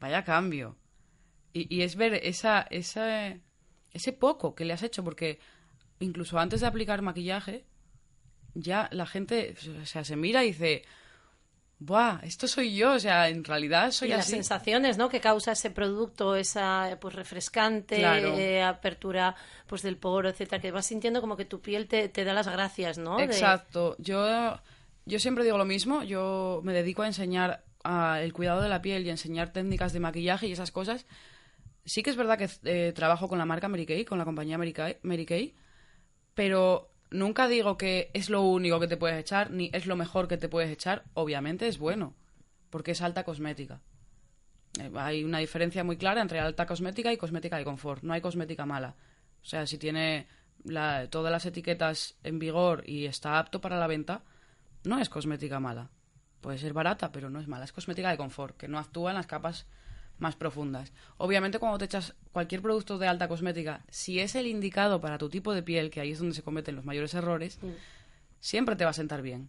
Vaya 0.00 0.24
cambio. 0.24 0.76
Y, 1.52 1.74
y 1.74 1.82
es 1.82 1.96
ver 1.96 2.14
esa, 2.14 2.62
esa, 2.70 3.36
ese 3.92 4.12
poco 4.12 4.54
que 4.54 4.64
le 4.64 4.74
has 4.74 4.82
hecho, 4.82 5.04
porque 5.04 5.38
incluso 6.00 6.38
antes 6.38 6.60
de 6.60 6.66
aplicar 6.66 7.00
maquillaje, 7.00 7.64
ya 8.54 8.88
la 8.92 9.06
gente 9.06 9.54
o 9.82 9.86
sea, 9.86 10.04
se 10.04 10.16
mira 10.16 10.44
y 10.44 10.48
dice, 10.48 10.82
¡buah! 11.78 12.20
Esto 12.22 12.46
soy 12.48 12.74
yo, 12.76 12.92
o 12.94 12.98
sea, 12.98 13.28
en 13.28 13.44
realidad 13.44 13.90
soy 13.90 14.08
y 14.08 14.10
las 14.12 14.26
sensaciones 14.26 14.96
¿no? 14.98 15.08
que 15.08 15.20
causa 15.20 15.52
ese 15.52 15.70
producto, 15.70 16.36
esa 16.36 16.96
pues 17.00 17.14
refrescante 17.14 17.98
Claro. 17.98 18.36
eh, 18.38 18.62
apertura 18.62 19.34
pues 19.66 19.82
del 19.82 19.96
poro, 19.96 20.28
etcétera, 20.28 20.60
que 20.62 20.70
vas 20.70 20.86
sintiendo 20.86 21.20
como 21.20 21.36
que 21.36 21.44
tu 21.44 21.60
piel 21.60 21.86
te, 21.88 22.08
te 22.08 22.24
da 22.24 22.32
las 22.32 22.48
gracias, 22.48 22.98
¿no? 22.98 23.16
De- 23.18 23.24
Exacto. 23.24 23.96
Yo, 23.98 24.58
yo 25.04 25.18
siempre 25.18 25.44
digo 25.44 25.58
lo 25.58 25.64
mismo. 25.64 26.02
Yo 26.02 26.60
me 26.64 26.72
dedico 26.72 27.02
a 27.02 27.06
enseñar 27.06 27.64
el 28.20 28.32
cuidado 28.32 28.62
de 28.62 28.68
la 28.70 28.80
piel 28.80 29.04
y 29.04 29.08
a 29.08 29.12
enseñar 29.12 29.52
técnicas 29.52 29.92
de 29.92 30.00
maquillaje 30.00 30.46
y 30.46 30.52
esas 30.52 30.70
cosas. 30.70 31.04
Sí 31.84 32.02
que 32.02 32.08
es 32.08 32.16
verdad 32.16 32.38
que 32.38 32.48
eh, 32.64 32.92
trabajo 32.94 33.28
con 33.28 33.36
la 33.38 33.44
marca 33.44 33.68
Mary 33.68 33.84
Kay, 33.84 34.06
con 34.06 34.16
la 34.18 34.24
compañía 34.24 34.56
Mary 34.56 34.72
Kay, 34.72 34.96
Mary 35.02 35.26
Kay, 35.26 35.54
pero 36.32 36.90
nunca 37.10 37.48
digo 37.48 37.76
que 37.76 38.10
es 38.14 38.30
lo 38.30 38.42
único 38.42 38.80
que 38.80 38.88
te 38.88 38.96
puedes 38.96 39.18
echar, 39.18 39.50
ni 39.50 39.70
es 39.72 39.86
lo 39.86 39.96
mejor 39.96 40.28
que 40.28 40.36
te 40.36 40.48
puedes 40.48 40.70
echar. 40.70 41.04
Obviamente 41.14 41.66
es 41.66 41.78
bueno, 41.78 42.14
porque 42.70 42.92
es 42.92 43.02
alta 43.02 43.24
cosmética. 43.24 43.80
Eh, 44.80 44.90
Hay 44.96 45.24
una 45.24 45.38
diferencia 45.38 45.84
muy 45.84 45.96
clara 45.96 46.20
entre 46.20 46.40
alta 46.40 46.66
cosmética 46.66 47.12
y 47.12 47.16
cosmética 47.16 47.56
de 47.56 47.64
confort. 47.64 48.02
No 48.02 48.12
hay 48.12 48.20
cosmética 48.20 48.66
mala. 48.66 48.96
O 49.42 49.46
sea, 49.46 49.66
si 49.66 49.78
tiene 49.78 50.26
todas 51.10 51.30
las 51.30 51.44
etiquetas 51.46 52.16
en 52.22 52.38
vigor 52.38 52.82
y 52.86 53.04
está 53.04 53.38
apto 53.38 53.60
para 53.60 53.78
la 53.78 53.86
venta, 53.86 54.22
no 54.84 54.98
es 54.98 55.08
cosmética 55.08 55.60
mala. 55.60 55.90
Puede 56.40 56.58
ser 56.58 56.72
barata, 56.72 57.12
pero 57.12 57.30
no 57.30 57.40
es 57.40 57.48
mala. 57.48 57.64
Es 57.64 57.72
cosmética 57.72 58.10
de 58.10 58.16
confort, 58.16 58.56
que 58.56 58.68
no 58.68 58.78
actúa 58.78 59.10
en 59.10 59.16
las 59.16 59.26
capas 59.26 59.66
más 60.18 60.36
profundas. 60.36 60.92
Obviamente, 61.16 61.58
cuando 61.58 61.78
te 61.78 61.84
echas 61.86 62.14
cualquier 62.32 62.62
producto 62.62 62.98
de 62.98 63.08
alta 63.08 63.28
cosmética, 63.28 63.82
si 63.90 64.20
es 64.20 64.34
el 64.34 64.46
indicado 64.46 65.00
para 65.00 65.18
tu 65.18 65.28
tipo 65.28 65.52
de 65.52 65.62
piel, 65.62 65.90
que 65.90 66.00
ahí 66.00 66.12
es 66.12 66.18
donde 66.18 66.34
se 66.34 66.42
cometen 66.42 66.76
los 66.76 66.84
mayores 66.84 67.14
errores, 67.14 67.58
siempre 68.40 68.76
te 68.76 68.84
va 68.84 68.90
a 68.90 68.94
sentar 68.94 69.22
bien. 69.22 69.48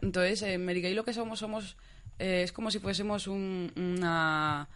Entonces, 0.00 0.42
en 0.42 0.64
Mary 0.64 0.82
Kay 0.82 0.94
lo 0.94 1.04
que 1.04 1.12
somos, 1.14 1.38
somos 1.38 1.76
eh, 2.18 2.42
es 2.42 2.52
como 2.52 2.70
si 2.70 2.78
fuésemos 2.78 3.26
un- 3.26 3.72
una 3.76 4.68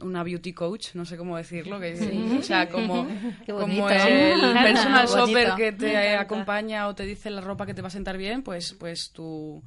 una 0.00 0.22
beauty 0.22 0.52
coach, 0.52 0.94
no 0.94 1.04
sé 1.04 1.16
cómo 1.16 1.36
decirlo, 1.36 1.80
que 1.80 1.92
o 2.38 2.42
sea, 2.42 2.68
como, 2.70 3.08
como 3.62 3.88
el 3.90 4.52
personal 4.62 5.06
shopper 5.26 5.48
que 5.56 5.72
te 5.72 5.96
acompaña 6.20 6.86
o 6.86 6.94
te 6.94 7.02
dice 7.04 7.30
la 7.30 7.40
ropa 7.40 7.66
que 7.66 7.74
te 7.74 7.82
va 7.82 7.88
a 7.88 7.90
sentar 7.90 8.16
bien, 8.16 8.44
pues 8.44 8.74
pues 8.74 9.10
tu, 9.10 9.60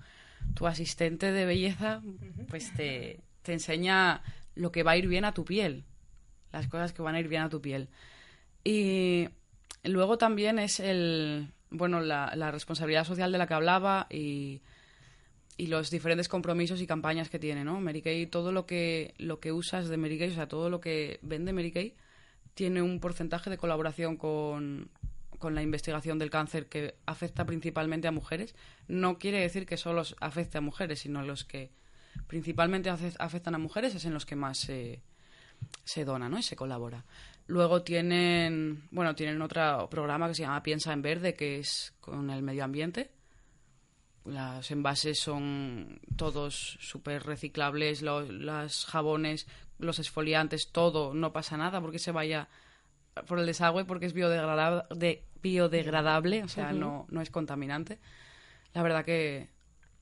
tu 0.55 0.67
asistente 0.67 1.33
de 1.33 1.45
belleza 1.45 2.01
pues 2.47 2.73
te, 2.75 3.19
te 3.41 3.51
enseña 3.51 4.21
lo 4.55 4.71
que 4.71 4.83
va 4.83 4.91
a 4.91 4.97
ir 4.97 5.07
bien 5.07 5.25
a 5.25 5.33
tu 5.33 5.45
piel, 5.45 5.85
las 6.51 6.67
cosas 6.67 6.93
que 6.93 7.01
van 7.01 7.15
a 7.15 7.19
ir 7.19 7.27
bien 7.27 7.43
a 7.43 7.49
tu 7.49 7.61
piel. 7.61 7.89
Y 8.63 9.29
luego 9.83 10.17
también 10.17 10.59
es 10.59 10.79
el 10.79 11.51
bueno 11.69 12.01
la, 12.01 12.51
responsabilidad 12.51 13.05
social 13.05 13.31
de 13.31 13.37
la 13.37 13.47
que 13.47 13.53
hablaba 13.53 14.07
y, 14.09 14.61
y 15.57 15.67
los 15.67 15.89
diferentes 15.89 16.27
compromisos 16.27 16.81
y 16.81 16.87
campañas 16.87 17.29
que 17.29 17.39
tiene, 17.39 17.63
¿no? 17.63 17.79
Mary 17.79 18.01
Kay, 18.01 18.27
todo 18.27 18.51
lo 18.51 18.65
que 18.65 19.13
lo 19.17 19.39
que 19.39 19.51
usas 19.51 19.87
de 19.87 19.97
Mary 19.97 20.19
Kay, 20.19 20.31
o 20.31 20.35
sea, 20.35 20.47
todo 20.47 20.69
lo 20.69 20.81
que 20.81 21.19
vende 21.21 21.53
Mary 21.53 21.71
Kay 21.71 21.95
tiene 22.53 22.81
un 22.81 22.99
porcentaje 22.99 23.49
de 23.49 23.57
colaboración 23.57 24.17
con, 24.17 24.91
con 25.39 25.55
la 25.55 25.61
investigación 25.61 26.19
del 26.19 26.29
cáncer 26.29 26.67
que 26.67 26.95
afecta 27.05 27.45
principalmente 27.45 28.07
a 28.07 28.11
mujeres. 28.11 28.55
No 28.87 29.17
quiere 29.17 29.39
decir 29.39 29.65
que 29.65 29.77
solo 29.77 30.03
afecte 30.19 30.57
a 30.57 30.61
mujeres, 30.61 30.99
sino 30.99 31.23
los 31.23 31.45
que 31.45 31.71
principalmente 32.27 32.91
afe- 32.91 33.15
afectan 33.19 33.55
a 33.55 33.57
mujeres 33.57 33.95
es 33.95 34.05
en 34.05 34.13
los 34.13 34.25
que 34.25 34.35
más 34.35 34.57
se, 34.57 35.01
se 35.83 36.05
dona, 36.05 36.29
¿no? 36.29 36.37
Y 36.39 36.43
se 36.43 36.55
colabora. 36.55 37.05
Luego 37.47 37.81
tienen, 37.83 38.83
bueno, 38.91 39.15
tienen 39.15 39.41
otro 39.41 39.89
programa 39.89 40.27
que 40.27 40.35
se 40.35 40.43
llama 40.43 40.63
Piensa 40.63 40.93
en 40.93 41.01
Verde, 41.01 41.33
que 41.33 41.59
es 41.59 41.93
con 41.99 42.29
el 42.29 42.41
medio 42.43 42.63
ambiente. 42.63 43.11
Los 44.23 44.69
envases 44.69 45.19
son 45.19 45.99
todos 46.15 46.77
súper 46.79 47.23
reciclables, 47.23 48.03
los, 48.03 48.29
las 48.29 48.85
jabones, 48.85 49.47
los 49.79 49.97
esfoliantes, 49.97 50.71
todo, 50.71 51.13
no 51.15 51.33
pasa 51.33 51.57
nada 51.57 51.81
porque 51.81 51.97
se 51.97 52.11
vaya 52.11 52.47
por 53.27 53.39
el 53.39 53.47
desagüe 53.47 53.83
porque 53.83 54.05
es 54.05 54.13
biodegradable, 54.13 54.83
de, 54.95 55.23
biodegradable 55.41 56.43
o 56.43 56.47
sea, 56.47 56.71
no, 56.71 57.07
no 57.09 57.21
es 57.21 57.31
contaminante. 57.31 57.97
La 58.73 58.83
verdad 58.83 59.03
que 59.03 59.49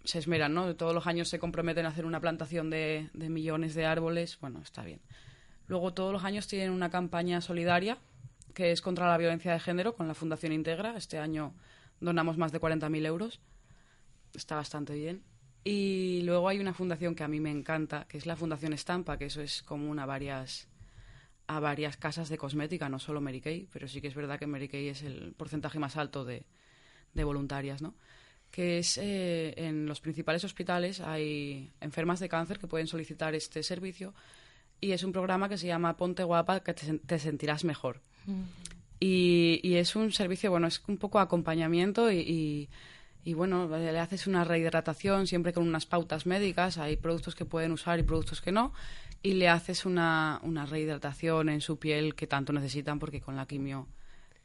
se 0.04 0.20
esmeran, 0.20 0.54
¿no? 0.54 0.76
Todos 0.76 0.94
los 0.94 1.08
años 1.08 1.30
se 1.30 1.40
comprometen 1.40 1.86
a 1.86 1.90
hacer 1.90 2.06
una 2.06 2.20
plantación 2.20 2.70
de, 2.70 3.10
millones 3.14 3.76
de 3.76 3.86
árboles, 3.86 4.38
bueno, 4.40 4.62
está 4.62 4.84
bien. 4.84 5.02
Luego 5.68 5.94
todos 5.94 6.12
los 6.12 6.24
años 6.24 6.48
tienen 6.48 6.72
una 6.72 6.90
campaña 6.90 7.42
solidaria 7.42 7.98
que 8.54 8.72
es 8.72 8.82
contra 8.82 9.08
la 9.08 9.18
violencia 9.18 9.54
de 9.54 9.60
género 9.60 9.96
con 9.96 10.08
la 10.08 10.16
Fundación 10.16 10.52
Integra. 10.52 10.98
Este 10.98 11.20
año 11.20 11.54
donamos 12.00 12.38
más 12.38 12.52
de 12.52 12.60
40.000 12.60 13.06
euros. 13.06 13.40
Está 14.34 14.56
bastante 14.56 14.96
bien. 14.96 15.24
Y 15.64 16.24
luego 16.24 16.50
hay 16.50 16.60
una 16.60 16.74
fundación 16.74 17.14
que 17.14 17.24
a 17.24 17.28
mí 17.28 17.40
me 17.40 17.52
encanta, 17.52 18.06
que 18.08 18.18
es 18.18 18.26
la 18.26 18.36
Fundación 18.36 18.74
Estampa, 18.74 19.18
que 19.18 19.26
eso 19.26 19.42
es 19.42 19.62
común 19.62 20.00
a 20.00 20.06
varias 20.06 20.68
a 21.46 21.60
varias 21.60 21.98
casas 21.98 22.30
de 22.30 22.38
cosmética, 22.38 22.90
no 22.90 23.00
solo 23.00 23.22
Mary 23.22 23.42
Kay, 23.42 23.68
pero 23.74 23.88
sí 23.88 24.02
que 24.02 24.08
es 24.08 24.14
verdad 24.14 24.38
que 24.38 24.46
Mary 24.46 24.70
es 24.72 25.02
el 25.02 25.34
porcentaje 25.34 25.80
más 25.80 25.98
alto 25.98 26.24
de 26.24 26.46
voluntarias, 27.16 27.82
¿no? 27.82 27.96
Que 28.52 28.80
es 28.80 28.98
eh, 28.98 29.54
en 29.58 29.86
los 29.86 30.02
principales 30.02 30.44
hospitales 30.44 31.00
hay 31.02 31.72
enfermas 31.82 32.20
de 32.20 32.30
cáncer 32.30 32.58
que 32.60 32.68
pueden 32.68 32.88
solicitar 32.88 33.36
este 33.36 33.62
servicio 33.64 34.14
y 34.82 34.92
es 34.92 35.04
un 35.04 35.12
programa 35.12 35.48
que 35.50 35.58
se 35.58 35.68
llama 35.68 35.96
Ponte 35.98 36.24
guapa 36.24 36.62
que 36.62 36.74
te, 36.74 36.88
sen- 36.88 37.02
te 37.06 37.20
sentirás 37.20 37.64
mejor. 37.64 38.02
Y, 39.00 39.60
y 39.64 39.76
es 39.76 39.96
un 39.96 40.12
servicio, 40.12 40.52
bueno, 40.52 40.68
es 40.68 40.82
un 40.88 40.98
poco 40.98 41.20
acompañamiento 41.20 42.12
y, 42.12 42.18
y, 42.20 42.70
y, 43.24 43.34
bueno, 43.34 43.68
le 43.70 43.98
haces 44.00 44.28
una 44.28 44.44
rehidratación 44.44 45.26
siempre 45.28 45.54
con 45.54 45.68
unas 45.68 45.86
pautas 45.86 46.26
médicas. 46.26 46.78
Hay 46.78 46.98
productos 46.98 47.36
que 47.36 47.46
pueden 47.46 47.72
usar 47.72 48.00
y 48.00 48.04
productos 48.04 48.42
que 48.42 48.52
no. 48.52 48.74
Y 49.22 49.34
le 49.34 49.48
haces 49.48 49.86
una, 49.86 50.40
una 50.44 50.66
rehidratación 50.66 51.50
en 51.50 51.62
su 51.62 51.78
piel 51.78 52.16
que 52.16 52.28
tanto 52.28 52.52
necesitan 52.52 53.00
porque 53.00 53.22
con 53.22 53.36
la 53.36 53.46
quimio. 53.46 53.88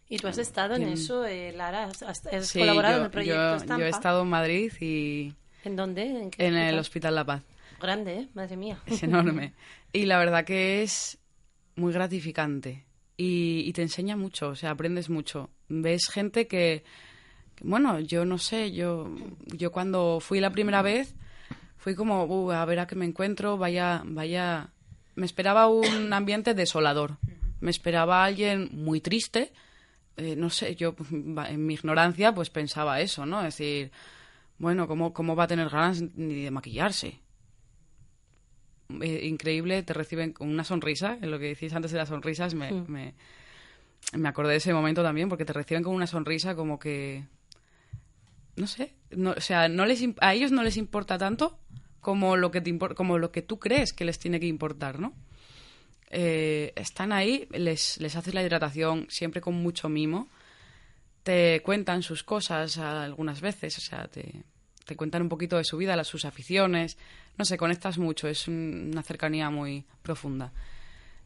Y 0.09 0.19
tú 0.19 0.29
has 0.29 0.39
estado 0.39 0.75
en 0.75 0.83
eso, 0.85 1.25
eh, 1.25 1.53
Lara, 1.57 1.85
has, 1.85 2.03
has- 2.03 2.27
has 2.27 2.47
Sí, 2.49 2.59
colaborado 2.61 2.95
yo, 2.95 2.99
en 3.01 3.05
el 3.07 3.11
proyecto 3.11 3.41
yo- 3.51 3.57
Estampa. 3.57 3.79
yo 3.81 3.87
he 3.87 3.89
estado 3.89 4.23
en 4.23 4.29
Madrid 4.29 4.73
y 4.81 5.33
¿En 5.65 5.77
dónde? 5.77 6.03
¿En, 6.05 6.31
qué 6.31 6.47
en 6.47 6.57
el 6.57 6.79
hospital? 6.79 7.15
La 7.15 7.25
Paz. 7.25 7.43
Grande, 7.81 8.15
¿eh? 8.21 8.29
Madre 8.35 8.57
mía. 8.57 8.79
es 8.87 9.03
enorme. 9.03 9.55
Y 9.93 10.05
la 10.07 10.19
verdad 10.19 10.45
que 10.45 10.83
es 10.83 11.19
muy 11.77 11.93
gratificante 11.93 12.85
y, 13.17 13.63
y 13.67 13.73
te 13.73 13.83
enseña 13.83 14.17
mucho, 14.17 14.49
o 14.51 14.55
sea, 14.57 14.71
aprendes 14.73 15.09
mucho. 15.09 15.51
Ves 15.69 16.09
gente 16.13 16.47
que, 16.47 16.85
que, 17.57 17.65
bueno, 17.65 17.99
yo 18.01 18.25
no 18.27 18.39
sé, 18.39 18.73
yo, 18.73 19.11
yo 19.47 19.73
cuando 19.73 20.19
fui 20.21 20.39
la 20.41 20.51
primera 20.51 20.83
vez 20.83 21.15
fui 21.79 21.95
como, 21.95 22.25
"Uh, 22.25 22.53
a 22.53 22.65
ver 22.67 22.81
a 22.81 22.87
qué 22.87 22.95
me 22.95 23.05
encuentro, 23.07 23.57
vaya, 23.59 24.03
vaya, 24.05 24.69
me 25.17 25.25
esperaba 25.27 25.67
un 25.69 26.13
ambiente 26.13 26.55
desolador, 26.55 27.17
me 27.61 27.71
esperaba 27.71 28.25
alguien 28.25 28.69
muy 28.73 29.01
triste, 29.01 29.53
eh, 30.17 30.37
no 30.37 30.51
sé, 30.51 30.77
yo 30.77 30.95
en 31.11 31.67
mi 31.67 31.75
ignorancia 31.75 32.35
pues 32.35 32.51
pensaba 32.51 33.01
eso, 33.01 33.27
¿no? 33.27 33.41
Es 33.41 33.57
decir, 33.57 33.91
bueno, 34.59 34.87
¿cómo, 34.89 35.13
cómo 35.13 35.37
va 35.37 35.45
a 35.45 35.49
tener 35.49 35.69
ganas 35.69 36.03
ni 36.15 36.43
de 36.43 36.51
maquillarse? 36.51 37.21
eh, 39.01 39.27
increíble, 39.27 39.83
te 39.83 39.93
reciben 39.93 40.33
con 40.33 40.49
una 40.49 40.65
sonrisa, 40.65 41.19
en 41.21 41.31
lo 41.31 41.39
que 41.39 41.47
decís 41.47 41.73
antes 41.73 41.93
de 41.93 41.99
las 41.99 42.09
sonrisas, 42.09 42.55
me, 42.55 42.73
me, 42.73 43.15
me 44.13 44.29
acordé 44.29 44.53
de 44.53 44.59
ese 44.59 44.75
momento 44.75 45.03
también, 45.03 45.29
porque 45.29 45.45
te 45.45 45.53
reciben 45.53 45.83
con 45.83 45.95
una 45.95 46.07
sonrisa 46.07 46.55
como 46.55 46.79
que, 46.79 47.25
no 48.57 48.67
sé, 48.67 48.95
no, 49.11 49.33
o 49.37 49.41
sea, 49.41 49.69
no 49.69 49.87
les, 49.87 50.03
a 50.21 50.35
ellos 50.35 50.53
no 50.53 50.63
les 50.63 50.77
importa 50.77 51.19
tanto 51.19 51.59
como 52.01 52.37
lo 52.37 52.51
que 52.51 52.61
te 52.61 52.79
como 52.79 53.19
lo 53.19 53.33
que 53.33 53.43
tú 53.43 53.59
crees 53.59 53.93
que 53.93 54.05
les 54.05 54.19
tiene 54.19 54.39
que 54.39 54.47
importar, 54.47 55.01
¿no? 55.01 55.15
Eh, 56.17 56.73
están 56.77 57.11
ahí, 57.13 57.49
les, 57.51 57.99
les 58.01 58.15
haces 58.15 58.35
la 58.35 58.43
hidratación 58.43 59.07
siempre 59.11 59.41
con 59.41 59.55
mucho 59.55 59.89
mimo, 59.89 60.29
te 61.25 61.61
cuentan 61.65 62.05
sus 62.05 62.23
cosas 62.23 62.79
algunas 62.79 63.41
veces, 63.41 63.77
o 63.79 63.81
sea, 63.81 64.07
te, 64.07 64.45
te 64.87 64.95
cuentan 64.95 65.23
un 65.23 65.29
poquito 65.29 65.57
de 65.57 65.65
su 65.65 65.77
vida, 65.77 65.97
las, 65.97 66.07
sus 66.07 66.25
aficiones, 66.25 66.99
no 67.37 67.45
sé, 67.45 67.57
conectas 67.57 67.99
mucho, 67.99 68.29
es 68.29 68.47
un- 68.47 68.91
una 68.93 69.03
cercanía 69.03 69.51
muy 69.51 69.85
profunda. 70.03 70.53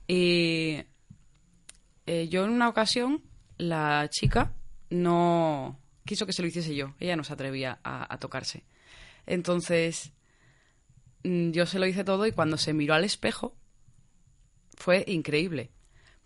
Y 0.06 0.80
eh, 2.06 2.28
yo 2.30 2.44
en 2.46 2.50
una 2.50 2.70
ocasión, 2.70 3.22
la 3.58 4.08
chica 4.10 4.52
no 4.88 5.78
quiso 6.06 6.24
que 6.24 6.32
se 6.32 6.40
lo 6.40 6.48
hiciese 6.48 6.74
yo, 6.74 6.94
ella 6.98 7.14
no 7.16 7.24
se 7.24 7.34
atrevía 7.34 7.78
a, 7.84 8.10
a 8.14 8.18
tocarse. 8.18 8.62
Entonces, 9.26 10.12
mm, 11.24 11.50
yo 11.50 11.66
se 11.66 11.78
lo 11.78 11.86
hice 11.86 12.04
todo 12.04 12.26
y 12.26 12.32
cuando 12.32 12.56
se 12.56 12.72
miró 12.72 12.94
al 12.94 13.04
espejo, 13.04 13.54
fue 14.78 15.04
increíble. 15.06 15.70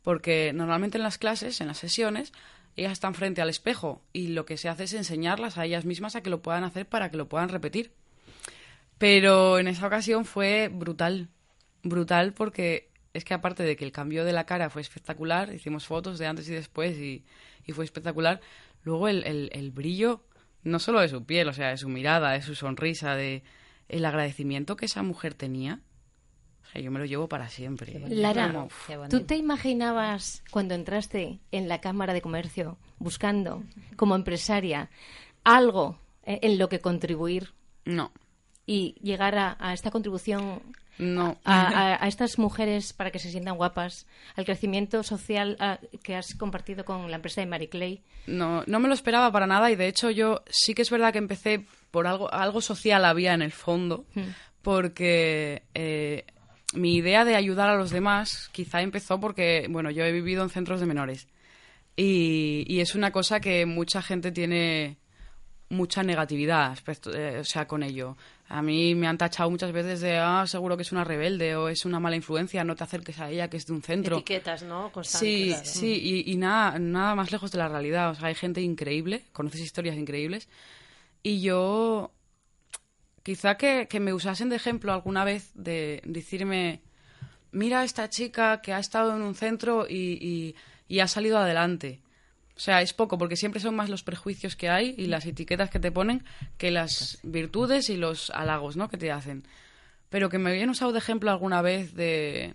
Porque 0.03 0.53
normalmente 0.53 0.99
en 0.99 1.05
las 1.05 1.19
clases, 1.19 1.61
en 1.61 1.69
las 1.69 1.79
sesiones, 1.79 2.33
ellas 2.77 2.93
están 2.93 3.15
frente 3.15 3.41
al 3.43 3.49
espejo 3.51 4.03
y 4.13 4.29
lo 4.29 4.45
que 4.47 4.57
se 4.57 4.69
hace 4.69 4.85
es 4.85 4.95
enseñarlas 4.95 5.59
a 5.59 5.65
ellas 5.65 5.85
mismas 5.85 6.17
a 6.17 6.23
que 6.23 6.31
lo 6.31 6.43
puedan 6.43 6.65
hacer 6.65 6.87
para 6.89 7.11
que 7.11 7.17
lo 7.17 7.29
puedan 7.29 7.49
repetir. 7.51 7.93
Pero 8.99 9.59
en 9.59 9.69
esa 9.69 9.87
ocasión 9.87 10.25
fue 10.25 10.69
brutal, 10.73 11.29
brutal 11.83 12.33
porque 12.35 12.91
es 13.15 13.25
que 13.25 13.35
aparte 13.35 13.63
de 13.63 13.77
que 13.77 13.85
el 13.85 13.93
cambio 13.93 14.25
de 14.25 14.33
la 14.33 14.47
cara 14.47 14.71
fue 14.71 14.81
espectacular, 14.83 15.53
hicimos 15.53 15.87
fotos 15.87 16.19
de 16.19 16.27
antes 16.27 16.49
y 16.49 16.53
después 16.53 16.97
y, 16.99 17.25
y 17.67 17.73
fue 17.73 17.85
espectacular, 17.85 18.41
luego 18.85 19.09
el, 19.09 19.25
el- 19.25 19.51
el 19.53 19.71
brillo, 19.71 20.25
no 20.63 20.79
solo 20.79 21.01
de 21.01 21.09
su 21.09 21.25
piel, 21.25 21.49
o 21.49 21.53
sea, 21.53 21.69
de 21.71 21.77
su 21.77 21.89
mirada, 21.89 22.31
de 22.33 22.43
su 22.43 22.55
sonrisa, 22.55 23.17
de 23.17 23.43
el 23.89 24.05
agradecimiento 24.05 24.77
que 24.77 24.87
esa 24.87 25.03
mujer 25.03 25.35
tenía, 25.35 25.81
yo 26.75 26.91
me 26.91 26.99
lo 26.99 27.05
llevo 27.05 27.29
para 27.29 27.49
siempre. 27.49 28.01
Lara. 28.09 28.67
¿tú 29.11 29.21
te 29.25 29.37
imaginabas 29.37 30.43
cuando 30.51 30.75
entraste 30.75 31.39
en 31.51 31.69
la 31.69 31.81
Cámara 31.81 32.13
de 32.15 32.23
Comercio 32.23 32.79
buscando, 32.99 33.63
como 33.97 34.15
empresaria, 34.15 34.89
algo 35.45 35.99
eh, 36.25 36.39
en 36.43 36.59
lo 36.59 36.69
que 36.69 36.81
contribuir 36.81 37.51
no, 37.85 38.13
y 38.67 38.95
llegar 39.03 39.37
a, 39.37 39.57
a 39.59 39.73
esta 39.75 39.91
contribución 39.91 40.63
no. 40.99 41.37
a, 41.45 41.95
a- 41.95 42.05
a 42.05 42.07
estas 42.09 42.39
mujeres 42.39 42.93
para 42.93 43.11
que 43.11 43.19
se 43.19 43.31
sientan 43.31 43.57
guapas, 43.57 44.07
al 44.37 44.45
crecimiento 44.45 45.03
social 45.03 45.57
ah, 45.59 45.79
que 46.05 46.15
has 46.15 46.35
compartido 46.37 46.85
con 46.85 47.11
la 47.11 47.17
empresa 47.17 47.41
de 47.41 47.47
Marie 47.49 47.69
Clay? 47.69 48.03
No, 48.27 48.63
no 48.67 48.79
me 48.79 48.87
lo 48.89 48.95
esperaba 48.95 49.33
para 49.33 49.47
nada 49.49 49.71
y 49.71 49.77
de 49.77 49.89
hecho 49.89 50.11
yo 50.11 50.43
sí 50.49 50.75
que 50.75 50.83
es 50.83 50.91
verdad 50.91 51.13
que 51.13 51.19
empecé 51.19 51.65
por 51.91 52.07
algo, 52.07 52.33
algo 52.33 52.61
social 52.61 53.05
había 53.05 53.35
en 53.35 53.43
el 53.43 53.53
fondo, 53.53 54.05
porque 54.63 55.63
eh, 55.75 56.25
mi 56.73 56.97
idea 56.97 57.25
de 57.25 57.37
ayudar 57.37 57.69
a 57.71 57.77
los 57.77 57.91
demás 57.91 58.49
quizá 58.53 58.83
empezó 58.83 59.21
porque, 59.21 59.67
bueno, 59.71 59.91
yo 59.91 60.05
he 60.05 60.13
vivido 60.13 60.43
en 60.43 60.51
centros 60.51 60.81
de 60.81 60.87
menores 60.87 61.29
y, 61.97 62.65
y 62.67 62.81
es 62.81 62.95
una 62.95 63.11
cosa 63.11 63.41
que 63.41 63.67
mucha 63.67 64.03
gente 64.03 64.33
tiene 64.33 64.97
mucha 65.73 66.03
negatividad 66.03 66.79
eh, 67.15 67.39
o 67.41 67.45
sea, 67.45 67.67
con 67.67 67.83
ello. 67.83 68.17
A 68.49 68.61
mí 68.61 68.95
me 68.95 69.07
han 69.07 69.17
tachado 69.17 69.51
muchas 69.51 69.73
veces 69.73 70.03
de, 70.03 70.19
ah, 70.19 70.45
seguro 70.47 70.77
que 70.77 70.83
es 70.83 70.93
una 70.93 71.05
rebelde 71.05 71.57
o 71.57 71.69
es 71.69 71.87
una 71.87 71.99
mala 71.99 72.17
influencia, 72.17 72.63
no 72.65 72.77
te 72.77 72.85
acerques 72.85 73.19
a 73.19 73.31
ella, 73.31 73.49
que 73.49 73.57
es 73.57 73.67
de 73.67 73.73
un 73.73 73.83
centro. 73.83 74.17
Etiquetas, 74.17 74.63
¿no? 74.63 74.89
Sí, 74.89 74.93
Constantes. 74.93 75.71
sí, 75.71 76.25
y, 76.27 76.31
y 76.31 76.37
nada, 76.37 76.79
nada 76.79 77.15
más 77.15 77.33
lejos 77.33 77.51
de 77.51 77.59
la 77.59 77.69
realidad. 77.69 78.11
O 78.11 78.15
sea, 78.15 78.29
hay 78.29 78.35
gente 78.35 78.61
increíble, 78.61 79.25
conoces 79.33 79.63
historias 79.63 79.97
increíbles. 79.97 80.49
Y 81.23 81.41
yo, 81.41 82.11
quizá 83.23 83.57
que, 83.57 83.87
que 83.89 84.01
me 84.01 84.13
usasen 84.13 84.49
de 84.49 84.57
ejemplo 84.57 84.93
alguna 84.93 85.25
vez 85.25 85.51
de 85.55 86.03
decirme, 86.05 86.81
mira 87.53 87.81
a 87.81 87.85
esta 87.85 88.09
chica 88.09 88.61
que 88.63 88.73
ha 88.73 88.79
estado 88.79 89.15
en 89.17 89.23
un 89.23 89.35
centro 89.35 89.87
y, 89.89 90.19
y- 90.21 90.55
y 90.89 91.01
ha 91.01 91.09
salido 91.09 91.39
adelante. 91.39 92.01
O 92.55 92.61
sea, 92.61 92.83
es 92.83 92.93
poco, 92.93 93.17
porque 93.19 93.37
siempre 93.37 93.61
son 93.61 93.75
más 93.75 93.89
los 93.89 94.03
prejuicios 94.03 94.57
que 94.57 94.69
hay 94.69 94.95
y 94.99 95.07
las 95.07 95.25
etiquetas 95.27 95.71
que 95.71 95.81
te 95.81 95.91
ponen 95.91 96.23
que 96.59 96.71
las 96.71 97.19
virtudes 97.23 97.89
y 97.89 97.97
los 97.97 98.31
halagos, 98.31 98.77
¿no? 98.77 98.89
Que 98.89 98.99
te 98.99 99.11
hacen. 99.11 99.45
Pero 100.11 100.29
que 100.29 100.39
me 100.39 100.51
habían 100.51 100.69
usado 100.69 100.93
de 100.93 100.99
ejemplo 100.99 101.31
alguna 101.31 101.63
vez 101.63 101.95
de, 101.95 102.53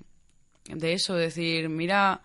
de 0.65 0.93
eso, 0.93 1.15
decir, 1.15 1.69
mira 1.69 2.21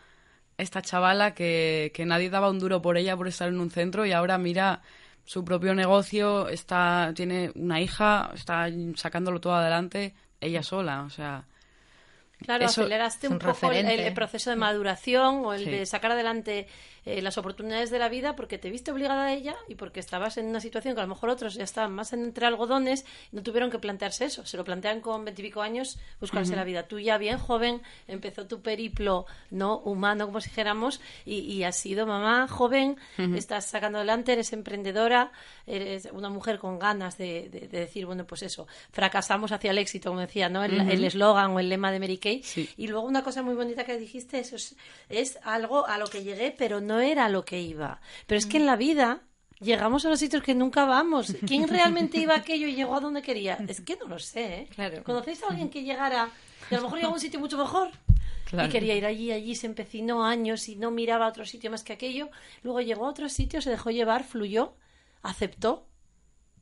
esta 0.58 0.82
chavala 0.82 1.34
que, 1.34 1.92
que 1.94 2.04
nadie 2.04 2.28
daba 2.28 2.50
un 2.50 2.58
duro 2.58 2.82
por 2.82 2.98
ella 2.98 3.16
por 3.16 3.26
estar 3.26 3.48
en 3.48 3.58
un 3.58 3.70
centro 3.70 4.04
y 4.04 4.12
ahora 4.12 4.36
mira 4.36 4.82
su 5.24 5.44
propio 5.44 5.74
negocio, 5.74 6.48
está, 6.48 7.12
tiene 7.14 7.52
una 7.54 7.80
hija, 7.80 8.30
está 8.34 8.66
sacándolo 8.96 9.40
todo 9.40 9.54
adelante 9.54 10.14
ella 10.40 10.62
sola, 10.62 11.02
o 11.02 11.10
sea, 11.10 11.44
Claro, 12.44 12.64
Eso 12.64 12.82
aceleraste 12.82 13.28
un 13.28 13.34
un 13.34 13.38
poco 13.38 13.70
el, 13.70 14.14
proceso 14.14 14.50
de 14.50 14.56
maduración 14.56 15.44
o 15.44 15.52
el 15.54 15.64
Sí. 15.64 15.70
de 15.70 15.86
sacar 15.86 16.12
adelante 16.12 16.66
eh, 17.04 17.20
las 17.22 17.38
oportunidades 17.38 17.90
de 17.90 17.98
la 17.98 18.08
vida 18.08 18.36
porque 18.36 18.58
te 18.58 18.70
viste 18.70 18.92
obligada 18.92 19.24
a 19.26 19.32
ella 19.32 19.56
y 19.68 19.74
porque 19.74 20.00
estabas 20.00 20.36
en 20.38 20.46
una 20.46 20.60
situación 20.60 20.94
que 20.94 21.00
a 21.00 21.04
lo 21.04 21.08
mejor 21.08 21.30
otros 21.30 21.54
ya 21.54 21.64
estaban 21.64 21.92
más 21.92 22.12
entre 22.12 22.46
algodones 22.46 23.04
no 23.32 23.42
tuvieron 23.42 23.70
que 23.70 23.78
plantearse 23.78 24.24
eso. 24.26 24.46
Se 24.46 24.56
lo 24.56 24.64
plantean 24.64 25.00
con 25.00 25.24
veintipico 25.24 25.62
años 25.62 25.98
buscarse 26.20 26.54
la 26.56 26.64
vida. 26.64 26.86
Tú 26.86 26.98
ya 26.98 27.18
bien 27.18 27.38
joven 27.38 27.82
empezó 28.08 28.46
tu 28.46 28.60
periplo 28.62 29.26
no 29.50 29.78
humano, 29.78 30.26
como 30.26 30.40
si 30.40 30.48
dijéramos, 30.50 31.00
y, 31.24 31.40
y 31.40 31.64
has 31.64 31.76
sido 31.76 32.06
mamá 32.06 32.46
joven, 32.48 32.96
estás 33.36 33.66
sacando 33.66 33.98
adelante, 33.98 34.32
eres 34.32 34.52
emprendedora, 34.52 35.32
eres 35.66 36.08
una 36.12 36.28
mujer 36.30 36.58
con 36.58 36.78
ganas 36.78 37.18
de, 37.18 37.48
de- 37.48 37.68
de 37.68 37.80
decir, 37.80 38.06
bueno, 38.06 38.24
pues 38.26 38.42
eso, 38.42 38.66
fracasamos 38.90 39.52
hacia 39.52 39.70
el 39.70 39.78
éxito, 39.78 40.10
como 40.10 40.20
decía, 40.20 40.48
¿no? 40.48 40.62
El 40.64 41.04
eslogan 41.04 41.50
o 41.52 41.60
el 41.60 41.68
lema 41.68 41.90
de 41.90 42.00
Mary 42.00 42.18
Kay. 42.18 42.42
Sí. 42.42 42.68
Y 42.76 42.86
luego 42.88 43.06
una 43.06 43.22
cosa 43.22 43.42
muy 43.42 43.54
bonita 43.54 43.84
que 43.84 43.96
dijiste, 43.98 44.38
eso 44.38 44.56
es, 44.56 44.76
es 45.08 45.38
algo 45.44 45.86
a 45.86 45.98
lo 45.98 46.06
que 46.06 46.22
llegué, 46.22 46.54
pero 46.56 46.80
no 46.80 46.91
era 47.00 47.26
a 47.26 47.28
lo 47.28 47.44
que 47.44 47.60
iba. 47.60 48.00
Pero 48.26 48.38
es 48.38 48.46
que 48.46 48.58
en 48.58 48.66
la 48.66 48.76
vida 48.76 49.22
llegamos 49.60 50.04
a 50.04 50.08
los 50.08 50.18
sitios 50.18 50.42
que 50.42 50.54
nunca 50.54 50.84
vamos. 50.84 51.34
¿Quién 51.46 51.68
realmente 51.68 52.18
iba 52.18 52.34
a 52.34 52.38
aquello 52.38 52.66
y 52.66 52.74
llegó 52.74 52.96
a 52.96 53.00
donde 53.00 53.22
quería? 53.22 53.58
Es 53.68 53.80
que 53.80 53.96
no 53.96 54.06
lo 54.06 54.18
sé. 54.18 54.54
¿eh? 54.54 54.68
Claro. 54.74 55.04
¿Conocéis 55.04 55.42
a 55.42 55.48
alguien 55.48 55.70
que 55.70 55.82
llegara 55.82 56.28
y 56.70 56.74
a 56.74 56.78
lo 56.78 56.84
mejor 56.84 56.98
llegó 56.98 57.10
a 57.10 57.14
un 57.14 57.20
sitio 57.20 57.40
mucho 57.40 57.56
mejor? 57.56 57.90
Claro. 58.46 58.68
Y 58.68 58.72
quería 58.72 58.94
ir 58.94 59.06
allí, 59.06 59.32
allí 59.32 59.54
se 59.54 59.66
empecinó 59.66 60.24
años 60.24 60.68
y 60.68 60.76
no 60.76 60.90
miraba 60.90 61.26
a 61.26 61.28
otro 61.28 61.46
sitio 61.46 61.70
más 61.70 61.84
que 61.84 61.92
aquello. 61.92 62.30
Luego 62.62 62.80
llegó 62.80 63.06
a 63.06 63.10
otro 63.10 63.28
sitio, 63.28 63.62
se 63.62 63.70
dejó 63.70 63.90
llevar, 63.90 64.24
fluyó, 64.24 64.74
aceptó 65.22 65.86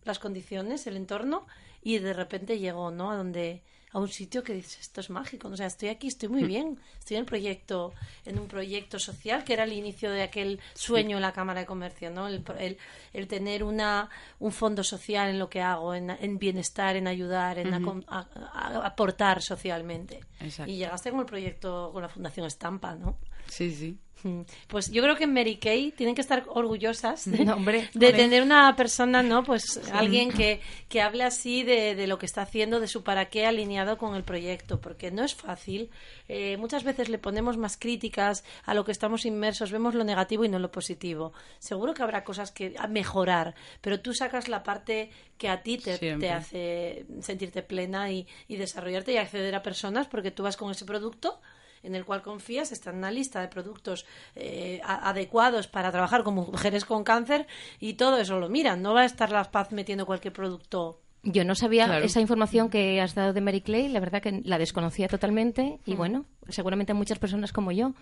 las 0.04 0.18
condiciones, 0.18 0.86
el 0.86 0.96
entorno 0.96 1.46
y 1.82 1.98
de 1.98 2.12
repente 2.12 2.58
llegó, 2.58 2.90
¿no? 2.90 3.10
A 3.10 3.16
donde 3.16 3.62
a 3.92 3.98
un 3.98 4.08
sitio 4.08 4.42
que 4.44 4.52
dices, 4.54 4.78
esto 4.80 5.00
es 5.00 5.10
mágico, 5.10 5.48
o 5.48 5.56
sea, 5.56 5.66
estoy 5.66 5.88
aquí, 5.88 6.06
estoy 6.06 6.28
muy 6.28 6.44
bien, 6.44 6.78
estoy 6.98 7.16
en 7.16 7.24
proyecto, 7.26 7.92
en 8.24 8.38
un 8.38 8.46
proyecto 8.46 8.98
social 9.00 9.42
que 9.42 9.52
era 9.52 9.64
el 9.64 9.72
inicio 9.72 10.12
de 10.12 10.22
aquel 10.22 10.60
sueño 10.74 11.16
en 11.16 11.22
la 11.22 11.32
Cámara 11.32 11.60
de 11.60 11.66
Comercio, 11.66 12.10
¿no? 12.10 12.28
El, 12.28 12.44
el- 12.58 12.78
el 13.12 13.26
tener 13.26 13.64
una 13.64 14.08
un 14.38 14.52
fondo 14.52 14.84
social 14.84 15.28
en 15.30 15.38
lo 15.40 15.48
que 15.50 15.60
hago, 15.60 15.94
en, 15.94 16.10
en 16.10 16.38
bienestar, 16.38 16.94
en 16.96 17.08
ayudar, 17.08 17.58
en 17.58 17.72
acom- 17.72 18.04
a- 18.06 18.28
a- 18.52 18.86
aportar 18.86 19.42
socialmente. 19.42 20.20
Exacto. 20.40 20.70
Y 20.70 20.76
llegaste 20.76 21.10
con 21.10 21.20
el 21.20 21.26
proyecto 21.26 21.90
con 21.92 22.02
la 22.02 22.08
Fundación 22.08 22.46
Estampa, 22.46 22.94
¿no? 22.94 23.18
Sí, 23.48 23.74
sí. 23.74 23.98
Mm. 24.22 24.40
Pues 24.68 24.90
yo 24.90 25.02
creo 25.02 25.16
que 25.16 25.24
en 25.24 25.34
Mary 25.34 25.56
Kay 25.56 25.92
tienen 25.92 26.14
que 26.14 26.20
estar 26.20 26.44
orgullosas 26.48 27.30
de, 27.30 27.44
No, 27.44 27.54
hombre, 27.54 27.88
de 27.94 28.12
tener 28.12 28.42
una 28.42 28.74
persona, 28.76 29.22
¿no? 29.22 29.42
Pues 29.44 29.80
alguien 29.92 30.30
que, 30.30 30.60
que 30.88 31.00
hable 31.00 31.24
así 31.24 31.62
de, 31.62 31.94
de 31.94 32.06
lo 32.06 32.18
que 32.18 32.26
está 32.26 32.42
haciendo, 32.42 32.80
de 32.80 32.88
su 32.88 33.02
para 33.02 33.26
qué 33.26 33.46
alineado 33.46 33.98
con 33.98 34.14
el 34.14 34.22
proyecto, 34.22 34.80
porque 34.80 35.10
no 35.10 35.24
es 35.24 35.34
fácil. 35.34 35.90
Eh, 36.28 36.56
muchas 36.56 36.84
veces 36.84 37.08
le 37.08 37.18
ponemos 37.18 37.56
más 37.56 37.76
críticas 37.76 38.44
a 38.64 38.74
lo 38.74 38.84
que 38.84 38.92
estamos 38.92 39.24
inmersos, 39.24 39.72
vemos 39.72 39.94
lo 39.94 40.04
negativo 40.04 40.44
y 40.44 40.48
no 40.48 40.58
lo 40.58 40.70
positivo. 40.70 41.32
Seguro 41.58 41.94
que 41.94 42.02
habrá 42.02 42.24
cosas 42.24 42.50
que 42.50 42.74
a 42.78 42.86
mejorar, 42.86 43.54
pero 43.80 44.00
tú 44.00 44.14
sacas 44.14 44.48
la 44.48 44.62
parte 44.62 45.10
que 45.38 45.48
a 45.48 45.62
ti 45.62 45.78
te, 45.78 45.98
te 45.98 46.30
hace 46.30 47.06
sentirte 47.20 47.62
plena 47.62 48.10
y, 48.10 48.26
y 48.48 48.56
desarrollarte 48.56 49.12
y 49.12 49.16
acceder 49.16 49.54
a 49.54 49.62
personas 49.62 50.06
porque 50.06 50.30
tú 50.30 50.42
vas 50.42 50.56
con 50.56 50.70
ese 50.70 50.84
producto 50.84 51.40
en 51.82 51.94
el 51.94 52.04
cual 52.04 52.22
confías, 52.22 52.72
está 52.72 52.90
en 52.90 52.96
una 52.96 53.10
lista 53.10 53.40
de 53.40 53.48
productos 53.48 54.04
eh, 54.36 54.80
a- 54.84 55.08
adecuados 55.10 55.66
para 55.66 55.90
trabajar 55.90 56.22
con 56.24 56.34
mujeres 56.34 56.84
con 56.84 57.04
cáncer 57.04 57.46
y 57.78 57.94
todo 57.94 58.18
eso 58.18 58.38
lo 58.38 58.48
miran. 58.48 58.82
No 58.82 58.94
va 58.94 59.02
a 59.02 59.04
estar 59.06 59.30
la 59.32 59.44
paz 59.50 59.72
metiendo 59.72 60.06
cualquier 60.06 60.32
producto. 60.32 61.00
Yo 61.22 61.44
no 61.44 61.54
sabía 61.54 61.84
Claro. 61.86 62.04
esa 62.04 62.20
información 62.20 62.70
que 62.70 63.00
has 63.00 63.14
dado 63.14 63.32
de 63.34 63.40
Mary 63.42 63.60
Clay, 63.60 63.88
la 63.88 64.00
verdad 64.00 64.22
que 64.22 64.40
la 64.44 64.56
desconocía 64.58 65.06
totalmente 65.08 65.78
y 65.84 65.94
bueno, 65.94 66.24
seguramente 66.48 66.94
muchas 66.94 67.18
personas 67.18 67.52
como 67.52 67.72
yo. 67.72 67.92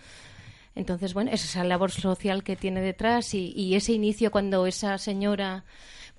Entonces, 0.75 1.13
bueno, 1.13 1.31
es 1.33 1.43
esa 1.43 1.63
labor 1.63 1.91
social 1.91 2.43
que 2.43 2.55
tiene 2.55 2.79
detrás 2.79 3.33
y, 3.33 3.51
y 3.55 3.75
ese 3.75 3.91
inicio 3.91 4.31
cuando 4.31 4.65
esa 4.67 4.97
señora 4.97 5.65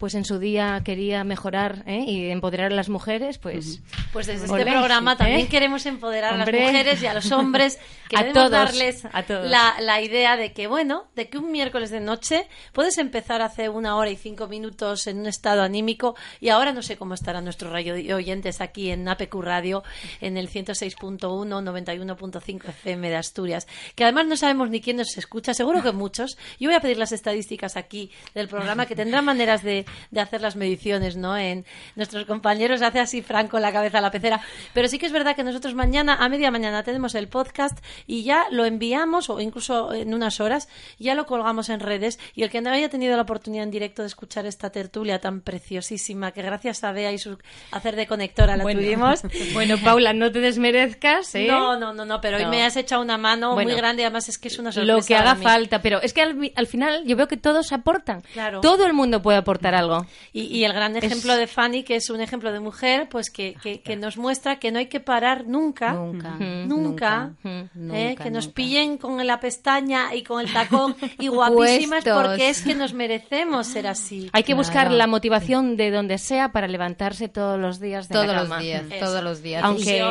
pues 0.00 0.14
en 0.14 0.24
su 0.24 0.38
día 0.38 0.80
quería 0.82 1.24
mejorar 1.24 1.82
¿eh? 1.86 2.02
y 2.06 2.30
empoderar 2.30 2.72
a 2.72 2.74
las 2.74 2.88
mujeres, 2.88 3.36
pues 3.36 3.82
Pues 4.14 4.28
desde 4.28 4.46
este 4.46 4.62
Olé, 4.62 4.64
programa 4.64 5.12
¿eh? 5.12 5.16
también 5.16 5.46
queremos 5.46 5.84
empoderar 5.84 6.32
a 6.32 6.36
las 6.38 6.46
mujeres 6.50 7.02
y 7.02 7.06
a 7.06 7.12
los 7.12 7.30
hombres. 7.32 7.78
A 8.12 8.32
todos, 8.32 8.50
darles 8.50 9.04
a 9.12 9.22
todos. 9.22 9.48
La, 9.48 9.76
la 9.78 10.00
idea 10.00 10.36
de 10.36 10.52
que, 10.52 10.66
bueno, 10.66 11.04
de 11.14 11.28
que 11.28 11.38
un 11.38 11.52
miércoles 11.52 11.90
de 11.90 12.00
noche 12.00 12.48
puedes 12.72 12.98
empezar 12.98 13.40
hace 13.40 13.68
una 13.68 13.94
hora 13.94 14.10
y 14.10 14.16
cinco 14.16 14.48
minutos 14.48 15.06
en 15.06 15.20
un 15.20 15.26
estado 15.28 15.62
anímico 15.62 16.16
y 16.40 16.48
ahora 16.48 16.72
no 16.72 16.82
sé 16.82 16.96
cómo 16.96 17.14
estarán 17.14 17.44
nuestros 17.44 17.70
radio 17.70 18.16
oyentes 18.16 18.60
aquí 18.60 18.90
en 18.90 19.08
APQ 19.08 19.32
Radio 19.36 19.84
en 20.20 20.36
el 20.38 20.50
106.1, 20.50 21.20
91.5 21.20 22.68
FM 22.70 23.10
de 23.10 23.14
Asturias, 23.16 23.68
que 23.94 24.02
además 24.02 24.26
no 24.26 24.36
sabemos 24.36 24.70
ni 24.70 24.80
quién 24.80 24.96
nos 24.96 25.16
escucha, 25.16 25.54
seguro 25.54 25.80
que 25.80 25.92
muchos. 25.92 26.36
Yo 26.58 26.68
voy 26.68 26.74
a 26.74 26.80
pedir 26.80 26.98
las 26.98 27.12
estadísticas 27.12 27.76
aquí 27.76 28.10
del 28.34 28.48
programa 28.48 28.86
que 28.86 28.96
tendrán 28.96 29.24
maneras 29.24 29.62
de, 29.62 29.86
de 30.10 30.20
hacer 30.20 30.40
las 30.40 30.56
mediciones, 30.56 31.16
¿no? 31.16 31.36
En 31.36 31.64
nuestros 31.96 32.24
compañeros 32.24 32.82
hace 32.82 33.00
así 33.00 33.22
Franco 33.22 33.58
la 33.58 33.72
cabeza 33.72 33.98
a 33.98 34.00
la 34.00 34.10
pecera, 34.10 34.40
pero 34.74 34.88
sí 34.88 34.98
que 34.98 35.06
es 35.06 35.12
verdad 35.12 35.36
que 35.36 35.44
nosotros 35.44 35.74
mañana 35.74 36.14
a 36.20 36.28
media 36.28 36.50
mañana 36.50 36.82
tenemos 36.82 37.14
el 37.14 37.28
podcast 37.28 37.78
y 38.06 38.22
ya 38.24 38.44
lo 38.50 38.64
enviamos 38.64 39.30
o 39.30 39.40
incluso 39.40 39.92
en 39.94 40.14
unas 40.14 40.40
horas 40.40 40.68
ya 40.98 41.14
lo 41.14 41.26
colgamos 41.26 41.68
en 41.68 41.80
redes 41.80 42.18
y 42.34 42.42
el 42.42 42.50
que 42.50 42.60
no 42.60 42.70
haya 42.70 42.88
tenido 42.88 43.16
la 43.16 43.22
oportunidad 43.22 43.64
en 43.64 43.70
directo 43.70 44.02
de 44.02 44.08
escuchar 44.08 44.46
esta 44.46 44.70
tertulia 44.70 45.18
tan 45.20 45.40
preciosísima 45.40 46.32
que 46.32 46.42
gracias 46.42 46.84
a 46.84 46.92
Bea 46.92 47.12
y 47.12 47.18
su 47.18 47.38
hacer 47.70 47.96
de 47.96 48.06
conectora 48.06 48.56
la 48.56 48.62
Bueno. 48.62 48.80
tuvimos. 48.80 49.22
bueno, 49.54 49.76
Paula, 49.82 50.12
no 50.12 50.30
te 50.32 50.40
desmerezcas, 50.40 51.34
¿eh? 51.34 51.46
No, 51.48 51.76
no, 51.78 51.92
no, 51.92 52.04
no, 52.04 52.20
pero 52.20 52.36
hoy 52.36 52.44
No. 52.44 52.50
me 52.50 52.62
has 52.64 52.76
echado 52.76 53.02
una 53.02 53.18
mano 53.18 53.54
Bueno, 53.54 53.70
muy 53.70 53.76
grande 53.76 54.02
además 54.04 54.28
es 54.28 54.38
que 54.38 54.48
es 54.48 54.58
una 54.58 54.72
sorpresa. 54.72 54.96
lo 54.96 55.02
que 55.04 55.16
haga 55.16 55.36
falta, 55.36 55.80
pero 55.82 56.00
es 56.02 56.12
que 56.12 56.22
al, 56.22 56.52
al 56.54 56.66
final 56.66 57.04
yo 57.06 57.16
veo 57.16 57.28
que 57.28 57.36
todos 57.36 57.72
aportan. 57.72 58.22
Claro. 58.32 58.60
Todo 58.60 58.86
el 58.86 58.92
mundo 58.92 59.22
puede 59.22 59.38
aportar 59.38 59.74
algo. 59.80 60.06
Y, 60.32 60.42
y 60.44 60.64
el 60.64 60.72
gran 60.72 60.96
ejemplo 60.96 61.36
de 61.36 61.46
Fanny, 61.46 61.82
que 61.82 61.96
es 61.96 62.08
un 62.10 62.20
ejemplo 62.20 62.52
de 62.52 62.60
mujer, 62.60 63.08
pues 63.10 63.30
que, 63.30 63.54
que, 63.62 63.80
que 63.80 63.96
nos 63.96 64.16
muestra 64.16 64.58
que 64.60 64.70
no 64.70 64.78
hay 64.78 64.86
que 64.86 65.00
parar 65.00 65.46
nunca. 65.46 65.92
Nunca. 65.92 66.30
Nunca, 66.38 66.66
Nunca, 66.66 67.34
¿eh? 67.44 67.68
nunca, 67.74 68.24
que 68.24 68.30
nos 68.30 68.44
nunca. 68.46 68.54
pillen 68.54 68.98
con 68.98 69.26
la 69.26 69.40
pestaña 69.40 70.14
y 70.14 70.22
con 70.22 70.40
el 70.46 70.52
tacón 70.52 70.94
y 71.18 71.28
guapísimas 71.28 72.04
Puestos. 72.04 72.22
porque 72.28 72.48
es 72.50 72.62
que 72.62 72.74
nos 72.74 72.92
merecemos 72.94 73.66
ser 73.66 73.86
así. 73.86 74.30
Hay 74.32 74.42
que 74.44 74.54
buscar 74.54 74.90
la 74.90 75.06
motivación 75.06 75.76
de 75.76 75.90
donde 75.90 76.18
sea 76.18 76.52
para 76.52 76.68
levantarse 76.68 77.28
todos 77.28 77.58
los 77.58 77.80
días 77.80 78.08
de 78.08 78.14
Todos 78.14 78.26
la 78.28 78.34
los 78.34 78.42
cama. 78.44 78.60
días, 78.60 78.84
Eso. 78.90 79.04
todos 79.04 79.22
los 79.24 79.42
días. 79.42 79.64
Aunque 79.64 80.02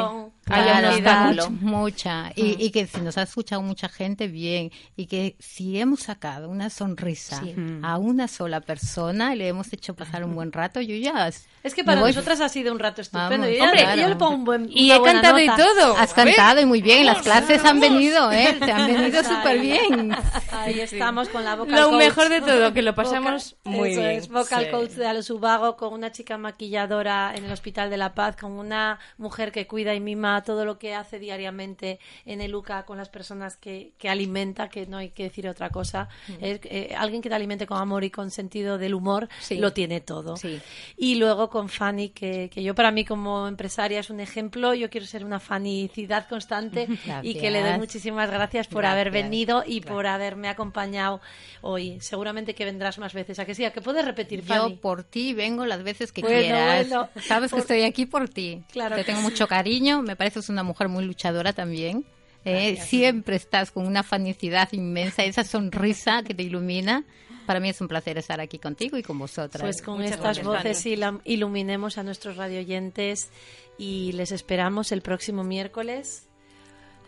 haya 0.49 1.29
mucha, 1.31 1.49
mucha. 1.49 2.31
Y, 2.35 2.55
y 2.63 2.71
que 2.71 2.87
si 2.87 3.01
nos 3.01 3.17
ha 3.17 3.23
escuchado 3.23 3.61
mucha 3.61 3.89
gente, 3.89 4.27
bien. 4.27 4.71
Y 4.95 5.05
que 5.07 5.35
si 5.39 5.79
hemos 5.79 6.01
sacado 6.01 6.49
una 6.49 6.69
sonrisa 6.69 7.41
Sí. 7.43 7.55
a 7.83 7.97
una 7.97 8.27
sola 8.27 8.61
persona 8.61 9.33
y 9.33 9.37
le 9.37 9.47
hemos 9.47 9.71
hecho 9.73 9.95
pasar 9.95 10.23
un 10.23 10.35
buen 10.35 10.51
rato, 10.51 10.81
yo 10.81 10.95
ya... 10.95 11.29
Es 11.61 11.73
que 11.75 11.83
para 11.83 11.99
nosotras 12.01 12.39
ha 12.41 12.47
sido 12.49 12.71
un 12.71 12.79
rato 12.79 13.01
estupendo. 13.01 13.45
Vamos, 13.45 13.57
yo, 13.57 13.63
hombre, 13.63 13.79
yo 13.81 13.85
claro. 13.93 14.09
le 14.09 14.15
pongo 14.15 14.35
un 14.35 14.45
buen 14.45 14.69
Y 14.71 14.91
he 14.91 15.01
cantado 15.01 15.39
y 15.39 15.47
nota. 15.47 15.63
todo. 15.65 15.97
Has 15.97 16.13
cantado 16.13 16.61
y 16.61 16.65
muy 16.65 16.81
bien, 16.81 17.05
las 17.05 17.21
clases 17.21 17.63
han 17.65 17.79
venido, 17.79 18.31
¿eh? 18.31 18.55
Te 18.59 18.71
han 18.71 18.87
venido 18.87 19.23
súper 19.23 19.59
bien. 19.59 20.15
Ahí 20.51 20.79
estamos 20.79 21.27
con 21.29 21.43
la 21.43 21.55
vocal 21.55 21.75
Lo 21.75 21.89
coach. 21.89 21.97
mejor 21.97 22.29
de 22.29 22.41
todo, 22.41 22.73
que 22.73 22.81
lo 22.81 22.95
pasamos 22.95 23.55
Vocal- 23.63 23.77
muy 23.77 23.91
eso 23.91 23.99
bien. 24.01 24.11
es, 24.13 24.29
vocal 24.29 24.65
Sí. 24.65 24.71
coach 24.71 24.91
de 24.91 25.07
Alosubago 25.07 25.75
con 25.75 25.93
una 25.93 26.11
chica 26.11 26.37
maquilladora 26.37 27.33
en 27.35 27.45
el 27.45 27.51
Hospital 27.51 27.89
de 27.89 27.97
la 27.97 28.13
Paz, 28.15 28.35
con 28.37 28.53
una 28.53 28.99
mujer 29.17 29.51
que 29.51 29.67
cuida 29.67 29.93
y 29.93 29.99
mima 29.99 30.38
todo 30.43 30.65
lo 30.65 30.77
que 30.79 30.93
hace 30.95 31.19
diariamente 31.19 31.99
en 32.25 32.41
el 32.41 32.53
UCA 32.55 32.85
con 32.85 32.97
las 32.97 33.09
personas 33.09 33.57
que, 33.57 33.91
que 33.97 34.09
alimenta, 34.09 34.69
que 34.69 34.85
no 34.87 34.97
hay 34.97 35.09
que 35.09 35.23
decir 35.23 35.47
otra 35.47 35.69
cosa. 35.69 36.09
Es, 36.41 36.59
eh, 36.63 36.93
alguien 36.97 37.21
que 37.21 37.29
te 37.29 37.35
alimente 37.35 37.65
con 37.67 37.77
amor 37.77 38.03
y 38.03 38.09
con 38.09 38.31
sentido 38.31 38.77
del 38.77 38.93
humor 38.93 39.27
Sí. 39.39 39.57
lo 39.57 39.73
tiene 39.73 40.01
todo. 40.01 40.37
Sí. 40.37 40.59
Y 40.97 41.15
luego 41.15 41.49
con 41.49 41.69
Fanny, 41.69 42.09
que, 42.09 42.49
que 42.49 42.63
yo 42.63 42.75
para 42.75 42.91
mí 42.91 43.05
como 43.05 43.47
empresaria 43.47 43.99
es 43.99 44.09
un 44.09 44.19
ejemplo. 44.19 44.73
Yo 44.73 44.89
quiero 44.89 45.05
ser 45.05 45.23
una 45.25 45.39
fanicidad 45.39 46.27
constante 46.27 46.87
y 47.23 47.33
que 47.35 47.49
le 47.51 47.59
doy 47.59 47.69
Gracias. 47.69 47.79
muchísimas 47.79 48.29
gracias 48.31 48.67
por 48.67 48.85
haber 48.85 49.11
Gracias. 49.11 49.23
venido 49.29 49.63
y 49.65 49.81
por 49.81 50.07
haberme 50.07 50.47
acompañado 50.49 51.21
hoy. 51.61 51.99
Seguramente 52.01 52.55
que 52.55 52.65
vendrás 52.65 52.97
más 52.99 53.13
veces. 53.13 53.39
¿A 53.39 53.45
que 53.45 53.55
sí? 53.55 53.65
¿A 53.65 53.71
que 53.71 53.81
puedes 53.81 54.05
repetir, 54.05 54.43
Fanny? 54.43 54.75
Yo 54.75 54.81
por 54.81 55.03
ti 55.03 55.33
vengo 55.33 55.65
las 55.65 55.83
veces 55.83 56.11
que 56.11 56.21
Bueno, 56.21 56.37
quieras. 56.39 56.87
bueno. 56.89 57.09
Sabes 57.21 57.49
que 57.51 57.55
Por- 57.55 57.59
estoy 57.61 57.83
aquí 57.83 58.05
por 58.05 58.29
ti. 58.29 58.63
Claro 58.71 58.95
Te 58.95 59.01
que 59.01 59.05
tengo 59.05 59.19
sí. 59.19 59.25
mucho 59.25 59.47
cariño. 59.47 60.01
Me 60.01 60.15
pareces 60.29 60.49
una 60.49 60.63
mujer 60.63 60.89
muy 60.89 61.05
luchadora 61.05 61.53
también. 61.53 62.05
Eh, 62.45 62.77
siempre 62.77 63.35
estás 63.35 63.71
con 63.71 63.85
una 63.85 64.03
fanicidad 64.03 64.69
inmensa, 64.71 65.23
esa 65.23 65.43
sonrisa 65.43 66.23
que 66.23 66.33
te 66.33 66.43
ilumina. 66.43 67.03
Para 67.45 67.59
mí 67.59 67.69
es 67.69 67.81
un 67.81 67.87
placer 67.87 68.17
estar 68.17 68.39
aquí 68.39 68.59
contigo 68.59 68.95
y 68.97 69.03
con 69.03 69.17
vosotras. 69.17 69.61
Pues 69.61 69.81
con 69.81 69.97
Muchas 69.97 70.13
estas 70.13 70.43
voces 70.43 70.85
iluminemos 71.25 71.97
a 71.97 72.03
nuestros 72.03 72.37
radioyentes 72.37 73.29
y 73.77 74.11
les 74.13 74.31
esperamos 74.31 74.91
el 74.91 75.01
próximo 75.01 75.43
miércoles 75.43 76.27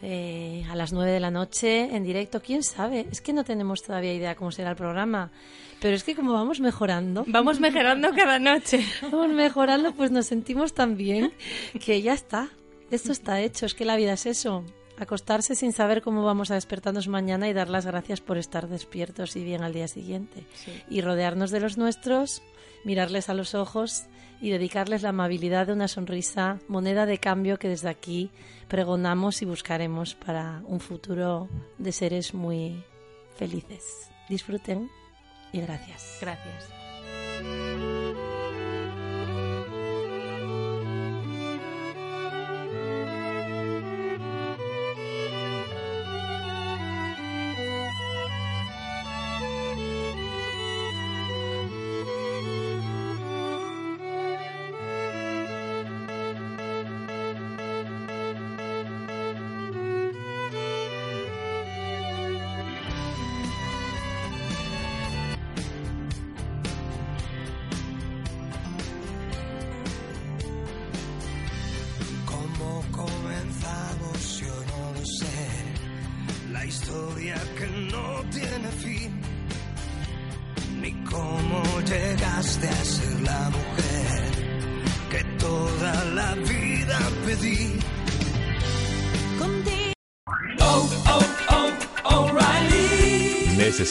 eh, 0.01 0.65
a 0.69 0.75
las 0.75 0.91
9 0.91 1.11
de 1.11 1.19
la 1.19 1.29
noche 1.29 1.95
en 1.95 2.03
directo. 2.03 2.41
¿Quién 2.41 2.63
sabe? 2.63 3.07
Es 3.11 3.21
que 3.21 3.33
no 3.33 3.43
tenemos 3.43 3.83
todavía 3.83 4.13
idea 4.15 4.35
cómo 4.35 4.51
será 4.51 4.71
el 4.71 4.75
programa. 4.75 5.31
Pero 5.79 5.95
es 5.95 6.03
que 6.03 6.15
como 6.15 6.33
vamos 6.33 6.59
mejorando, 6.59 7.23
Vamos 7.27 7.59
mejorando 7.59 8.11
cada 8.15 8.39
noche. 8.39 8.83
vamos 9.03 9.29
mejorando, 9.29 9.93
pues 9.93 10.09
nos 10.09 10.25
sentimos 10.25 10.73
tan 10.73 10.97
bien 10.97 11.33
que 11.85 12.01
ya 12.01 12.13
está. 12.13 12.49
Esto 12.91 13.11
está 13.11 13.41
hecho. 13.41 13.65
Es 13.65 13.73
que 13.73 13.85
la 13.85 13.95
vida 13.95 14.13
es 14.13 14.25
eso. 14.25 14.63
Acostarse 14.97 15.55
sin 15.55 15.73
saber 15.73 16.01
cómo 16.01 16.23
vamos 16.23 16.51
a 16.51 16.55
despertarnos 16.55 17.07
mañana 17.07 17.49
y 17.49 17.53
dar 17.53 17.69
las 17.69 17.85
gracias 17.85 18.21
por 18.21 18.37
estar 18.37 18.67
despiertos 18.67 19.35
y 19.35 19.43
bien 19.43 19.63
al 19.63 19.73
día 19.73 19.87
siguiente. 19.87 20.45
Y 20.89 21.01
rodearnos 21.01 21.49
de 21.49 21.59
los 21.59 21.77
nuestros, 21.77 22.43
mirarles 22.83 23.29
a 23.29 23.33
los 23.33 23.55
ojos 23.55 24.03
y 24.41 24.49
dedicarles 24.49 25.03
la 25.03 25.09
amabilidad 25.09 25.67
de 25.67 25.73
una 25.73 25.87
sonrisa, 25.87 26.59
moneda 26.67 27.05
de 27.05 27.19
cambio 27.19 27.57
que 27.57 27.69
desde 27.69 27.89
aquí 27.89 28.31
pregonamos 28.67 29.41
y 29.41 29.45
buscaremos 29.45 30.15
para 30.15 30.61
un 30.65 30.79
futuro 30.79 31.47
de 31.77 31.91
seres 31.91 32.33
muy 32.33 32.83
felices. 33.37 34.09
Disfruten 34.29 34.89
y 35.53 35.61
gracias. 35.61 36.17
Gracias. 36.21 37.90